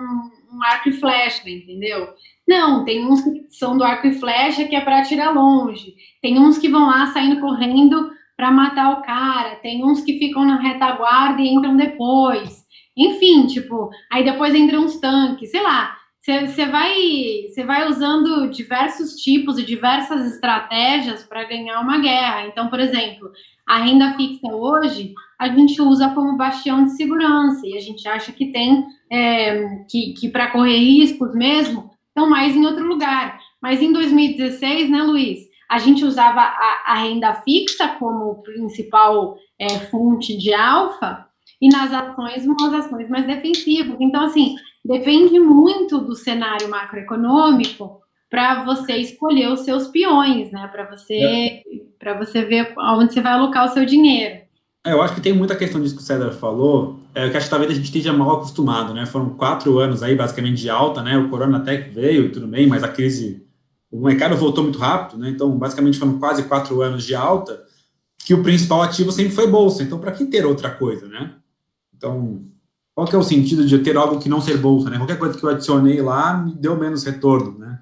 um 0.53 0.63
arco 0.63 0.89
e 0.89 0.93
flecha, 0.93 1.47
entendeu? 1.49 2.09
Não, 2.47 2.84
tem 2.84 3.05
uns 3.05 3.21
que 3.21 3.45
são 3.49 3.77
do 3.77 3.84
arco 3.84 4.07
e 4.07 4.13
flecha 4.13 4.65
que 4.65 4.75
é 4.75 4.82
para 4.82 4.99
atirar 4.99 5.34
longe. 5.34 5.93
Tem 6.21 6.39
uns 6.39 6.57
que 6.57 6.69
vão 6.69 6.88
lá 6.88 7.07
saindo 7.07 7.39
correndo 7.39 8.11
para 8.36 8.51
matar 8.51 8.93
o 8.93 9.01
cara, 9.03 9.55
tem 9.57 9.84
uns 9.86 10.01
que 10.01 10.17
ficam 10.17 10.43
na 10.43 10.59
retaguarda 10.59 11.41
e 11.41 11.47
entram 11.47 11.77
depois. 11.77 12.65
Enfim, 12.97 13.45
tipo, 13.47 13.89
aí 14.11 14.23
depois 14.23 14.53
entram 14.55 14.84
uns 14.84 14.99
tanques, 14.99 15.51
sei 15.51 15.61
lá. 15.61 16.01
Você 16.22 16.65
vai, 16.67 17.47
vai 17.65 17.89
usando 17.89 18.47
diversos 18.51 19.15
tipos 19.15 19.57
e 19.57 19.65
diversas 19.65 20.32
estratégias 20.34 21.24
para 21.24 21.45
ganhar 21.45 21.80
uma 21.82 21.97
guerra. 21.99 22.45
Então, 22.45 22.69
por 22.69 22.80
exemplo, 22.80 23.32
a 23.67 23.78
renda 23.78 24.13
fixa 24.13 24.47
hoje 24.53 25.15
a 25.39 25.47
gente 25.47 25.82
usa 25.82 26.09
como 26.09 26.38
bastião 26.38 26.86
de 26.86 26.91
segurança 26.91 27.65
e 27.65 27.76
a 27.76 27.82
gente 27.82 28.07
acha 28.07 28.32
que 28.32 28.51
tem 28.51 28.86
é, 29.11 29.84
que, 29.89 30.13
que 30.13 30.30
para 30.30 30.51
correr 30.51 30.78
riscos 30.78 31.34
mesmo 31.34 31.89
estão 32.07 32.30
mais 32.30 32.55
em 32.55 32.65
outro 32.65 32.86
lugar. 32.86 33.39
Mas 33.59 33.82
em 33.82 33.91
2016, 33.91 34.89
né, 34.91 35.01
Luiz? 35.01 35.51
a 35.72 35.80
gente 35.80 36.03
usava 36.03 36.41
a, 36.41 36.84
a 36.86 36.95
renda 36.95 37.34
fixa 37.34 37.88
como 37.97 38.43
principal 38.43 39.38
é, 39.57 39.69
fonte 39.69 40.38
de 40.38 40.53
alfa 40.53 41.26
e 41.61 41.69
nas 41.69 41.93
ações 41.93 42.45
umas 42.45 42.74
ações 42.74 43.07
mais 43.07 43.26
defensivas. 43.26 43.95
Então, 44.01 44.26
assim, 44.26 44.57
depende 44.84 45.39
muito 45.39 45.99
do 45.99 46.15
cenário 46.15 46.69
macroeconômico 46.69 48.01
para 48.29 48.63
você 48.63 48.95
escolher 48.97 49.51
os 49.51 49.61
seus 49.61 49.88
peões, 49.88 50.51
né? 50.51 50.67
Para 50.67 50.89
você, 50.89 51.13
é. 51.13 51.63
para 51.99 52.17
você 52.17 52.43
ver 52.43 52.73
aonde 52.77 53.13
você 53.13 53.21
vai 53.21 53.34
alocar 53.34 53.65
o 53.65 53.73
seu 53.73 53.86
dinheiro. 53.86 54.41
É, 54.86 54.93
eu 54.93 55.01
acho 55.01 55.13
que 55.13 55.21
tem 55.21 55.34
muita 55.34 55.55
questão 55.55 55.79
disso 55.82 55.95
que 55.95 56.01
o 56.01 56.05
César 56.05 56.32
falou, 56.32 56.99
é, 57.13 57.29
que 57.29 57.38
acho 57.38 57.45
que 57.45 57.49
talvez 57.51 57.71
a 57.71 57.75
gente 57.75 57.86
esteja 57.86 58.11
mal 58.13 58.38
acostumado, 58.38 58.93
né? 58.93 59.05
Foram 59.05 59.32
quatro 59.32 59.77
anos 59.77 60.01
aí, 60.01 60.15
basicamente, 60.15 60.61
de 60.61 60.69
alta, 60.69 61.03
né? 61.03 61.17
O 61.17 61.29
corona 61.29 61.57
até 61.57 61.77
veio 61.77 62.25
e 62.25 62.29
tudo 62.29 62.47
bem, 62.47 62.65
mas 62.65 62.84
a 62.84 62.88
crise 62.88 63.45
o 63.91 63.99
mercado 63.99 64.38
voltou 64.38 64.63
muito 64.63 64.79
rápido, 64.79 65.19
né? 65.19 65.29
Então, 65.29 65.51
basicamente, 65.51 65.99
foram 65.99 66.17
quase 66.17 66.43
quatro 66.43 66.82
anos 66.82 67.03
de 67.05 67.13
alta, 67.13 67.61
que 68.25 68.34
o 68.34 68.41
principal 68.41 68.82
ativo 68.82 69.11
sempre 69.11 69.34
foi 69.34 69.47
bolsa. 69.47 69.84
Então, 69.84 69.99
para 69.99 70.13
que 70.13 70.25
ter 70.25 70.45
outra 70.45 70.69
coisa, 70.69 71.07
né? 71.07 71.36
Então, 71.95 72.45
qual 72.94 73.08
que 73.08 73.16
é 73.16 73.20
o 73.20 73.24
sentido 73.24 73.66
de 73.66 73.74
eu 73.76 73.84
ter 73.84 73.96
algo 73.96 74.20
que 74.20 74.30
não 74.30 74.42
ser 74.42 74.58
bolsa, 74.58 74.89
né? 74.89 74.98
Qualquer 74.98 75.18
coisa 75.18 75.38
que 75.38 75.44
eu 75.44 75.50
adicionei 75.50 76.02
lá 76.02 76.38
me 76.38 76.54
deu 76.56 76.78
menos 76.78 77.04
retorno, 77.04 77.58
né? 77.58 77.80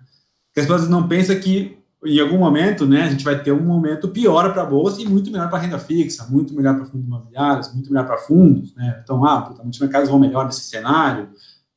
Porque 0.47 0.61
as 0.61 0.65
pessoas 0.65 0.89
não 0.89 1.07
pensam 1.07 1.39
que 1.39 1.79
em 2.05 2.19
algum 2.19 2.37
momento, 2.37 2.85
né, 2.85 3.03
a 3.03 3.09
gente 3.09 3.25
vai 3.25 3.41
ter 3.43 3.51
um 3.51 3.61
momento 3.61 4.07
pior 4.07 4.53
para 4.53 4.61
a 4.61 4.65
bolsa 4.65 5.01
e 5.01 5.05
muito 5.05 5.29
melhor 5.31 5.49
para 5.49 5.59
renda 5.59 5.77
fixa, 5.77 6.25
muito 6.29 6.53
melhor 6.53 6.75
para 6.75 6.85
fundos 6.85 7.05
imobiliários, 7.05 7.73
muito 7.73 7.91
melhor 7.91 8.05
para 8.05 8.17
fundos, 8.17 8.73
né? 8.73 9.01
Então, 9.03 9.25
ah, 9.25 9.41
puta, 9.41 9.61
muitos 9.61 9.79
mercados 9.79 10.09
vão 10.09 10.17
melhor 10.17 10.45
nesse 10.45 10.61
cenário 10.61 11.27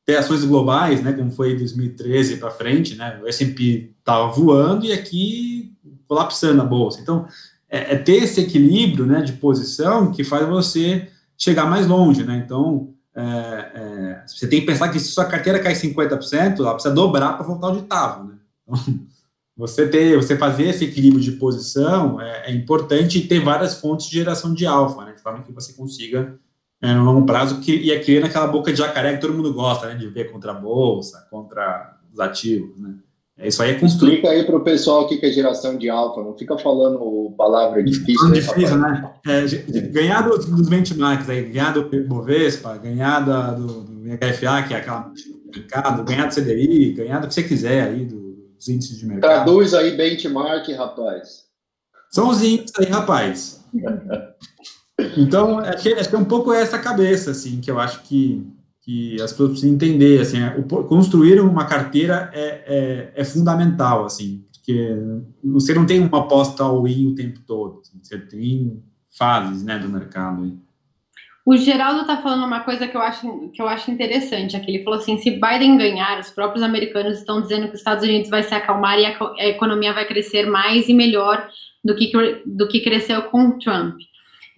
ter 0.05 0.17
ações 0.17 0.43
globais, 0.43 1.01
né, 1.01 1.13
como 1.13 1.31
foi 1.31 1.53
em 1.53 1.57
2013 1.57 2.37
para 2.37 2.51
frente, 2.51 2.95
né, 2.95 3.19
o 3.23 3.27
S&P 3.27 3.93
estava 3.99 4.31
voando 4.31 4.85
e 4.85 4.91
aqui 4.91 5.73
colapsando 6.07 6.61
a 6.61 6.65
bolsa. 6.65 6.99
Então, 7.01 7.25
é, 7.69 7.93
é, 7.93 7.97
ter 7.97 8.23
esse 8.23 8.41
equilíbrio, 8.41 9.05
né, 9.05 9.21
de 9.21 9.33
posição 9.33 10.11
que 10.11 10.23
faz 10.23 10.47
você 10.47 11.09
chegar 11.37 11.69
mais 11.69 11.87
longe, 11.87 12.23
né. 12.23 12.41
Então, 12.45 12.93
é, 13.15 13.71
é, 13.75 14.23
você 14.25 14.47
tem 14.47 14.61
que 14.61 14.65
pensar 14.65 14.89
que 14.89 14.99
se 14.99 15.11
sua 15.11 15.25
carteira 15.25 15.59
cai 15.59 15.73
50%, 15.73 16.59
ela 16.59 16.73
precisa 16.73 16.93
dobrar 16.93 17.33
para 17.33 17.45
voltar 17.45 17.67
onde 17.67 17.79
estava, 17.79 18.23
né. 18.23 18.35
Então, 18.67 18.79
você 19.55 19.87
ter, 19.87 20.15
você 20.15 20.37
fazer 20.37 20.69
esse 20.69 20.85
equilíbrio 20.85 21.21
de 21.21 21.33
posição 21.33 22.19
é, 22.19 22.49
é 22.49 22.51
importante 22.51 23.19
e 23.19 23.27
ter 23.27 23.39
várias 23.39 23.79
fontes 23.79 24.07
de 24.07 24.13
geração 24.13 24.53
de 24.53 24.65
alfa, 24.65 25.05
né, 25.05 25.13
de 25.13 25.21
forma 25.21 25.43
que 25.43 25.51
você 25.51 25.73
consiga 25.73 26.39
é, 26.83 26.93
no 26.93 27.05
longo 27.05 27.25
prazo, 27.25 27.61
que 27.61 27.73
ia 27.73 28.03
criando 28.03 28.25
aquela 28.25 28.45
boca 28.45 28.69
de 28.69 28.79
jacaré 28.79 29.13
que 29.13 29.21
todo 29.21 29.33
mundo 29.33 29.53
gosta, 29.53 29.87
né? 29.87 29.95
De 29.95 30.05
ver 30.07 30.29
contra 30.29 30.51
a 30.51 30.55
bolsa, 30.55 31.25
contra 31.31 31.97
os 32.11 32.19
ativos, 32.19 32.77
né? 32.77 32.95
É, 33.37 33.47
isso 33.47 33.63
aí 33.63 33.71
é 33.71 33.79
construir. 33.79 34.15
Explica 34.15 34.29
aí 34.29 34.43
para 34.43 34.55
o 34.55 34.63
pessoal 34.63 35.03
o 35.03 35.07
que 35.07 35.25
é 35.25 35.31
geração 35.31 35.77
de 35.77 35.89
alfa, 35.89 36.21
não 36.21 36.37
fica 36.37 36.57
falando 36.57 37.33
palavra 37.37 37.83
difícil. 37.83 38.29
É 38.29 38.33
difícil, 38.33 38.77
né? 38.77 39.11
É, 39.27 39.45
ganhar 39.87 40.21
dos, 40.21 40.45
dos 40.45 40.69
benchmarks 40.69 41.29
aí, 41.29 41.43
ganhar 41.43 41.73
do 41.73 41.89
Bovespa, 42.07 42.77
ganhar 42.77 43.19
da, 43.21 43.51
do, 43.51 43.81
do 43.81 44.17
HFA, 44.17 44.67
que 44.67 44.73
é 44.73 44.77
aquela 44.77 45.11
mercado, 45.55 46.03
ganhar 46.03 46.27
do 46.27 46.35
CDI, 46.35 46.93
ganhar 46.93 47.19
do 47.19 47.27
que 47.27 47.33
você 47.33 47.43
quiser 47.43 47.83
aí, 47.83 48.05
do, 48.05 48.33
dos 48.55 48.67
índices 48.67 48.97
de 48.97 49.05
mercado. 49.05 49.31
Traduz 49.31 49.73
aí 49.73 49.95
benchmark, 49.95 50.67
rapaz. 50.71 51.43
São 52.11 52.29
os 52.29 52.41
índices 52.41 52.73
aí, 52.79 52.85
rapaz. 52.87 53.63
Então, 55.17 55.57
acho 55.57 55.81
que, 55.81 55.93
acho 55.93 56.07
que 56.07 56.15
é 56.15 56.19
um 56.19 56.23
pouco 56.23 56.53
essa 56.53 56.77
cabeça, 56.77 57.31
assim, 57.31 57.59
que 57.59 57.69
eu 57.69 57.79
acho 57.79 58.03
que, 58.03 58.45
que 58.83 59.15
as 59.21 59.31
pessoas 59.31 59.51
precisam 59.51 59.75
entender, 59.75 60.19
assim, 60.19 60.41
é, 60.41 60.55
o, 60.57 60.63
construir 60.83 61.39
uma 61.39 61.65
carteira 61.65 62.29
é, 62.33 62.63
é, 62.67 63.13
é, 63.15 63.23
fundamental, 63.23 64.05
assim, 64.05 64.45
porque 64.51 64.89
você 65.43 65.73
não 65.73 65.85
tem 65.85 66.01
uma 66.01 66.19
aposta 66.19 66.63
ao 66.63 66.85
in 66.85 67.07
o 67.07 67.15
tempo 67.15 67.39
todo, 67.47 67.79
assim, 67.79 67.97
você 68.01 68.17
tem 68.17 68.83
fases, 69.17 69.63
né, 69.63 69.79
do 69.79 69.87
mercado. 69.87 70.59
O 71.45 71.57
Geraldo 71.57 72.01
está 72.01 72.17
falando 72.17 72.45
uma 72.45 72.61
coisa 72.61 72.87
que 72.87 72.95
eu, 72.95 73.01
acho, 73.01 73.49
que 73.53 73.61
eu 73.61 73.67
acho 73.67 73.91
interessante 73.91 74.55
aqui. 74.55 74.71
Ele 74.71 74.83
falou 74.83 74.97
assim: 74.97 75.17
se 75.17 75.31
Biden 75.31 75.77
ganhar, 75.77 76.17
os 76.17 76.29
próprios 76.29 76.63
americanos 76.63 77.17
estão 77.17 77.41
dizendo 77.41 77.67
que 77.67 77.73
os 77.73 77.79
Estados 77.79 78.01
Unidos 78.03 78.29
vai 78.29 78.43
se 78.43 78.53
acalmar 78.55 78.97
e 78.97 79.05
a, 79.05 79.17
a 79.39 79.47
economia 79.47 79.93
vai 79.93 80.07
crescer 80.07 80.49
mais 80.49 80.87
e 80.87 80.93
melhor 80.93 81.45
do 81.83 81.93
que, 81.95 82.11
do 82.45 82.65
que 82.69 82.79
cresceu 82.79 83.23
com 83.23 83.59
Trump. 83.59 83.97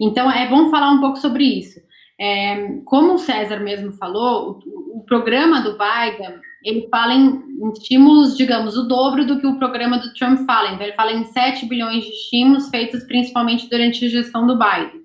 Então, 0.00 0.30
é 0.30 0.48
bom 0.48 0.70
falar 0.70 0.92
um 0.92 1.00
pouco 1.00 1.16
sobre 1.16 1.42
isso. 1.42 1.80
É, 2.18 2.78
como 2.84 3.14
o 3.14 3.18
César 3.18 3.60
mesmo 3.60 3.92
falou, 3.92 4.60
o, 4.64 4.98
o, 4.98 5.04
programa 5.04 5.60
do 5.60 5.72
Biden, 5.72 6.40
ele 6.64 6.88
fala 6.88 7.14
em, 7.14 7.26
em, 7.26 7.72
estímulos, 7.72 8.36
digamos, 8.36 8.76
o 8.76 8.88
dobro 8.88 9.26
do 9.26 9.38
que 9.38 9.46
o 9.46 9.58
programa 9.58 9.98
do 9.98 10.12
Trump 10.14 10.46
fala. 10.46 10.70
Então, 10.70 10.86
ele 10.86 10.96
fala 10.96 11.12
em 11.12 11.24
7 11.24 11.66
bilhões 11.66 12.04
de 12.04 12.10
estímulos 12.10 12.70
feitos 12.70 13.04
principalmente 13.04 13.68
durante 13.68 14.04
a 14.04 14.08
gestão 14.08 14.46
do 14.46 14.58
Biden. 14.58 15.04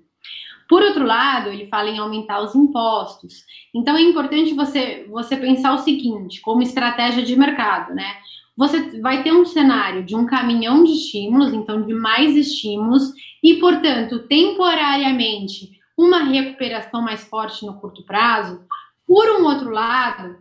Por 0.68 0.82
outro 0.82 1.04
lado, 1.04 1.50
ele 1.50 1.66
fala 1.66 1.90
em 1.90 1.98
aumentar 1.98 2.40
os 2.40 2.54
impostos. 2.54 3.44
Então, 3.74 3.94
é 3.94 4.00
importante 4.00 4.54
você, 4.54 5.06
você 5.10 5.36
pensar 5.36 5.74
o 5.74 5.78
seguinte, 5.78 6.40
como 6.40 6.62
estratégia 6.62 7.22
de 7.22 7.36
mercado, 7.36 7.94
né? 7.94 8.14
Você 8.56 9.00
vai 9.00 9.22
ter 9.22 9.32
um 9.32 9.44
cenário 9.44 10.02
de 10.02 10.16
um 10.16 10.24
caminhão 10.24 10.82
de 10.82 10.92
estímulos, 10.92 11.52
então 11.52 11.82
de 11.82 11.92
mais 11.92 12.34
estímulos, 12.34 13.12
e, 13.42 13.54
portanto, 13.54 14.20
temporariamente, 14.20 15.81
uma 16.02 16.24
recuperação 16.24 17.00
mais 17.00 17.24
forte 17.24 17.64
no 17.64 17.80
curto 17.80 18.04
prazo. 18.04 18.64
Por 19.06 19.28
um 19.40 19.44
outro 19.44 19.70
lado, 19.70 20.36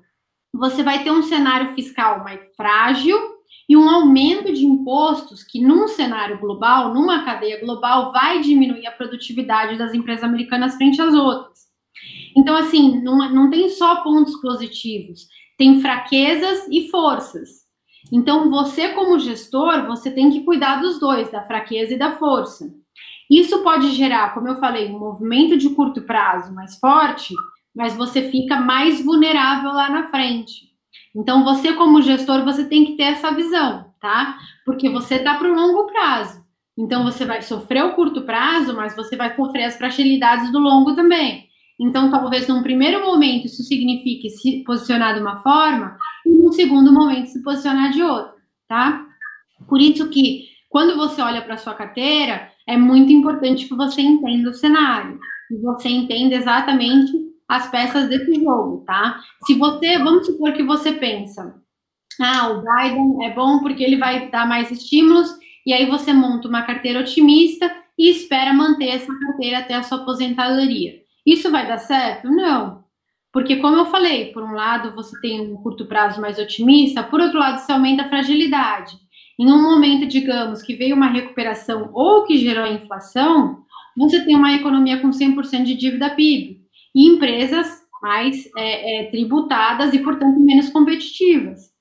você 0.53 0.81
vai 0.81 1.03
ter 1.03 1.11
um 1.11 1.21
cenário 1.21 1.73
fiscal 1.73 2.23
mais 2.23 2.39
frágil 2.55 3.17
e 3.69 3.77
um 3.77 3.89
aumento 3.89 4.51
de 4.51 4.65
impostos 4.65 5.43
que, 5.43 5.61
num 5.61 5.87
cenário 5.87 6.39
global, 6.39 6.93
numa 6.93 7.23
cadeia 7.23 7.59
global, 7.59 8.11
vai 8.11 8.41
diminuir 8.41 8.87
a 8.87 8.91
produtividade 8.91 9.77
das 9.77 9.93
empresas 9.93 10.23
americanas 10.23 10.75
frente 10.75 11.01
às 11.01 11.13
outras. 11.13 11.59
Então, 12.35 12.55
assim, 12.55 13.01
não, 13.01 13.17
não 13.31 13.49
tem 13.49 13.69
só 13.69 14.03
pontos 14.03 14.35
positivos, 14.41 15.27
tem 15.57 15.81
fraquezas 15.81 16.67
e 16.69 16.89
forças. 16.89 17.61
Então, 18.11 18.49
você, 18.49 18.89
como 18.89 19.19
gestor, 19.19 19.85
você 19.85 20.09
tem 20.09 20.29
que 20.31 20.43
cuidar 20.43 20.81
dos 20.81 20.99
dois, 20.99 21.31
da 21.31 21.43
fraqueza 21.43 21.93
e 21.93 21.97
da 21.97 22.17
força. 22.17 22.73
Isso 23.31 23.63
pode 23.63 23.91
gerar, 23.91 24.33
como 24.33 24.49
eu 24.49 24.57
falei, 24.57 24.91
um 24.91 24.99
movimento 24.99 25.57
de 25.57 25.69
curto 25.69 26.01
prazo 26.01 26.53
mais 26.53 26.77
forte, 26.77 27.33
mas 27.73 27.95
você 27.95 28.29
fica 28.29 28.59
mais 28.59 29.01
vulnerável 29.01 29.71
lá 29.71 29.89
na 29.89 30.09
frente. 30.09 30.69
Então, 31.15 31.41
você, 31.41 31.71
como 31.71 32.01
gestor, 32.01 32.43
você 32.43 32.65
tem 32.65 32.83
que 32.83 32.97
ter 32.97 33.03
essa 33.03 33.31
visão, 33.31 33.85
tá? 34.01 34.37
Porque 34.65 34.89
você 34.89 35.15
está 35.15 35.35
para 35.35 35.49
o 35.49 35.55
longo 35.55 35.87
prazo. 35.87 36.41
Então, 36.77 37.05
você 37.05 37.23
vai 37.23 37.41
sofrer 37.41 37.85
o 37.85 37.93
curto 37.93 38.23
prazo, 38.23 38.75
mas 38.75 38.97
você 38.97 39.15
vai 39.15 39.33
sofrer 39.33 39.63
as 39.63 39.77
fragilidades 39.77 40.51
do 40.51 40.59
longo 40.59 40.93
também. 40.93 41.47
Então, 41.79 42.11
talvez 42.11 42.49
num 42.49 42.61
primeiro 42.61 43.01
momento 43.01 43.45
isso 43.45 43.63
signifique 43.63 44.29
se 44.29 44.61
posicionar 44.65 45.15
de 45.15 45.21
uma 45.21 45.37
forma 45.37 45.97
e 46.25 46.29
num 46.29 46.51
segundo 46.51 46.91
momento 46.91 47.27
se 47.27 47.41
posicionar 47.41 47.91
de 47.91 48.03
outra, 48.03 48.35
tá? 48.67 49.05
Por 49.69 49.79
isso 49.79 50.09
que 50.09 50.49
quando 50.69 50.95
você 50.95 51.21
olha 51.21 51.41
para 51.41 51.57
sua 51.57 51.73
carteira, 51.73 52.50
é 52.67 52.77
muito 52.77 53.11
importante 53.11 53.67
que 53.67 53.75
você 53.75 54.01
entenda 54.01 54.49
o 54.49 54.53
cenário, 54.53 55.19
que 55.47 55.57
você 55.57 55.89
entenda 55.89 56.35
exatamente 56.35 57.11
as 57.47 57.69
peças 57.69 58.07
desse 58.07 58.35
jogo, 58.35 58.83
tá? 58.85 59.19
Se 59.45 59.55
você, 59.55 59.97
vamos 59.97 60.25
supor 60.25 60.53
que 60.53 60.63
você 60.63 60.93
pensa, 60.93 61.55
ah, 62.19 62.49
o 62.49 62.61
Biden 62.61 63.25
é 63.25 63.33
bom 63.33 63.59
porque 63.59 63.83
ele 63.83 63.97
vai 63.97 64.29
dar 64.29 64.47
mais 64.47 64.71
estímulos, 64.71 65.29
e 65.65 65.73
aí 65.73 65.85
você 65.85 66.13
monta 66.13 66.47
uma 66.47 66.63
carteira 66.63 66.99
otimista 66.99 67.71
e 67.97 68.09
espera 68.09 68.53
manter 68.53 68.89
essa 68.89 69.13
carteira 69.19 69.59
até 69.59 69.75
a 69.75 69.83
sua 69.83 69.99
aposentadoria. 69.99 71.01
Isso 71.25 71.51
vai 71.51 71.67
dar 71.67 71.77
certo? 71.77 72.29
Não. 72.29 72.83
Porque, 73.31 73.57
como 73.57 73.77
eu 73.77 73.85
falei, 73.85 74.31
por 74.33 74.43
um 74.43 74.53
lado 74.53 74.93
você 74.93 75.19
tem 75.21 75.39
um 75.39 75.55
curto 75.55 75.85
prazo 75.85 76.19
mais 76.19 76.37
otimista, 76.37 77.03
por 77.03 77.21
outro 77.21 77.39
lado 77.39 77.59
você 77.59 77.71
aumenta 77.71 78.03
a 78.03 78.09
fragilidade. 78.09 78.97
Em 79.41 79.51
um 79.51 79.61
momento, 79.61 80.05
digamos, 80.05 80.61
que 80.61 80.75
veio 80.75 80.95
uma 80.95 81.07
recuperação 81.07 81.89
ou 81.93 82.25
que 82.25 82.37
gerou 82.37 82.67
inflação, 82.67 83.63
você 83.97 84.23
tem 84.23 84.35
uma 84.35 84.53
economia 84.53 84.99
com 84.99 85.09
100% 85.09 85.63
de 85.63 85.73
dívida 85.73 86.11
PIB 86.11 86.61
e 86.93 87.07
empresas 87.07 87.81
mais 88.01 88.47
é, 88.55 89.05
é, 89.05 89.09
tributadas 89.09 89.93
e, 89.93 89.99
portanto, 89.99 90.39
menos 90.39 90.69
competitivas. 90.69 91.71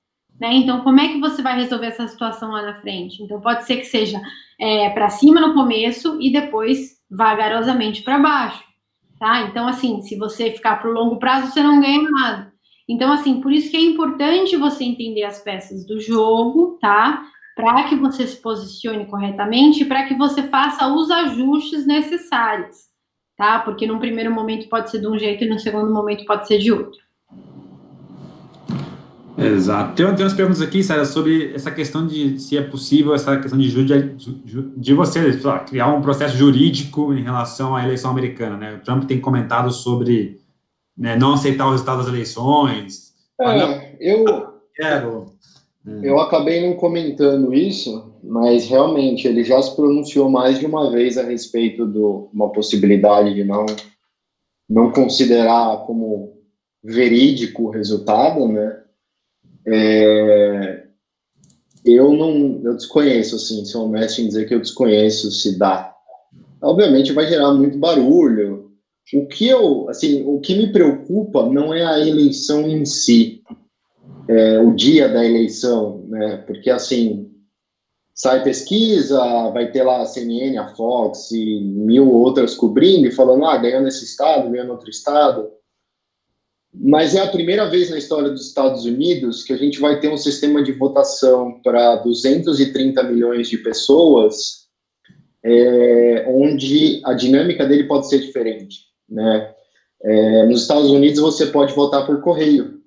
Né? 0.40 0.54
Então, 0.54 0.80
como 0.80 1.00
é 1.00 1.08
que 1.08 1.20
você 1.20 1.42
vai 1.42 1.56
resolver 1.56 1.88
essa 1.88 2.08
situação 2.08 2.50
lá 2.50 2.62
na 2.62 2.80
frente? 2.80 3.22
Então, 3.22 3.40
pode 3.40 3.66
ser 3.66 3.76
que 3.76 3.84
seja 3.84 4.18
é, 4.58 4.88
para 4.90 5.10
cima 5.10 5.40
no 5.40 5.52
começo 5.52 6.16
e 6.18 6.32
depois 6.32 6.98
vagarosamente 7.10 8.02
para 8.02 8.18
baixo 8.18 8.70
tá? 9.20 9.42
Então, 9.42 9.68
assim, 9.68 10.00
se 10.00 10.16
você 10.16 10.50
ficar 10.50 10.76
para 10.76 10.90
o 10.90 10.94
longo 10.94 11.18
prazo, 11.18 11.52
você 11.52 11.62
não 11.62 11.78
ganha 11.80 12.02
nada. 12.10 12.52
Então, 12.88 13.12
assim, 13.12 13.40
por 13.40 13.52
isso 13.52 13.70
que 13.70 13.76
é 13.76 13.80
importante 13.80 14.56
você 14.56 14.82
entender 14.82 15.22
as 15.22 15.38
peças 15.40 15.86
do 15.86 16.00
jogo, 16.00 16.78
tá? 16.80 17.22
Para 17.56 17.84
que 17.84 17.96
você 17.96 18.26
se 18.26 18.36
posicione 18.36 19.06
corretamente 19.06 19.82
e 19.82 19.84
para 19.84 20.06
que 20.06 20.14
você 20.14 20.44
faça 20.44 20.86
os 20.86 21.10
ajustes 21.10 21.86
necessários, 21.86 22.76
tá? 23.36 23.58
Porque 23.58 23.86
num 23.86 23.98
primeiro 23.98 24.32
momento 24.32 24.68
pode 24.68 24.90
ser 24.90 25.00
de 25.00 25.06
um 25.06 25.18
jeito 25.18 25.44
e 25.44 25.48
no 25.48 25.58
segundo 25.58 25.92
momento 25.92 26.24
pode 26.24 26.46
ser 26.46 26.58
de 26.58 26.72
outro. 26.72 26.98
Exato. 29.38 29.94
Tem, 29.94 30.14
tem 30.14 30.24
umas 30.24 30.34
perguntas 30.34 30.60
aqui, 30.60 30.82
Sara, 30.82 31.04
sobre 31.04 31.54
essa 31.54 31.70
questão 31.70 32.06
de 32.06 32.38
se 32.38 32.58
é 32.58 32.62
possível 32.62 33.14
essa 33.14 33.38
questão 33.38 33.58
de, 33.58 33.84
de 34.76 34.94
você 34.94 35.40
lá, 35.42 35.60
criar 35.60 35.88
um 35.88 36.02
processo 36.02 36.36
jurídico 36.36 37.14
em 37.14 37.22
relação 37.22 37.74
à 37.74 37.82
eleição 37.82 38.10
americana, 38.10 38.56
né? 38.56 38.74
O 38.74 38.80
Trump 38.80 39.04
tem 39.04 39.20
comentado 39.20 39.70
sobre 39.70 40.40
né, 40.96 41.16
não 41.16 41.34
aceitar 41.34 41.66
o 41.66 41.70
resultado 41.70 41.98
das 41.98 42.08
eleições. 42.08 43.14
É, 43.40 43.58
não, 43.58 43.80
eu 43.98 44.24
quero. 44.74 45.26
É. 45.86 46.08
Eu 46.08 46.20
acabei 46.20 46.66
não 46.66 46.76
comentando 46.76 47.54
isso, 47.54 48.12
mas 48.22 48.68
realmente 48.68 49.26
ele 49.26 49.42
já 49.42 49.60
se 49.62 49.74
pronunciou 49.74 50.30
mais 50.30 50.58
de 50.58 50.66
uma 50.66 50.90
vez 50.90 51.16
a 51.16 51.22
respeito 51.22 51.86
de 51.86 51.98
uma 52.34 52.50
possibilidade 52.50 53.34
de 53.34 53.44
não 53.44 53.66
não 54.68 54.92
considerar 54.92 55.84
como 55.84 56.38
verídico 56.82 57.64
o 57.64 57.70
resultado, 57.70 58.46
né? 58.46 58.82
É, 59.66 60.86
eu 61.84 62.12
não, 62.12 62.60
eu 62.62 62.74
desconheço, 62.74 63.34
assim, 63.34 63.64
sou 63.64 63.86
honesto 63.86 64.20
em 64.20 64.28
dizer 64.28 64.46
que 64.46 64.54
eu 64.54 64.60
desconheço 64.60 65.30
se 65.32 65.58
dá. 65.58 65.92
Obviamente 66.62 67.12
vai 67.12 67.26
gerar 67.26 67.52
muito 67.52 67.78
barulho. 67.78 68.70
O 69.12 69.26
que 69.26 69.48
eu, 69.48 69.88
assim, 69.88 70.22
o 70.24 70.38
que 70.40 70.54
me 70.54 70.72
preocupa 70.72 71.48
não 71.48 71.74
é 71.74 71.84
a 71.84 71.98
eleição 71.98 72.68
em 72.68 72.84
si, 72.84 73.42
é, 74.28 74.60
o 74.60 74.74
dia 74.74 75.08
da 75.08 75.24
eleição, 75.24 76.04
né? 76.08 76.38
Porque 76.46 76.70
assim 76.70 77.30
sai 78.20 78.42
pesquisa, 78.42 79.18
vai 79.50 79.70
ter 79.70 79.82
lá 79.82 80.02
a 80.02 80.04
CNN, 80.04 80.58
a 80.58 80.68
Fox 80.74 81.30
e 81.30 81.60
mil 81.60 82.12
outras 82.12 82.54
cobrindo 82.54 83.06
e 83.06 83.12
falando, 83.12 83.46
ah, 83.46 83.56
ganhou 83.56 83.80
nesse 83.80 84.04
estado, 84.04 84.50
ganhou 84.50 84.66
no 84.66 84.72
outro 84.72 84.90
estado. 84.90 85.48
Mas 86.72 87.14
é 87.14 87.20
a 87.20 87.30
primeira 87.30 87.68
vez 87.68 87.88
na 87.88 87.96
história 87.96 88.28
dos 88.28 88.46
Estados 88.46 88.84
Unidos 88.84 89.42
que 89.42 89.54
a 89.54 89.56
gente 89.56 89.80
vai 89.80 89.98
ter 90.00 90.12
um 90.12 90.18
sistema 90.18 90.62
de 90.62 90.72
votação 90.72 91.60
para 91.62 91.96
230 91.96 93.02
milhões 93.04 93.48
de 93.48 93.56
pessoas, 93.56 94.68
é, 95.42 96.26
onde 96.28 97.00
a 97.06 97.14
dinâmica 97.14 97.66
dele 97.66 97.84
pode 97.84 98.06
ser 98.06 98.20
diferente. 98.20 98.80
Né? 99.08 99.50
É, 100.04 100.44
nos 100.44 100.60
Estados 100.60 100.90
Unidos 100.90 101.18
você 101.20 101.46
pode 101.46 101.72
votar 101.74 102.06
por 102.06 102.20
correio, 102.20 102.79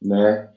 né? 0.00 0.48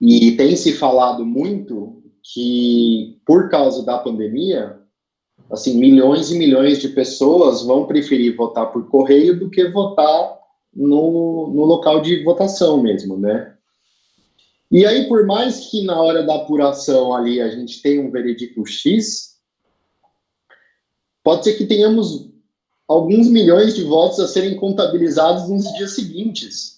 E 0.00 0.32
tem 0.32 0.54
se 0.56 0.72
falado 0.72 1.24
muito 1.26 2.02
que 2.22 3.18
por 3.26 3.48
causa 3.48 3.84
da 3.84 3.98
pandemia, 3.98 4.78
assim 5.50 5.78
milhões 5.78 6.30
e 6.30 6.38
milhões 6.38 6.78
de 6.78 6.88
pessoas 6.88 7.62
vão 7.62 7.86
preferir 7.86 8.36
votar 8.36 8.70
por 8.72 8.88
correio 8.88 9.38
do 9.38 9.50
que 9.50 9.68
votar 9.68 10.38
no, 10.74 11.48
no 11.48 11.64
local 11.64 12.00
de 12.00 12.22
votação 12.22 12.80
mesmo, 12.80 13.16
né? 13.16 13.54
E 14.70 14.84
aí, 14.84 15.08
por 15.08 15.26
mais 15.26 15.70
que 15.70 15.82
na 15.82 16.00
hora 16.00 16.22
da 16.22 16.36
apuração 16.36 17.14
ali 17.14 17.40
a 17.40 17.48
gente 17.48 17.80
tenha 17.80 18.02
um 18.02 18.10
veredicto 18.10 18.64
X, 18.66 19.38
pode 21.24 21.44
ser 21.44 21.54
que 21.54 21.66
tenhamos 21.66 22.30
alguns 22.86 23.28
milhões 23.28 23.74
de 23.74 23.82
votos 23.82 24.20
a 24.20 24.28
serem 24.28 24.56
contabilizados 24.56 25.48
nos 25.48 25.64
dias 25.74 25.94
seguintes, 25.94 26.77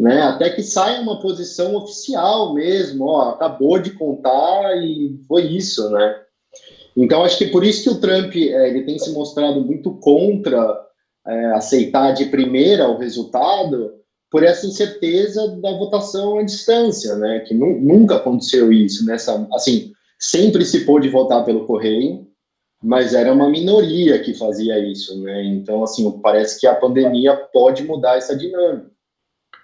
né? 0.00 0.22
Até 0.22 0.48
que 0.48 0.62
saia 0.62 1.02
uma 1.02 1.20
posição 1.20 1.76
oficial 1.76 2.54
mesmo, 2.54 3.04
ó, 3.04 3.32
acabou 3.32 3.78
de 3.78 3.90
contar 3.90 4.74
e 4.82 5.20
foi 5.28 5.42
isso, 5.42 5.90
né? 5.90 6.16
Então, 6.96 7.22
acho 7.22 7.36
que 7.36 7.48
por 7.48 7.62
isso 7.62 7.82
que 7.82 7.90
o 7.90 8.00
Trump 8.00 8.34
é, 8.34 8.70
ele 8.70 8.84
tem 8.84 8.98
se 8.98 9.12
mostrado 9.12 9.60
muito 9.60 9.92
contra 9.96 10.80
é, 11.26 11.46
aceitar 11.52 12.12
de 12.12 12.24
primeira 12.24 12.88
o 12.88 12.96
resultado 12.96 13.92
por 14.30 14.42
essa 14.42 14.66
incerteza 14.66 15.46
da 15.60 15.76
votação 15.76 16.38
à 16.38 16.42
distância, 16.44 17.14
né? 17.16 17.40
Que 17.40 17.52
nu 17.52 17.78
nunca 17.78 18.16
aconteceu 18.16 18.72
isso 18.72 19.04
nessa, 19.04 19.46
assim, 19.52 19.92
sempre 20.18 20.64
se 20.64 20.86
pôde 20.86 21.10
votar 21.10 21.44
pelo 21.44 21.66
correio, 21.66 22.26
mas 22.82 23.12
era 23.12 23.30
uma 23.30 23.50
minoria 23.50 24.18
que 24.18 24.32
fazia 24.32 24.78
isso, 24.78 25.20
né? 25.20 25.44
Então, 25.44 25.82
assim, 25.82 26.10
parece 26.22 26.58
que 26.58 26.66
a 26.66 26.74
pandemia 26.74 27.36
pode 27.52 27.84
mudar 27.84 28.16
essa 28.16 28.34
dinâmica. 28.34 28.89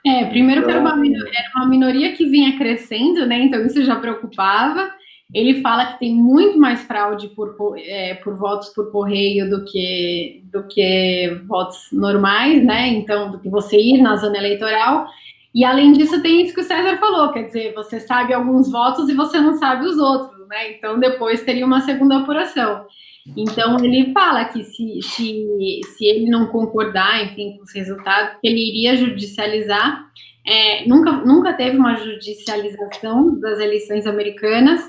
É, 0.06 0.24
primeiro 0.26 0.60
então, 0.60 0.70
que 0.70 0.78
era 0.78 0.80
uma, 0.80 0.96
minoria, 0.96 1.32
era 1.34 1.50
uma 1.56 1.68
minoria 1.68 2.12
que 2.12 2.26
vinha 2.26 2.56
crescendo, 2.56 3.26
né? 3.26 3.40
Então 3.40 3.64
isso 3.66 3.82
já 3.82 3.96
preocupava. 3.96 4.88
Ele 5.34 5.60
fala 5.60 5.86
que 5.86 5.98
tem 5.98 6.14
muito 6.14 6.56
mais 6.56 6.82
fraude 6.82 7.28
por, 7.30 7.56
é, 7.76 8.14
por 8.14 8.36
votos 8.36 8.68
por 8.68 8.92
correio 8.92 9.50
do 9.50 9.64
que, 9.64 10.44
do 10.52 10.62
que 10.68 11.40
votos 11.48 11.88
normais, 11.92 12.64
né? 12.64 12.86
Então, 12.86 13.32
do 13.32 13.40
que 13.40 13.48
você 13.48 13.76
ir 13.76 14.00
na 14.00 14.16
zona 14.16 14.38
eleitoral. 14.38 15.08
E 15.52 15.64
além 15.64 15.92
disso, 15.92 16.22
tem 16.22 16.42
isso 16.42 16.54
que 16.54 16.60
o 16.60 16.64
César 16.64 16.98
falou, 16.98 17.32
quer 17.32 17.44
dizer, 17.44 17.74
você 17.74 17.98
sabe 17.98 18.32
alguns 18.32 18.70
votos 18.70 19.08
e 19.08 19.14
você 19.14 19.40
não 19.40 19.54
sabe 19.54 19.86
os 19.86 19.98
outros, 19.98 20.46
né? 20.48 20.70
Então, 20.70 21.00
depois 21.00 21.42
teria 21.42 21.66
uma 21.66 21.80
segunda 21.80 22.18
apuração. 22.18 22.86
Então, 23.34 23.76
ele 23.82 24.12
fala 24.12 24.44
que 24.44 24.62
se, 24.62 25.00
se, 25.02 25.80
se 25.96 26.04
ele 26.04 26.30
não 26.30 26.46
concordar, 26.46 27.24
enfim, 27.24 27.56
com 27.56 27.64
os 27.64 27.72
resultados, 27.72 28.36
ele 28.42 28.60
iria 28.60 28.96
judicializar. 28.96 30.06
É, 30.46 30.86
nunca, 30.86 31.12
nunca 31.12 31.52
teve 31.52 31.76
uma 31.76 31.96
judicialização 31.96 33.38
das 33.40 33.58
eleições 33.58 34.06
americanas, 34.06 34.80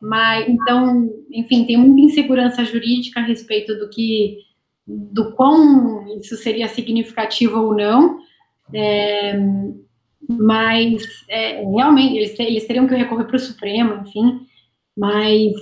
mas 0.00 0.46
então, 0.48 1.08
enfim, 1.30 1.64
tem 1.64 1.76
muita 1.76 2.02
insegurança 2.02 2.64
jurídica 2.64 3.20
a 3.20 3.24
respeito 3.24 3.74
do 3.76 3.88
que 3.88 4.38
do 4.86 5.32
quão 5.32 6.18
isso 6.18 6.36
seria 6.36 6.68
significativo 6.68 7.58
ou 7.58 7.74
não. 7.74 8.18
É, 8.72 9.38
mas 10.28 11.02
é, 11.28 11.62
realmente 11.62 12.16
eles, 12.16 12.38
eles 12.38 12.66
teriam 12.66 12.86
que 12.86 12.94
recorrer 12.94 13.24
para 13.24 13.36
o 13.36 13.40
Supremo, 13.40 14.02
enfim. 14.06 14.40
Mas 14.96 15.54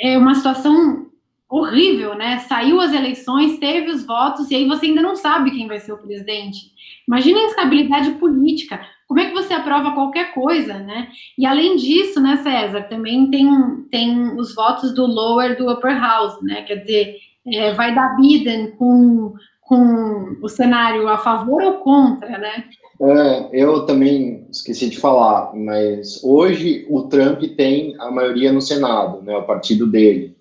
é 0.00 0.16
uma 0.16 0.34
situação 0.34 1.10
horrível, 1.50 2.14
né? 2.14 2.38
Saiu 2.40 2.80
as 2.80 2.92
eleições, 2.92 3.58
teve 3.58 3.90
os 3.90 4.04
votos, 4.04 4.50
e 4.50 4.54
aí 4.54 4.66
você 4.66 4.86
ainda 4.86 5.02
não 5.02 5.14
sabe 5.14 5.50
quem 5.50 5.68
vai 5.68 5.78
ser 5.78 5.92
o 5.92 5.98
presidente. 5.98 6.72
Imagina 7.06 7.40
a 7.40 7.44
instabilidade 7.44 8.10
política. 8.12 8.80
Como 9.06 9.20
é 9.20 9.26
que 9.26 9.34
você 9.34 9.52
aprova 9.52 9.92
qualquer 9.92 10.32
coisa, 10.32 10.78
né? 10.78 11.08
E 11.38 11.46
além 11.46 11.76
disso, 11.76 12.20
né, 12.20 12.38
César, 12.38 12.82
também 12.88 13.30
tem, 13.30 13.48
tem 13.90 14.36
os 14.38 14.54
votos 14.54 14.94
do 14.94 15.06
lower 15.06 15.56
do 15.56 15.70
upper 15.70 16.00
house, 16.00 16.40
né? 16.42 16.62
Quer 16.62 16.76
dizer, 16.76 17.16
é, 17.46 17.74
vai 17.74 17.94
dar 17.94 18.16
Biden 18.16 18.72
com, 18.72 19.34
com 19.60 20.36
o 20.42 20.48
cenário 20.48 21.06
a 21.08 21.18
favor 21.18 21.62
ou 21.62 21.74
contra, 21.74 22.38
né? 22.38 22.64
É, 23.00 23.48
eu 23.52 23.84
também 23.86 24.46
esqueci 24.50 24.88
de 24.88 24.98
falar, 24.98 25.54
mas 25.54 26.22
hoje 26.22 26.86
o 26.88 27.02
Trump 27.02 27.42
tem 27.56 27.94
a 27.98 28.10
maioria 28.10 28.52
no 28.52 28.60
Senado, 28.60 29.20
né, 29.20 29.36
o 29.36 29.42
partido 29.42 29.86
dele, 29.86 30.33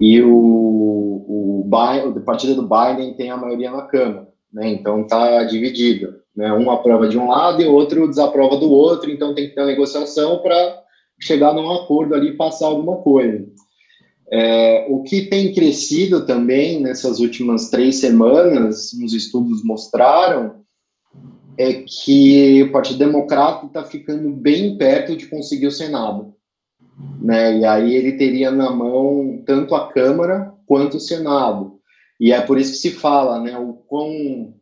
e 0.00 0.20
o, 0.22 0.28
o, 0.28 1.68
partido 2.24 2.54
do 2.54 2.68
Biden 2.68 3.14
tem 3.14 3.30
a 3.30 3.36
maioria 3.36 3.70
na 3.70 3.82
Câmara. 3.82 4.28
né? 4.52 4.68
Então 4.70 5.06
tá 5.06 5.44
dividido, 5.44 6.16
né? 6.36 6.52
Um 6.52 6.70
aprova 6.70 7.08
de 7.08 7.18
um 7.18 7.28
lado 7.28 7.62
e 7.62 7.66
o 7.66 7.72
outro 7.72 8.08
desaprova 8.08 8.56
do 8.56 8.70
outro, 8.70 9.10
então 9.10 9.34
tem 9.34 9.48
que 9.48 9.54
ter 9.54 9.60
uma 9.60 9.66
negociação 9.68 10.38
para 10.38 10.82
chegar 11.20 11.54
num 11.54 11.70
acordo 11.70 12.14
ali 12.14 12.30
e 12.30 12.36
passar 12.36 12.66
alguma 12.66 12.96
coisa. 12.98 13.46
É, 14.30 14.86
o 14.88 15.02
que 15.02 15.26
tem 15.26 15.52
crescido 15.52 16.24
também 16.24 16.80
nessas 16.80 17.20
últimas 17.20 17.68
três 17.68 17.96
semanas, 17.96 18.92
uns 18.94 19.12
estudos 19.12 19.62
mostraram, 19.62 20.62
é 21.58 21.84
que 21.86 22.62
o 22.62 22.72
Partido 22.72 22.98
Democrata 22.98 23.66
está 23.66 23.84
ficando 23.84 24.30
bem 24.30 24.78
perto 24.78 25.14
de 25.16 25.26
conseguir 25.26 25.66
o 25.66 25.72
Senado. 25.72 26.34
Né? 27.20 27.58
E 27.58 27.64
aí 27.64 27.94
ele 27.94 28.12
teria 28.12 28.50
na 28.50 28.70
mão 28.70 29.42
tanto 29.46 29.74
a 29.74 29.92
Câmara 29.92 30.52
quanto 30.66 30.96
o 30.96 31.00
Senado. 31.00 31.78
E 32.18 32.32
é 32.32 32.40
por 32.40 32.58
isso 32.58 32.72
que 32.72 32.78
se 32.78 32.90
fala, 32.92 33.40
né, 33.40 33.58
o 33.58 33.72
quão 33.72 34.54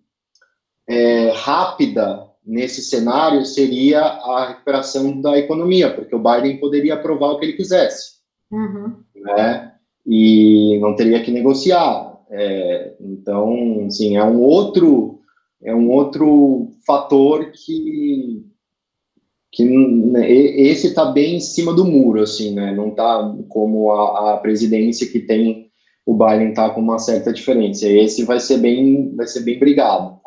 é, 0.89 1.31
rápida 1.31 2.27
nesse 2.45 2.83
cenário 2.83 3.45
seria 3.45 4.01
a 4.01 4.49
recuperação 4.49 5.21
da 5.21 5.39
economia, 5.39 5.93
porque 5.93 6.15
o 6.15 6.23
Biden 6.23 6.59
poderia 6.59 6.95
aprovar 6.95 7.31
o 7.31 7.39
que 7.39 7.45
ele 7.45 7.53
quisesse, 7.53 8.15
uhum. 8.51 8.97
né? 9.15 9.75
E 10.07 10.79
não 10.81 10.97
teria 10.97 11.23
que 11.23 11.31
negociar. 11.31 12.19
É, 12.31 12.95
então, 13.01 13.85
assim, 13.87 14.17
é 14.17 14.25
um 14.25 14.41
outro 14.41 15.21
é 15.63 15.75
um 15.75 15.91
outro 15.91 16.71
fator 16.87 17.53
que 17.53 18.45
que 19.53 19.65
né, 19.65 20.31
esse 20.31 20.89
está 20.89 21.07
bem 21.07 21.37
em 21.37 21.41
cima 21.41 21.75
do 21.75 21.85
muro, 21.85 22.23
assim, 22.23 22.55
né? 22.55 22.73
Não 22.73 22.89
está 22.89 23.35
como 23.49 23.91
a, 23.91 24.35
a 24.35 24.37
presidência 24.37 25.11
que 25.11 25.21
tem 25.21 25.71
o 26.07 26.15
Biden 26.15 26.55
tá 26.55 26.71
com 26.71 26.81
uma 26.81 26.99
certa 26.99 27.33
diferença. 27.33 27.89
Esse 27.89 28.25
vai 28.25 28.41
ser 28.41 28.59
bem, 28.59 29.15
vai 29.15 29.27
ser 29.27 29.41
bem 29.41 29.59
brigado. 29.59 30.19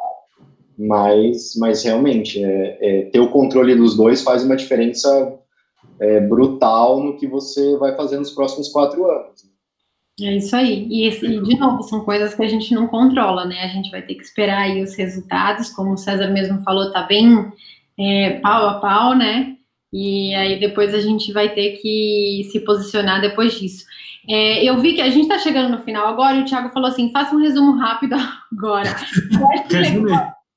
Mas, 0.77 1.55
mas 1.57 1.83
realmente, 1.83 2.43
é, 2.43 2.77
é, 2.81 3.01
ter 3.05 3.19
o 3.19 3.29
controle 3.29 3.75
dos 3.75 3.95
dois 3.95 4.21
faz 4.21 4.43
uma 4.43 4.55
diferença 4.55 5.37
é, 5.99 6.19
brutal 6.21 7.03
no 7.03 7.17
que 7.17 7.27
você 7.27 7.77
vai 7.77 7.95
fazer 7.95 8.17
nos 8.17 8.31
próximos 8.31 8.69
quatro 8.69 9.05
anos. 9.09 9.53
É 10.21 10.35
isso 10.35 10.55
aí. 10.55 10.87
E, 10.89 11.07
e, 11.07 11.41
de 11.41 11.57
novo, 11.57 11.81
são 11.83 12.01
coisas 12.01 12.35
que 12.35 12.43
a 12.43 12.47
gente 12.47 12.73
não 12.73 12.87
controla, 12.87 13.45
né? 13.45 13.63
A 13.63 13.67
gente 13.67 13.89
vai 13.89 14.01
ter 14.01 14.15
que 14.15 14.23
esperar 14.23 14.63
aí 14.63 14.81
os 14.81 14.95
resultados, 14.95 15.69
como 15.69 15.93
o 15.93 15.97
César 15.97 16.29
mesmo 16.29 16.61
falou, 16.61 16.91
tá 16.91 17.03
bem 17.03 17.51
é, 17.99 18.39
pau 18.39 18.67
a 18.67 18.79
pau, 18.79 19.15
né? 19.15 19.55
E 19.91 20.33
aí 20.33 20.59
depois 20.59 20.93
a 20.93 20.99
gente 20.99 21.31
vai 21.31 21.53
ter 21.53 21.77
que 21.77 22.47
se 22.51 22.59
posicionar 22.61 23.21
depois 23.21 23.59
disso. 23.59 23.85
É, 24.27 24.63
eu 24.63 24.79
vi 24.79 24.93
que 24.93 25.01
a 25.01 25.09
gente 25.09 25.23
está 25.23 25.37
chegando 25.37 25.69
no 25.69 25.83
final 25.83 26.07
agora 26.07 26.37
e 26.37 26.41
o 26.41 26.45
Thiago 26.45 26.69
falou 26.69 26.89
assim: 26.89 27.11
faça 27.11 27.35
um 27.35 27.39
resumo 27.39 27.77
rápido 27.77 28.15
agora. 28.51 28.95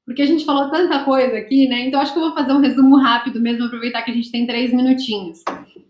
porque 0.06 0.22
a 0.22 0.26
gente 0.26 0.44
falou 0.44 0.70
tanta 0.70 1.04
coisa 1.04 1.36
aqui, 1.36 1.68
né? 1.68 1.86
Então 1.86 2.00
acho 2.00 2.12
que 2.12 2.18
eu 2.18 2.24
vou 2.24 2.34
fazer 2.34 2.52
um 2.52 2.60
resumo 2.60 2.96
rápido 2.96 3.40
mesmo, 3.40 3.64
aproveitar 3.64 4.02
que 4.02 4.10
a 4.10 4.14
gente 4.14 4.30
tem 4.30 4.46
três 4.46 4.72
minutinhos. 4.72 5.42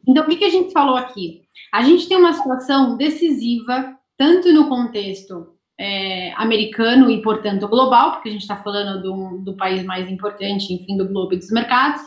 Então, 0.08 0.24
o 0.24 0.28
que, 0.28 0.36
que 0.36 0.44
a 0.44 0.50
gente 0.50 0.72
falou 0.72 0.96
aqui? 0.96 1.42
A 1.72 1.82
gente 1.82 2.08
tem 2.08 2.16
uma 2.16 2.32
situação 2.32 2.96
decisiva, 2.96 3.94
tanto 4.16 4.52
no 4.52 4.68
contexto 4.68 5.55
é, 5.78 6.32
americano 6.34 7.10
e, 7.10 7.20
portanto, 7.20 7.68
global, 7.68 8.12
porque 8.12 8.28
a 8.28 8.32
gente 8.32 8.42
está 8.42 8.56
falando 8.56 9.02
do, 9.02 9.38
do 9.44 9.56
país 9.56 9.84
mais 9.84 10.08
importante, 10.08 10.72
enfim, 10.72 10.96
do 10.96 11.08
globo 11.08 11.34
e 11.34 11.38
dos 11.38 11.50
mercados, 11.50 12.00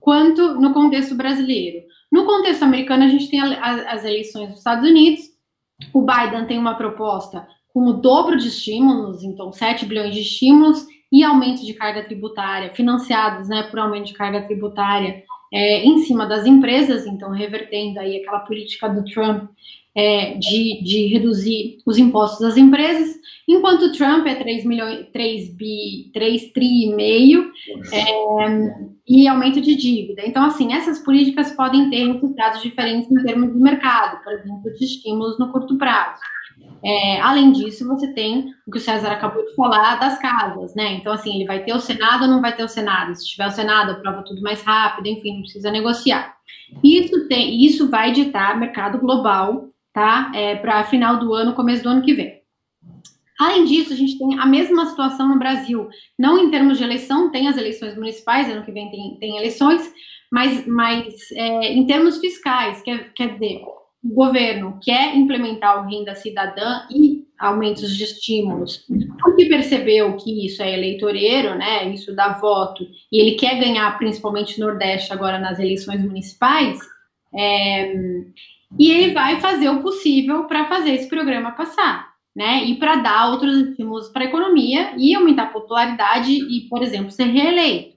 quanto 0.00 0.60
no 0.60 0.72
contexto 0.72 1.14
brasileiro. 1.14 1.84
No 2.10 2.24
contexto 2.24 2.62
americano, 2.62 3.04
a 3.04 3.08
gente 3.08 3.28
tem 3.28 3.40
a, 3.40 3.58
a, 3.58 3.92
as 3.92 4.04
eleições 4.04 4.48
dos 4.48 4.58
Estados 4.58 4.88
Unidos. 4.88 5.20
O 5.92 6.02
Biden 6.02 6.46
tem 6.46 6.58
uma 6.58 6.76
proposta 6.76 7.46
com 7.68 7.80
o 7.86 7.92
dobro 7.94 8.36
de 8.36 8.48
estímulos, 8.48 9.24
então 9.24 9.52
7 9.52 9.84
bilhões 9.84 10.14
de 10.14 10.20
estímulos 10.20 10.86
e 11.12 11.24
aumento 11.24 11.64
de 11.64 11.74
carga 11.74 12.04
tributária, 12.04 12.72
financiados 12.72 13.48
né, 13.48 13.64
por 13.64 13.78
aumento 13.78 14.06
de 14.06 14.14
carga 14.14 14.42
tributária 14.42 15.22
é, 15.52 15.84
em 15.84 15.98
cima 15.98 16.26
das 16.26 16.46
empresas, 16.46 17.06
então 17.06 17.30
revertendo 17.30 18.00
aí 18.00 18.16
aquela 18.16 18.40
política 18.40 18.88
do 18.88 19.04
Trump 19.04 19.50
é, 19.96 20.34
de, 20.34 20.82
de 20.82 21.06
reduzir 21.06 21.78
os 21.86 21.98
impostos 21.98 22.40
das 22.40 22.56
empresas, 22.56 23.14
enquanto 23.48 23.92
Trump 23.92 24.26
é 24.26 24.34
3 24.34 24.64
milhões, 24.64 25.06
3 25.12 25.54
bi, 25.54 26.10
3 26.12 26.52
tri 26.52 26.86
e 26.86 26.94
meio 26.94 27.50
é, 27.92 28.04
e 29.06 29.28
aumento 29.28 29.60
de 29.60 29.76
dívida. 29.76 30.22
Então, 30.26 30.44
assim, 30.44 30.72
essas 30.72 30.98
políticas 30.98 31.52
podem 31.52 31.90
ter 31.90 32.12
resultados 32.12 32.62
diferentes 32.62 33.10
em 33.10 33.22
termos 33.22 33.52
de 33.52 33.58
mercado, 33.58 34.22
por 34.24 34.32
exemplo, 34.32 34.74
de 34.74 34.84
estímulos 34.84 35.38
no 35.38 35.52
curto 35.52 35.78
prazo. 35.78 36.20
É, 36.84 37.20
além 37.22 37.50
disso, 37.52 37.86
você 37.88 38.12
tem 38.12 38.52
o 38.66 38.70
que 38.70 38.76
o 38.76 38.80
César 38.80 39.12
acabou 39.12 39.42
de 39.42 39.54
falar 39.54 39.96
das 39.96 40.18
casas, 40.18 40.74
né? 40.74 40.92
Então, 40.94 41.12
assim, 41.14 41.34
ele 41.34 41.46
vai 41.46 41.64
ter 41.64 41.72
o 41.72 41.80
Senado 41.80 42.24
ou 42.24 42.28
não 42.28 42.42
vai 42.42 42.54
ter 42.54 42.62
o 42.62 42.68
Senado? 42.68 43.14
Se 43.14 43.26
tiver 43.26 43.46
o 43.46 43.50
Senado, 43.50 43.92
aprova 43.92 44.22
tudo 44.22 44.42
mais 44.42 44.60
rápido, 44.62 45.06
enfim, 45.06 45.34
não 45.34 45.40
precisa 45.40 45.70
negociar. 45.70 46.34
Isso, 46.82 47.26
tem, 47.26 47.64
isso 47.64 47.88
vai 47.88 48.12
ditar 48.12 48.58
mercado 48.58 48.98
global 48.98 49.70
tá? 49.94 50.32
É, 50.34 50.56
para 50.56 50.84
final 50.84 51.18
do 51.18 51.32
ano, 51.32 51.54
começo 51.54 51.84
do 51.84 51.88
ano 51.88 52.02
que 52.02 52.12
vem. 52.12 52.42
Além 53.38 53.64
disso, 53.64 53.92
a 53.92 53.96
gente 53.96 54.18
tem 54.18 54.38
a 54.38 54.46
mesma 54.46 54.86
situação 54.86 55.28
no 55.28 55.38
Brasil, 55.38 55.88
não 56.18 56.38
em 56.38 56.50
termos 56.50 56.78
de 56.78 56.84
eleição, 56.84 57.30
tem 57.30 57.48
as 57.48 57.56
eleições 57.56 57.96
municipais, 57.96 58.48
ano 58.50 58.64
que 58.64 58.72
vem 58.72 58.90
tem, 58.90 59.16
tem 59.18 59.36
eleições, 59.36 59.92
mas, 60.30 60.66
mas 60.66 61.14
é, 61.32 61.72
em 61.72 61.86
termos 61.86 62.18
fiscais, 62.18 62.82
quer, 62.82 63.12
quer 63.12 63.34
dizer, 63.34 63.62
o 64.02 64.14
governo 64.14 64.78
quer 64.82 65.16
implementar 65.16 65.80
o 65.80 65.88
renda 65.88 66.14
cidadã 66.14 66.82
e 66.90 67.24
aumentos 67.38 67.96
de 67.96 68.04
estímulos, 68.04 68.86
porque 69.20 69.46
percebeu 69.46 70.16
que 70.16 70.46
isso 70.46 70.62
é 70.62 70.72
eleitoreiro, 70.72 71.56
né, 71.56 71.88
isso 71.88 72.14
dá 72.14 72.38
voto, 72.38 72.86
e 73.10 73.20
ele 73.20 73.36
quer 73.36 73.58
ganhar 73.58 73.98
principalmente 73.98 74.60
no 74.60 74.66
Nordeste 74.66 75.12
agora 75.12 75.40
nas 75.40 75.58
eleições 75.58 76.02
municipais, 76.04 76.78
é, 77.34 77.92
e 78.78 78.90
ele 78.90 79.12
vai 79.12 79.40
fazer 79.40 79.68
o 79.68 79.82
possível 79.82 80.44
para 80.44 80.64
fazer 80.66 80.94
esse 80.94 81.08
programa 81.08 81.52
passar, 81.52 82.12
né? 82.34 82.64
E 82.64 82.76
para 82.76 82.96
dar 82.96 83.30
outros 83.30 83.56
estímulos 83.56 84.08
para 84.08 84.22
a 84.22 84.26
economia 84.26 84.94
e 84.96 85.14
aumentar 85.14 85.44
a 85.44 85.52
popularidade 85.52 86.32
e, 86.32 86.68
por 86.68 86.82
exemplo, 86.82 87.10
ser 87.10 87.24
reeleito. 87.24 87.94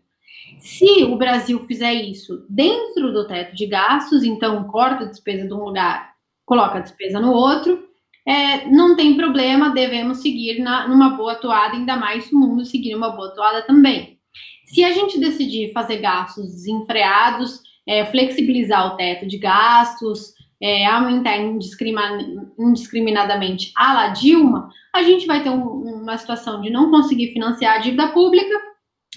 Se 0.59 1.03
o 1.03 1.15
Brasil 1.15 1.65
fizer 1.67 1.93
isso 1.93 2.45
dentro 2.49 3.13
do 3.13 3.27
teto 3.27 3.55
de 3.55 3.65
gastos, 3.67 4.23
então 4.23 4.63
corta 4.65 5.03
a 5.03 5.07
despesa 5.07 5.47
de 5.47 5.53
um 5.53 5.63
lugar, 5.63 6.13
coloca 6.45 6.77
a 6.77 6.81
despesa 6.81 7.19
no 7.19 7.31
outro, 7.31 7.87
é, 8.27 8.67
não 8.69 8.95
tem 8.95 9.15
problema, 9.15 9.69
devemos 9.69 10.17
seguir 10.17 10.59
na, 10.59 10.87
numa 10.87 11.11
boa 11.11 11.35
toada, 11.35 11.75
ainda 11.75 11.95
mais 11.95 12.25
se 12.25 12.35
o 12.35 12.37
mundo 12.37 12.65
seguir 12.65 12.93
uma 12.93 13.11
boa 13.11 13.33
toada 13.33 13.61
também. 13.61 14.19
Se 14.65 14.83
a 14.83 14.91
gente 14.91 15.17
decidir 15.17 15.71
fazer 15.71 15.97
gastos 15.97 16.51
desenfreados, 16.51 17.61
é, 17.87 18.05
flexibilizar 18.05 18.93
o 18.93 18.97
teto 18.97 19.25
de 19.25 19.37
gastos, 19.37 20.33
é, 20.61 20.85
aumentar 20.85 21.37
indiscriminadamente 21.37 23.71
a 23.75 23.93
la 23.93 24.07
Dilma, 24.09 24.69
a 24.93 25.03
gente 25.03 25.27
vai 25.27 25.43
ter 25.43 25.49
um, 25.49 26.01
uma 26.01 26.17
situação 26.17 26.61
de 26.61 26.69
não 26.69 26.89
conseguir 26.89 27.33
financiar 27.33 27.75
a 27.75 27.79
dívida 27.79 28.07
pública 28.09 28.55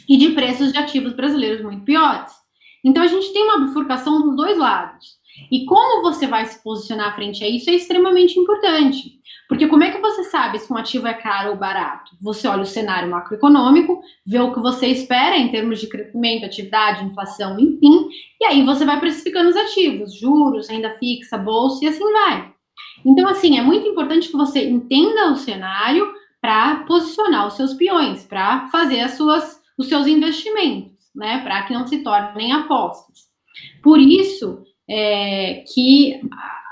e 0.08 0.16
de 0.16 0.30
preços 0.30 0.72
de 0.72 0.78
ativos 0.78 1.12
brasileiros 1.12 1.62
muito 1.62 1.84
piores. 1.84 2.32
Então, 2.84 3.02
a 3.02 3.06
gente 3.06 3.32
tem 3.32 3.44
uma 3.44 3.66
bifurcação 3.66 4.22
dos 4.22 4.36
dois 4.36 4.56
lados. 4.56 5.20
E 5.50 5.64
como 5.64 6.02
você 6.02 6.26
vai 6.26 6.44
se 6.46 6.62
posicionar 6.62 7.14
frente 7.14 7.44
a 7.44 7.48
isso 7.48 7.70
é 7.70 7.74
extremamente 7.74 8.38
importante. 8.38 9.19
Porque 9.50 9.66
como 9.66 9.82
é 9.82 9.90
que 9.90 9.98
você 9.98 10.22
sabe 10.22 10.60
se 10.60 10.72
um 10.72 10.76
ativo 10.76 11.08
é 11.08 11.12
caro 11.12 11.50
ou 11.50 11.56
barato? 11.56 12.12
Você 12.22 12.46
olha 12.46 12.62
o 12.62 12.64
cenário 12.66 13.10
macroeconômico, 13.10 14.00
vê 14.24 14.38
o 14.38 14.54
que 14.54 14.60
você 14.60 14.86
espera 14.86 15.36
em 15.36 15.50
termos 15.50 15.80
de 15.80 15.88
crescimento, 15.88 16.46
atividade, 16.46 17.04
inflação, 17.04 17.58
enfim, 17.58 18.08
e 18.40 18.44
aí 18.44 18.64
você 18.64 18.84
vai 18.84 19.00
precificando 19.00 19.50
os 19.50 19.56
ativos, 19.56 20.14
juros, 20.14 20.68
renda 20.68 20.96
fixa, 21.00 21.36
bolsa 21.36 21.84
e 21.84 21.88
assim 21.88 22.12
vai. 22.12 22.52
Então, 23.04 23.28
assim, 23.28 23.58
é 23.58 23.62
muito 23.62 23.88
importante 23.88 24.28
que 24.28 24.36
você 24.36 24.70
entenda 24.70 25.32
o 25.32 25.36
cenário 25.36 26.08
para 26.40 26.84
posicionar 26.84 27.48
os 27.48 27.54
seus 27.54 27.74
peões, 27.74 28.22
para 28.22 28.68
fazer 28.68 29.00
as 29.00 29.14
suas, 29.16 29.60
os 29.76 29.88
seus 29.88 30.06
investimentos, 30.06 31.10
né? 31.12 31.40
Para 31.42 31.64
que 31.64 31.74
não 31.74 31.88
se 31.88 32.04
tornem 32.04 32.52
apostas. 32.52 33.22
Por 33.82 33.98
isso 33.98 34.62
é, 34.88 35.64
que 35.74 36.20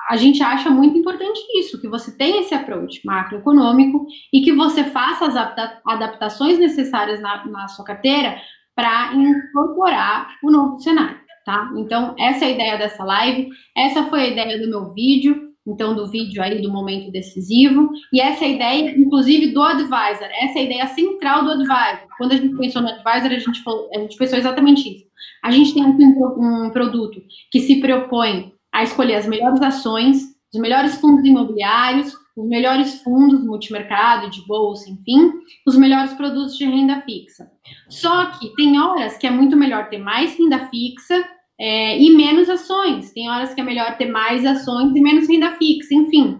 a 0.09 0.17
gente 0.17 0.43
acha 0.43 0.71
muito 0.71 0.97
importante 0.97 1.39
isso, 1.59 1.81
que 1.81 1.87
você 1.87 2.17
tenha 2.17 2.41
esse 2.41 2.55
approach 2.55 3.01
macroeconômico 3.05 4.07
e 4.33 4.41
que 4.41 4.53
você 4.53 4.85
faça 4.85 5.27
as 5.27 5.37
adaptações 5.85 6.59
necessárias 6.59 7.21
na, 7.21 7.47
na 7.47 7.69
sua 7.69 7.85
carteira 7.85 8.41
para 8.75 9.13
incorporar 9.15 10.29
o 10.43 10.51
novo 10.51 10.81
cenário, 10.81 11.19
tá? 11.45 11.71
Então, 11.77 12.15
essa 12.19 12.45
é 12.45 12.49
a 12.49 12.51
ideia 12.53 12.79
dessa 12.79 13.05
live, 13.05 13.51
essa 13.77 14.05
foi 14.05 14.21
a 14.23 14.29
ideia 14.29 14.59
do 14.59 14.71
meu 14.71 14.95
vídeo, 14.95 15.49
então, 15.67 15.95
do 15.95 16.11
vídeo 16.11 16.43
aí 16.43 16.63
do 16.63 16.73
momento 16.73 17.13
decisivo, 17.13 17.91
e 18.11 18.19
essa 18.19 18.45
é 18.45 18.49
a 18.49 18.51
ideia, 18.53 18.99
inclusive, 18.99 19.53
do 19.53 19.61
advisor, 19.61 20.29
essa 20.41 20.59
é 20.59 20.63
a 20.63 20.65
ideia 20.65 20.87
central 20.87 21.45
do 21.45 21.51
advisor. 21.51 22.09
Quando 22.17 22.33
a 22.33 22.37
gente 22.37 22.57
pensou 22.57 22.81
no 22.81 22.89
advisor, 22.89 23.31
a 23.31 23.39
gente, 23.39 23.63
falou, 23.63 23.91
a 23.95 23.99
gente 23.99 24.17
pensou 24.17 24.39
exatamente 24.39 24.89
isso. 24.89 25.05
A 25.45 25.51
gente 25.51 25.75
tem 25.75 25.85
um, 25.85 26.67
um 26.67 26.71
produto 26.71 27.21
que 27.51 27.61
se 27.61 27.81
propõe 27.81 28.55
a 28.79 28.85
escolher 28.85 29.17
as 29.17 29.27
melhores 29.27 29.61
ações, 29.61 30.23
os 30.55 30.61
melhores 30.61 31.01
fundos 31.01 31.25
imobiliários, 31.25 32.15
os 32.37 32.49
melhores 32.49 33.03
fundos 33.03 33.45
multimercado, 33.45 34.31
de 34.31 34.41
bolsa, 34.47 34.89
enfim, 34.89 35.33
os 35.67 35.77
melhores 35.77 36.13
produtos 36.13 36.57
de 36.57 36.65
renda 36.65 37.03
fixa. 37.03 37.51
Só 37.89 38.27
que 38.27 38.55
tem 38.55 38.81
horas 38.81 39.19
que 39.19 39.27
é 39.27 39.31
muito 39.31 39.57
melhor 39.57 39.89
ter 39.89 39.99
mais 39.99 40.39
renda 40.39 40.69
fixa 40.69 41.29
é, 41.59 42.01
e 42.01 42.15
menos 42.15 42.49
ações. 42.49 43.11
Tem 43.11 43.29
horas 43.29 43.53
que 43.53 43.61
é 43.61 43.65
melhor 43.65 43.99
ter 43.99 44.07
mais 44.07 44.47
ações 44.47 44.95
e 44.95 45.01
menos 45.01 45.29
renda 45.29 45.57
fixa, 45.57 45.93
enfim. 45.93 46.39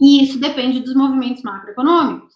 E 0.00 0.24
isso 0.24 0.40
depende 0.40 0.80
dos 0.80 0.96
movimentos 0.96 1.44
macroeconômicos. 1.44 2.34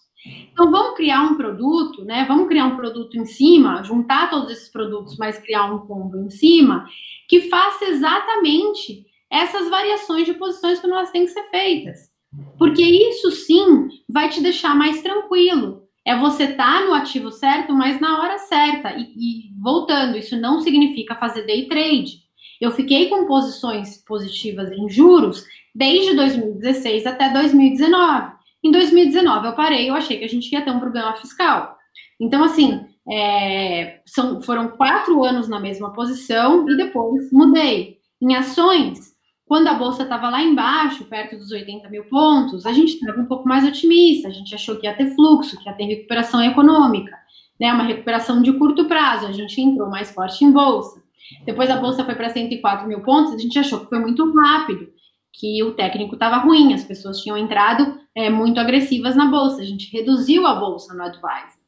Então, 0.53 0.71
vamos 0.71 0.95
criar 0.95 1.21
um 1.23 1.35
produto, 1.35 2.05
né? 2.05 2.23
Vamos 2.29 2.47
criar 2.47 2.63
um 2.67 2.77
produto 2.77 3.17
em 3.17 3.25
cima, 3.25 3.83
juntar 3.83 4.29
todos 4.29 4.49
esses 4.49 4.69
produtos, 4.69 5.17
mas 5.17 5.37
criar 5.37 5.65
um 5.65 5.79
combo 5.79 6.17
em 6.17 6.29
cima, 6.29 6.85
que 7.27 7.49
faça 7.49 7.83
exatamente 7.83 9.05
essas 9.33 9.67
variações 9.69 10.25
de 10.25 10.35
posições 10.35 10.79
que 10.79 10.85
elas 10.85 11.09
têm 11.09 11.25
que 11.25 11.31
ser 11.31 11.43
feitas. 11.49 12.11
Porque 12.57 12.83
isso 12.83 13.31
sim 13.31 13.87
vai 14.07 14.29
te 14.29 14.41
deixar 14.41 14.75
mais 14.75 15.01
tranquilo. 15.01 15.83
É 16.05 16.15
você 16.15 16.43
estar 16.43 16.81
tá 16.81 16.85
no 16.85 16.93
ativo 16.93 17.31
certo, 17.31 17.73
mas 17.73 17.99
na 17.99 18.21
hora 18.21 18.37
certa. 18.37 18.93
E, 18.95 19.01
e 19.01 19.61
voltando, 19.61 20.17
isso 20.17 20.39
não 20.39 20.59
significa 20.59 21.15
fazer 21.15 21.45
day 21.47 21.67
trade. 21.67 22.23
Eu 22.61 22.71
fiquei 22.71 23.09
com 23.09 23.25
posições 23.25 23.97
positivas 24.05 24.71
em 24.71 24.87
juros 24.87 25.43
desde 25.73 26.15
2016 26.15 27.05
até 27.05 27.29
2019. 27.31 28.33
Em 28.63 28.71
2019 28.71 29.47
eu 29.47 29.53
parei, 29.53 29.89
eu 29.89 29.95
achei 29.95 30.17
que 30.17 30.25
a 30.25 30.29
gente 30.29 30.51
ia 30.51 30.61
ter 30.61 30.71
um 30.71 30.79
problema 30.79 31.15
fiscal. 31.15 31.75
Então, 32.19 32.43
assim, 32.43 32.85
é, 33.11 33.99
são, 34.05 34.41
foram 34.41 34.69
quatro 34.69 35.23
anos 35.23 35.49
na 35.49 35.59
mesma 35.59 35.91
posição 35.91 36.69
e 36.69 36.77
depois 36.77 37.31
mudei. 37.31 37.97
Em 38.21 38.35
ações, 38.35 39.12
quando 39.45 39.67
a 39.67 39.73
bolsa 39.73 40.03
estava 40.03 40.29
lá 40.29 40.41
embaixo, 40.41 41.05
perto 41.05 41.37
dos 41.37 41.51
80 41.51 41.89
mil 41.89 42.05
pontos, 42.05 42.65
a 42.65 42.71
gente 42.71 42.93
estava 42.93 43.19
um 43.19 43.25
pouco 43.25 43.47
mais 43.47 43.65
otimista, 43.65 44.27
a 44.27 44.31
gente 44.31 44.55
achou 44.55 44.77
que 44.77 44.87
ia 44.87 44.95
ter 44.95 45.13
fluxo, 45.13 45.57
que 45.57 45.67
ia 45.67 45.75
ter 45.75 45.85
recuperação 45.85 46.41
econômica, 46.41 47.15
né, 47.59 47.71
uma 47.71 47.83
recuperação 47.83 48.41
de 48.41 48.53
curto 48.53 48.85
prazo, 48.85 49.27
a 49.27 49.31
gente 49.31 49.59
entrou 49.61 49.89
mais 49.89 50.11
forte 50.11 50.43
em 50.43 50.51
bolsa. 50.51 51.03
Depois 51.45 51.69
a 51.69 51.77
bolsa 51.77 52.03
foi 52.03 52.15
para 52.15 52.29
104 52.29 52.87
mil 52.87 53.01
pontos, 53.01 53.33
a 53.33 53.37
gente 53.37 53.57
achou 53.59 53.81
que 53.81 53.89
foi 53.89 53.99
muito 53.99 54.33
rápido, 54.33 54.87
que 55.31 55.63
o 55.63 55.73
técnico 55.73 56.15
estava 56.15 56.37
ruim, 56.37 56.73
as 56.73 56.83
pessoas 56.83 57.19
tinham 57.21 57.37
entrado 57.37 57.99
é, 58.15 58.29
muito 58.29 58.59
agressivas 58.59 59.15
na 59.15 59.25
bolsa, 59.25 59.61
a 59.61 59.65
gente 59.65 59.91
reduziu 59.91 60.45
a 60.45 60.55
bolsa 60.55 60.93
no 60.93 61.03
advisor. 61.03 61.62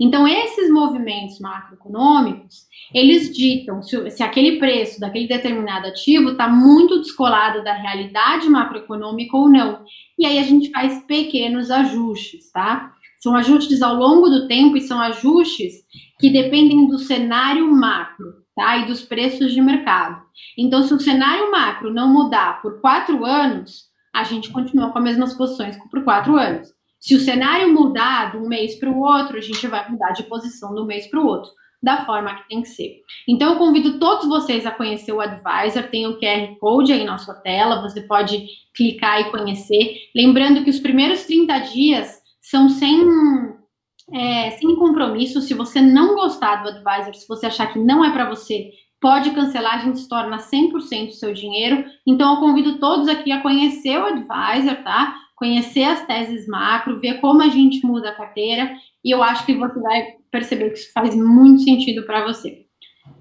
Então, 0.00 0.28
esses 0.28 0.70
movimentos 0.70 1.40
macroeconômicos, 1.40 2.66
eles 2.94 3.36
ditam 3.36 3.82
se, 3.82 4.10
se 4.10 4.22
aquele 4.22 4.58
preço 4.58 5.00
daquele 5.00 5.26
determinado 5.26 5.88
ativo 5.88 6.30
está 6.30 6.48
muito 6.48 7.00
descolado 7.00 7.64
da 7.64 7.72
realidade 7.72 8.48
macroeconômica 8.48 9.36
ou 9.36 9.48
não. 9.48 9.84
E 10.16 10.24
aí 10.24 10.38
a 10.38 10.44
gente 10.44 10.70
faz 10.70 11.02
pequenos 11.04 11.70
ajustes, 11.70 12.52
tá? 12.52 12.92
São 13.20 13.34
ajustes 13.34 13.82
ao 13.82 13.96
longo 13.96 14.28
do 14.28 14.46
tempo 14.46 14.76
e 14.76 14.80
são 14.82 15.00
ajustes 15.00 15.74
que 16.20 16.30
dependem 16.30 16.86
do 16.86 16.98
cenário 16.98 17.68
macro, 17.68 18.26
tá? 18.54 18.78
E 18.78 18.86
dos 18.86 19.02
preços 19.02 19.52
de 19.52 19.60
mercado. 19.60 20.22
Então, 20.56 20.84
se 20.84 20.94
o 20.94 21.00
cenário 21.00 21.50
macro 21.50 21.92
não 21.92 22.12
mudar 22.12 22.62
por 22.62 22.80
quatro 22.80 23.24
anos, 23.24 23.88
a 24.14 24.22
gente 24.22 24.50
continua 24.50 24.92
com 24.92 24.98
as 24.98 25.04
mesmas 25.04 25.34
posições 25.34 25.76
por 25.90 26.04
quatro 26.04 26.36
anos. 26.36 26.77
Se 27.00 27.14
o 27.14 27.20
cenário 27.20 27.72
mudar 27.72 28.32
de 28.32 28.38
um 28.38 28.48
mês 28.48 28.74
para 28.74 28.90
o 28.90 29.00
outro, 29.00 29.36
a 29.36 29.40
gente 29.40 29.66
vai 29.66 29.88
mudar 29.90 30.10
de 30.10 30.24
posição 30.24 30.74
de 30.74 30.80
um 30.80 30.86
mês 30.86 31.06
para 31.06 31.20
o 31.20 31.26
outro, 31.26 31.50
da 31.82 32.04
forma 32.04 32.34
que 32.34 32.48
tem 32.48 32.62
que 32.62 32.68
ser. 32.68 33.02
Então, 33.28 33.52
eu 33.52 33.58
convido 33.58 33.98
todos 33.98 34.26
vocês 34.26 34.66
a 34.66 34.70
conhecer 34.70 35.12
o 35.12 35.20
Advisor, 35.20 35.84
tem 35.90 36.06
o 36.06 36.18
QR 36.18 36.56
Code 36.58 36.92
aí 36.92 37.04
na 37.04 37.18
sua 37.18 37.34
tela, 37.34 37.82
você 37.82 38.00
pode 38.02 38.46
clicar 38.74 39.20
e 39.20 39.30
conhecer. 39.30 39.96
Lembrando 40.14 40.64
que 40.64 40.70
os 40.70 40.80
primeiros 40.80 41.24
30 41.24 41.58
dias 41.60 42.20
são 42.40 42.68
sem, 42.68 43.00
é, 44.12 44.50
sem 44.52 44.74
compromisso. 44.74 45.40
Se 45.40 45.54
você 45.54 45.80
não 45.80 46.16
gostar 46.16 46.62
do 46.62 46.68
Advisor, 46.70 47.14
se 47.14 47.28
você 47.28 47.46
achar 47.46 47.72
que 47.72 47.78
não 47.78 48.04
é 48.04 48.10
para 48.10 48.28
você, 48.28 48.72
pode 49.00 49.30
cancelar, 49.30 49.74
a 49.74 49.84
gente 49.84 50.08
torna 50.08 50.38
100% 50.38 51.08
o 51.08 51.12
seu 51.12 51.32
dinheiro. 51.32 51.84
Então, 52.04 52.34
eu 52.34 52.40
convido 52.40 52.80
todos 52.80 53.06
aqui 53.06 53.30
a 53.30 53.40
conhecer 53.40 53.98
o 53.98 54.06
Advisor, 54.06 54.82
tá? 54.82 55.14
Conhecer 55.38 55.84
as 55.84 56.04
teses 56.06 56.46
macro, 56.46 57.00
ver 57.00 57.20
como 57.20 57.42
a 57.42 57.48
gente 57.48 57.86
muda 57.86 58.10
a 58.10 58.14
carteira, 58.14 58.72
e 59.04 59.14
eu 59.14 59.22
acho 59.22 59.46
que 59.46 59.54
você 59.54 59.80
vai 59.80 60.02
perceber 60.30 60.70
que 60.70 60.78
isso 60.78 60.92
faz 60.92 61.14
muito 61.14 61.62
sentido 61.62 62.04
para 62.04 62.24
você. 62.26 62.66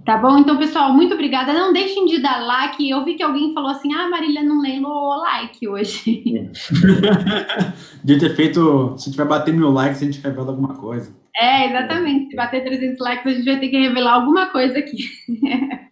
Tá 0.04 0.18
bom? 0.18 0.38
Então, 0.38 0.58
pessoal, 0.58 0.94
muito 0.94 1.14
obrigada. 1.14 1.54
Não 1.54 1.74
deixem 1.74 2.06
de 2.06 2.22
dar 2.22 2.40
like. 2.40 2.90
Eu 2.90 3.04
vi 3.04 3.16
que 3.16 3.24
alguém 3.24 3.54
falou 3.54 3.72
assim: 3.72 3.94
ah, 3.94 4.10
Marília 4.10 4.42
não 4.42 4.62
leu 4.62 4.82
like 4.82 5.68
hoje. 5.68 6.42
de 8.04 8.18
ter 8.18 8.36
feito, 8.36 8.98
se 8.98 9.12
tiver 9.12 9.26
bater 9.26 9.54
mil 9.54 9.70
likes, 9.70 10.02
a 10.02 10.06
gente 10.06 10.22
revela 10.22 10.52
alguma 10.52 10.76
coisa. 10.76 11.14
É, 11.36 11.68
exatamente. 11.68 12.30
Se 12.30 12.36
bater 12.38 12.64
300 12.64 13.00
likes, 13.00 13.26
a 13.26 13.36
gente 13.36 13.46
vai 13.46 13.60
ter 13.60 13.68
que 13.68 13.78
revelar 13.78 14.14
alguma 14.14 14.48
coisa 14.48 14.80
aqui. 14.80 14.98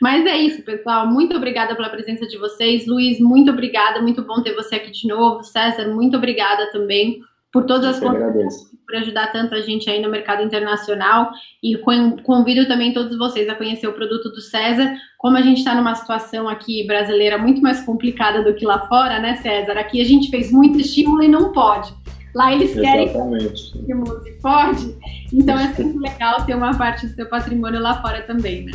Mas 0.00 0.24
é 0.24 0.36
isso, 0.36 0.62
pessoal. 0.62 1.06
Muito 1.06 1.36
obrigada 1.36 1.74
pela 1.76 1.90
presença 1.90 2.26
de 2.26 2.38
vocês. 2.38 2.86
Luiz, 2.86 3.20
muito 3.20 3.50
obrigada. 3.50 4.00
Muito 4.00 4.22
bom 4.22 4.42
ter 4.42 4.54
você 4.54 4.76
aqui 4.76 4.90
de 4.90 5.06
novo. 5.06 5.42
César, 5.44 5.88
muito 5.88 6.16
obrigada 6.16 6.70
também 6.72 7.20
por 7.52 7.64
todas 7.64 7.84
as 7.84 8.00
contribuições, 8.00 8.70
por 8.86 8.96
ajudar 8.96 9.32
tanta 9.32 9.60
gente 9.60 9.90
aí 9.90 10.00
no 10.00 10.08
mercado 10.08 10.42
internacional. 10.42 11.30
E 11.62 11.76
convido 12.22 12.66
também 12.66 12.94
todos 12.94 13.18
vocês 13.18 13.48
a 13.48 13.54
conhecer 13.54 13.88
o 13.88 13.92
produto 13.92 14.30
do 14.30 14.40
César. 14.40 14.94
Como 15.18 15.36
a 15.36 15.42
gente 15.42 15.58
está 15.58 15.74
numa 15.74 15.94
situação 15.94 16.48
aqui 16.48 16.86
brasileira 16.86 17.36
muito 17.36 17.60
mais 17.60 17.82
complicada 17.82 18.42
do 18.42 18.54
que 18.54 18.64
lá 18.64 18.86
fora, 18.88 19.18
né, 19.18 19.36
César? 19.36 19.72
Aqui 19.72 20.00
a 20.00 20.04
gente 20.04 20.30
fez 20.30 20.50
muito 20.50 20.80
estímulo 20.80 21.22
e 21.22 21.28
não 21.28 21.52
pode. 21.52 21.92
Lá 22.34 22.54
eles 22.54 22.72
querem 22.72 23.08
Exatamente. 23.08 23.72
que 23.72 24.30
pode. 24.40 24.96
Então 25.32 25.58
é 25.58 25.66
sempre 25.74 25.98
legal 25.98 26.46
ter 26.46 26.54
uma 26.54 26.72
parte 26.72 27.06
do 27.06 27.12
seu 27.12 27.26
patrimônio 27.26 27.80
lá 27.80 28.00
fora 28.00 28.22
também, 28.22 28.64
né? 28.64 28.72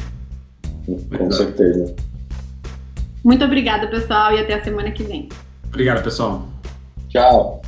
Com 0.86 1.32
certeza. 1.32 1.96
Muito 3.24 3.44
obrigada, 3.44 3.88
pessoal, 3.88 4.34
e 4.34 4.40
até 4.40 4.54
a 4.54 4.64
semana 4.64 4.92
que 4.92 5.04
vem. 5.04 5.30
Obrigado, 5.68 6.04
pessoal. 6.04 6.48
Tchau. 7.10 7.65